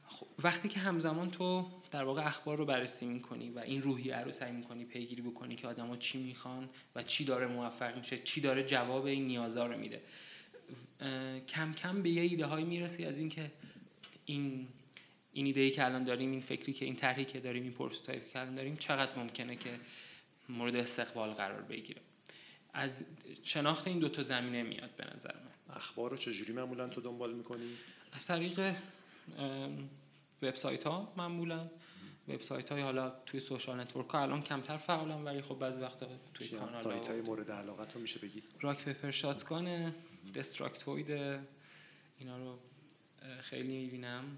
[0.08, 4.32] خب، وقتی که همزمان تو در واقع اخبار رو بررسی می‌کنی و این روحیه رو
[4.32, 8.64] سعی می‌کنی پیگیری بکنی که آدما چی می‌خوان و چی داره موفق میشه چی داره
[8.64, 10.02] جواب این نیازا رو میده.
[11.48, 13.52] کم کم به یه ایده هایی می‌رسی از اینکه
[14.26, 14.68] این
[15.34, 18.26] این ایده ای که الان داریم این فکری که این طرحی که داریم این prototype
[18.26, 19.70] ی که الان داریم چقدر ممکنه که
[20.52, 22.02] مورد استقبال قرار بگیره.
[22.74, 23.04] از
[23.44, 25.76] شناخت این دوتا زمینه میاد به نظر من.
[25.76, 27.78] اخبار رو چجوری معمولا تو دنبال می‌کنی؟
[28.12, 28.76] از طریق
[30.42, 31.70] وبسایت ها معمولا.
[32.28, 36.50] وبسایت های حالا توی social network ها الان کمتر فعالم ولی خب بعضی وقتا توی
[36.50, 39.94] کانال سایت های مورد علاقت رو میشه بگی؟ Rock Paper Shotgun
[40.36, 41.12] Destructoid
[42.20, 42.60] اینا رو
[43.42, 44.38] خیلی می‌بینم.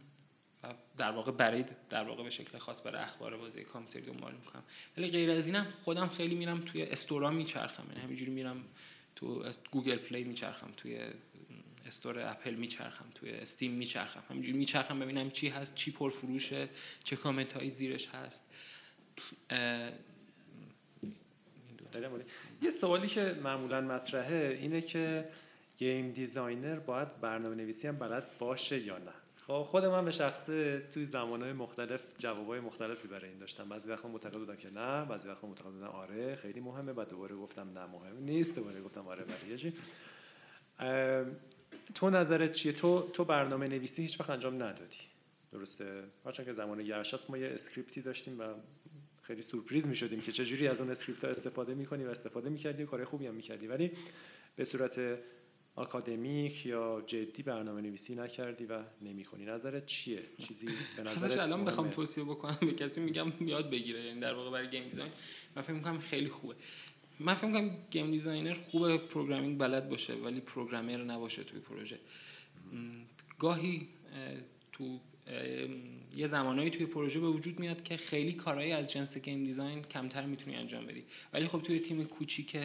[0.98, 4.64] در واقع برای در واقع به شکل خاص برای اخبار بازی کامپیوتری دنبال می‌کنم.
[4.98, 7.84] ولی غیر از اینم خودم خیلی میرم توی store ا میچرخم.
[7.90, 8.64] یعنی همینجوری میرم
[9.16, 11.00] تو Google Play میچرخم توی
[11.88, 14.24] store Apple میچرخم توی Steam میچرخم.
[14.30, 16.70] همینجوری میچرخم ببینم چی هست چی پرفروشه
[17.04, 18.50] چه کامنت هایی زیرش هست.
[22.62, 25.30] یه سوالی که معمولا مطرحه اینه که
[25.78, 29.14] game designer باید برنامه نویسی هم بلد باشه یا نه.
[29.48, 33.70] خب خود من به شخصه توی زمانهای مختلف جوابای مختلفی برای این داشتم.
[33.70, 36.94] بعضی وقتا معتقد بودم که نه بعضی وقتا معتقد بودم آره خیلی مهمه.
[36.94, 38.56] بعد دوباره گفتم نه مهم نیست.
[38.56, 39.74] دوباره گفتم آره برای
[41.96, 44.98] تو نظرت چیه؟ تو تو برنامه نویسی هیچ وقت انجام ندادی.
[45.52, 48.44] درسته؟ هرچند که زمان گرشاسپ ما یه script ی داشتیم و
[49.22, 52.86] خیلی سورپریز می شدیم که چجوری از اون script استفاده می‌کنی و استفاده می‌کردی و
[52.86, 53.68] کار خوبی هم می‌کردی.
[53.68, 53.92] ولی
[54.56, 55.00] به صورت
[55.76, 60.68] آکادمیک یا جدی برنامه نویسی نکردی و نمی‌کنی نظرت چیه؟ چیزی
[60.98, 64.06] به نظرت الان بخوام توصیه بکنم به کسی میگم یاد بگیره.
[64.06, 65.12] یعنی در واقع برای game design
[65.56, 66.56] من فکر می‌کنم خیلی خوبه.
[67.20, 72.00] من فکر می‌کنم game designer خوبه programming بلد باشه ولی programmer نباشه توی پروژه.
[73.40, 73.88] گاهی
[74.72, 75.00] تو
[76.16, 80.26] یه زمانایی توی پروژه به وجود میاد که خیلی کارهایی از جنس game design کمتر
[80.26, 81.04] می‌تونی انجام بدی.
[81.34, 82.58] ولی خب توی تیم کوچیک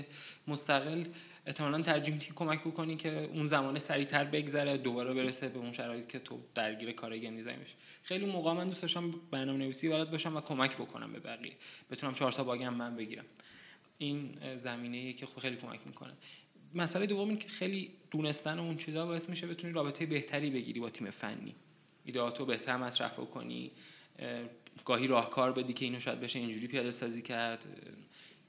[0.49, 1.05] مستقل
[1.47, 6.07] احتمالا ترجیح میدی کمک بکنی که اون زمان سریعتر بگذره دوباره برسه به اون شرایط
[6.07, 10.11] که تو درگیر کار game design بشی خیلی موقع من دوست داشتم برنامه نویسی بلد
[10.11, 11.53] باشم و کمک بکنم به بقیه.
[11.91, 13.25] بتونم چهار تا bug م من بگیرم.
[13.99, 16.13] این زمینه که خیلی کمک می‌کنه.
[16.75, 20.91] مسئله دوم این که خیلی دونستن اون چیزا باعث میشه بتونی رابطه بهتری بگیری با
[20.91, 21.55] تیم فنی.
[22.09, 23.71] ایدئاتو بهتر مطرح بکنی
[24.85, 27.65] گاهی راهکار بدی که اینو شاید بشه اینجوری پیاده سازی کرد.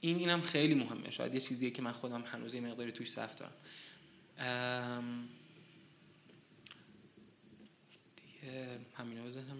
[0.00, 1.10] این اینم خیلی مهمه.
[1.10, 3.52] شاید یه چیزیه که من خودم هنوز یه مقداری توش صف دارم.
[8.94, 9.56] همینا بزنم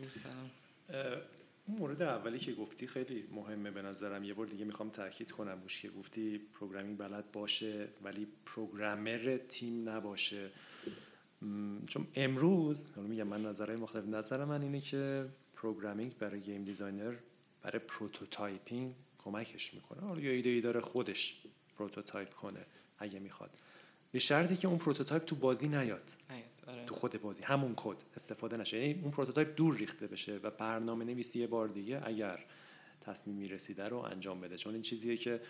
[1.67, 4.25] اون مورد اولی که گفتی خیلی مهمه به نظرم.
[4.25, 9.89] یه بار دیگه می‌خوام تاکید کنم روش که گفتی پروگرامینگ بلد باشه ولی پروگرامر تیم
[9.89, 10.51] نباشه.
[11.89, 17.15] چون امروز میگم من نظرهای مختلف نظر من اینه که programming برای game designer
[17.63, 20.01] برای prototyping کمکش می‌کنه.
[20.01, 21.41] حالا یا ایده ای داره خودش
[21.79, 22.67] prototype کنه
[22.99, 23.51] اگه می‌خواد.
[24.13, 26.11] به شرطی که اون prototype تو بازی نیاد.
[26.67, 26.85] آره.
[26.85, 28.87] تو خود بازی همون کد استفاده نشه.
[28.87, 32.45] یعنی اون prototype دور ریخته بشه و برنامه نویسی یه بار دیگه اگر
[33.01, 34.57] تصمیم می‌رسیده رو انجام بده.
[34.57, 35.41] چون این چیزیه که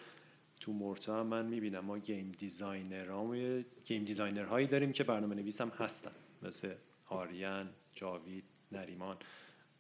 [0.61, 5.61] تو مورتا هم من می‌بینم ما game designer game designer هایی داریم که برنامه نویس
[5.61, 6.13] هم هستن.
[6.43, 6.75] مثل
[7.07, 9.17] آریان جاوید نریمان.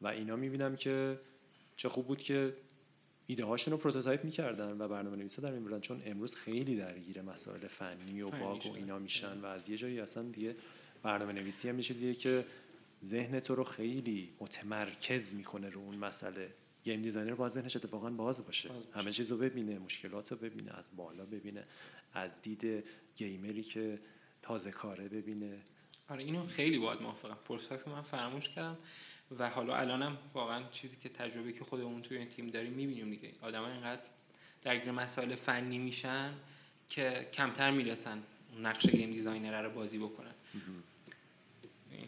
[0.00, 1.20] و اینا می‌بینم که
[1.76, 2.56] چه خوب بود که
[3.26, 7.66] ایده هاشون رو prototype می‌کردن و برنامه نویسا در میبردن چون امروز خیلی درگیر مسائل
[7.66, 10.56] فنی و bug و اینا میشن و از یه جایی اصلا دیگه
[11.02, 12.44] برنامه نویسی هم یه چیزیه که
[13.04, 16.54] ذهن تو رو خیلی متمرکز می‌کنه رو اون مسئله.
[16.84, 18.68] game designer باز ذهنش اتفاقا باز باشه.
[18.68, 21.64] باز همه چیز رو ببینه مشکلات رو ببینه از بالا ببینه
[22.12, 22.84] از دید
[23.16, 24.00] gamer ی که
[24.42, 25.58] تازه کاره ببینه.
[26.08, 27.38] آره اینو خیلی باید موافقم.
[27.44, 28.78] فرصت من فراموش کردم
[29.38, 33.32] و حالا الانم واقعا چیزی که تجربه که خودمون توی این تیم داریم می‌بینیم دیگه.
[33.40, 34.02] آدم اینقدر
[34.62, 36.32] درگیر مسائل فنی میشن
[36.88, 38.22] که کمتر می‌رسن
[38.62, 40.34] نقش game designer رو بازی بکنن.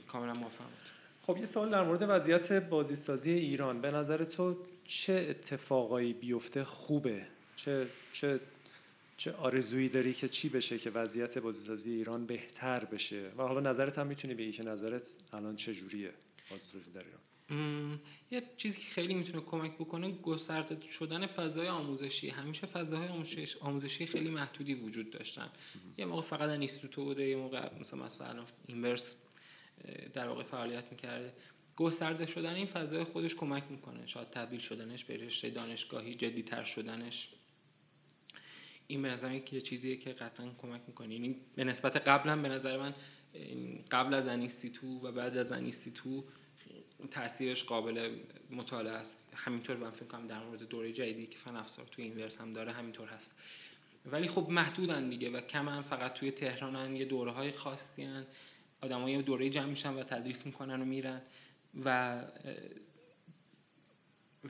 [0.09, 0.71] کاملا موافقم.
[1.23, 3.81] خب یه سوال در مورد وضعیت بازیسازی ایران.
[3.81, 7.27] به نظر تو چه اتفاقایی بیفته خوبه؟
[7.57, 8.41] چه چه
[9.17, 13.99] چه آرزویی داری که چی بشه که وضعیت بازیسازی ایران بهتر بشه؟ و حالا نظرت
[13.99, 16.11] هم می‌تونی بگی که نظرت الان چه جوریه
[16.51, 18.01] بازیسازی در ایران؟
[18.31, 22.29] یه چیزی که خیلی می‌تونه کمک بکنه گسترده شدن فضای آموزشی.
[22.29, 23.09] همیشه فضاهای
[23.61, 25.51] آموزشی خیلی محدودی وجود داشتن.
[25.99, 29.15] یه موقع فقط اینستیتوت بوده یه موقع مثلا مثلا اینورس
[30.15, 31.33] در واقع فعالیت می‌کرده.
[31.77, 34.07] گسترده شدن این فضای خودش کمک می‌کنه.
[34.07, 37.29] شاید تبدیل شدنش به رشته دانشگاهی جدیتر شدنش.
[38.87, 41.15] این به نظر یه چیزیه که قطعا کمک می‌کنه.
[41.15, 42.95] یعنی به نسبت قبلا به نظر من
[43.91, 46.25] قبل از انیستیتو و بعد از انیستیتو
[47.11, 48.17] تاثیرش قابل
[48.51, 49.29] مطالعه است.
[49.35, 52.53] همینطور من فکر کنم در مورد دوره جدیدی که فن افزار توی این ورس هم
[52.53, 53.35] داره همینطور هست.
[54.07, 58.27] ولی خب محدودن دیگه و کم هم فقط توی تهرانن یه دوره های خاصی هن.
[58.83, 61.21] آدم یه دوره جمع میشن و تدریس می‌کنن و میرن
[61.85, 62.21] و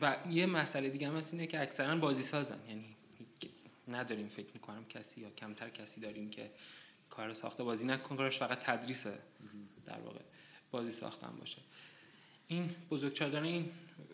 [0.01, 2.97] و یه مسئله دیگه هم هست اینه که اکثرا بازی سازن یعنی
[3.89, 6.51] نداریم فکر می‌کنم کسی یا کمتر کسی داریم که
[7.11, 9.19] کار ساخته بازی نکن کارش فقط تدریسه.
[9.87, 10.21] در واقع
[10.71, 11.59] بازی ساختن باشه.
[12.49, 13.71] این بزرگ چادر این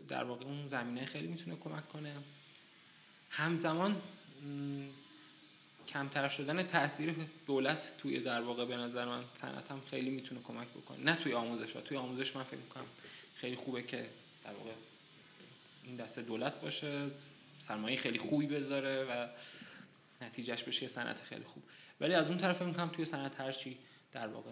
[0.09, 2.13] در واقع اون زمینه خیلی می‌تونه کمک کنه.
[3.31, 4.01] همزمان
[5.89, 7.15] کمتر شدن تاثیر
[7.47, 11.05] دولت توی در واقع به نظر من صنعت هم خیلی می‌تونه کمک بکنه.
[11.05, 12.85] نه توی آموزش ها توی آموزش من فکر می‌کنم
[13.37, 14.09] خیلی خوبه که
[14.45, 14.71] در واقع
[15.85, 17.11] این دست دولت باشه
[17.59, 19.29] سرمایه خیلی خوبی بذاره و
[20.25, 21.63] نتیجهش بشه صنعت خیلی خوب.
[22.01, 23.79] ولی از اون طرف می‌کنم توی صنعت هرچی
[24.13, 24.51] در واقع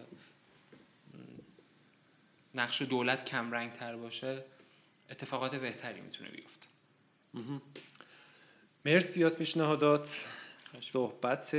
[2.55, 4.45] نقش دولت کم رنگ تر باشه
[5.11, 6.67] اتفاقات بهتری می‌تونه بیفته.
[8.85, 10.25] مرسی از پیشنهادات.
[10.67, 11.57] صحبت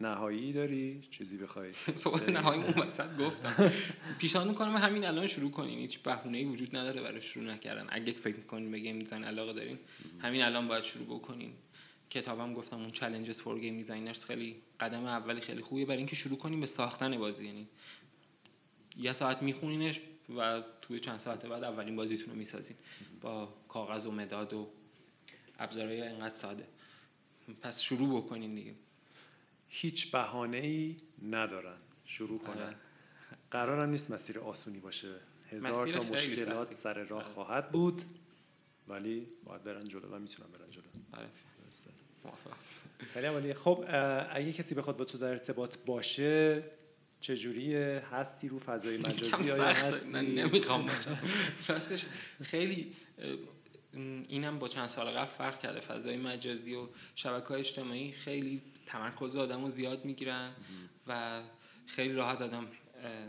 [0.00, 1.72] نهایی داری؟ چیزی بخوای؟
[2.04, 3.72] صحبت نهایی اون وسط گفتم.
[4.18, 7.86] پیشنهاد می‌کنم همین الان شروع کنین هیچ بهونه‌ای وجود نداره برای شروع نکردن.
[7.88, 9.78] اگه فکر می‌کنین به game design علاقه دارین
[10.18, 11.52] همین الان باید شروع بکنین
[12.10, 16.38] کتابم گفتم اون Challenges for Game Designers خیلی قدم اولی خیلی خوبه برای اینکه شروع
[16.38, 17.46] کنیم به ساختن بازی.
[17.46, 17.68] یعنی
[18.98, 20.00] یه ساعت میخونینش
[20.36, 22.76] و توی چند ساعت بعد اولین بازیتون رو می‌سازین.
[23.20, 24.68] با کاغذ و مداد و
[25.58, 26.66] ابزارهای اینقدر ساده.
[27.62, 28.74] پس شروع بکنین دیگه.
[29.68, 30.96] هیچ بهانه ای
[31.30, 31.76] ندارن.
[32.04, 32.62] شروع کنن.
[32.62, 32.76] آره.
[33.50, 35.14] قرارم نیست مسیر آسونی باشه.
[35.50, 37.34] هزار تا مشکلات سر راه آره.
[37.34, 38.02] خواهد بود
[38.88, 40.84] ولی باید برن جلو و می‌تونن برن جلو.
[41.12, 41.28] آره.
[43.14, 43.84] خیلی عمالی خب
[44.30, 46.62] اگه کسی بخواد با تو در ارتباط باشه
[47.20, 50.86] چجوریه؟ هستی رو فضای مجازی یا هستی؟ نمی‌خوام
[51.68, 52.04] راستش
[52.42, 52.92] خیلی
[54.28, 55.80] اینم با چند سال قبل فرق کرده.
[55.80, 60.52] فضای مجازی و شبکه های اجتماعی خیلی تمرکز آدم رو زیاد می‌گیرن
[61.06, 61.40] و
[61.86, 62.66] خیلی راحت آدم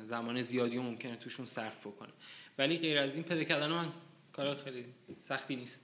[0.03, 2.09] زمان زیادی ممکنه توشون صرف بکنه.
[2.57, 3.87] ولی غیر از این پیدا کردن من
[4.33, 4.85] کار خیلی
[5.21, 5.81] سختی نیست.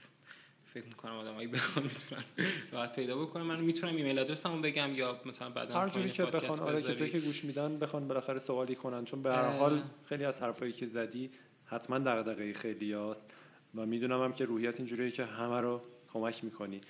[0.74, 2.24] فکر می‌کنم آدمایی بخوام می‌تونن
[2.72, 6.60] راحت پیدا بکنم من می‌تونم ایمیل آدرسمو بگم یا مثلا بعدا هر جوری که بخوان
[6.60, 9.06] آره کسایی که گوش میدن بخوان بالاخره سوالی کنن.
[9.06, 11.30] چون به هر حال خیلی از حرفایی که زدی
[11.66, 13.34] حتما دغدغه خیلی هست
[13.76, 15.82] و می‌دونم هم که روحیت اینجوریه که همه رو
[16.14, 16.82] کمک می‌کنی.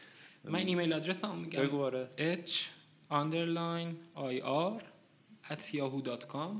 [0.43, 1.63] من ایمیل آدرسمو میگم.
[1.63, 2.09] بگو آره.
[2.17, 2.51] H
[3.11, 4.81] underline ir
[5.51, 6.55] at yahoo.com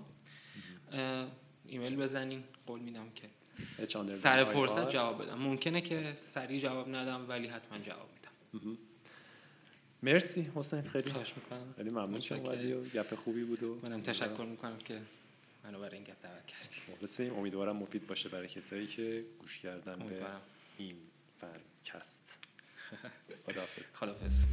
[1.66, 2.44] ایمیل بزنین.
[2.68, 3.28] قول میدم که
[4.10, 5.40] سر فرصت جواب بدم.
[5.40, 8.78] ممکنه که سریع جواب ندم ولی حتما جواب میدم.
[10.04, 11.74] مرسی حسین خیلی خوش می‌کنم.
[11.78, 12.56] خیلی ممنون شما و
[12.94, 15.02] گپ خوبی بود و منم تشکر می‌کنم که
[15.64, 17.34] منو برای این گپ دعوت کردی مخلصیم.
[17.35, 20.26] امیدوارم مفید باشه برای کسایی که گوش کردن به
[20.77, 20.95] این
[21.41, 22.39] فرکست
[23.45, 23.95] خداحافظ.
[23.95, 24.45] خداحافظ.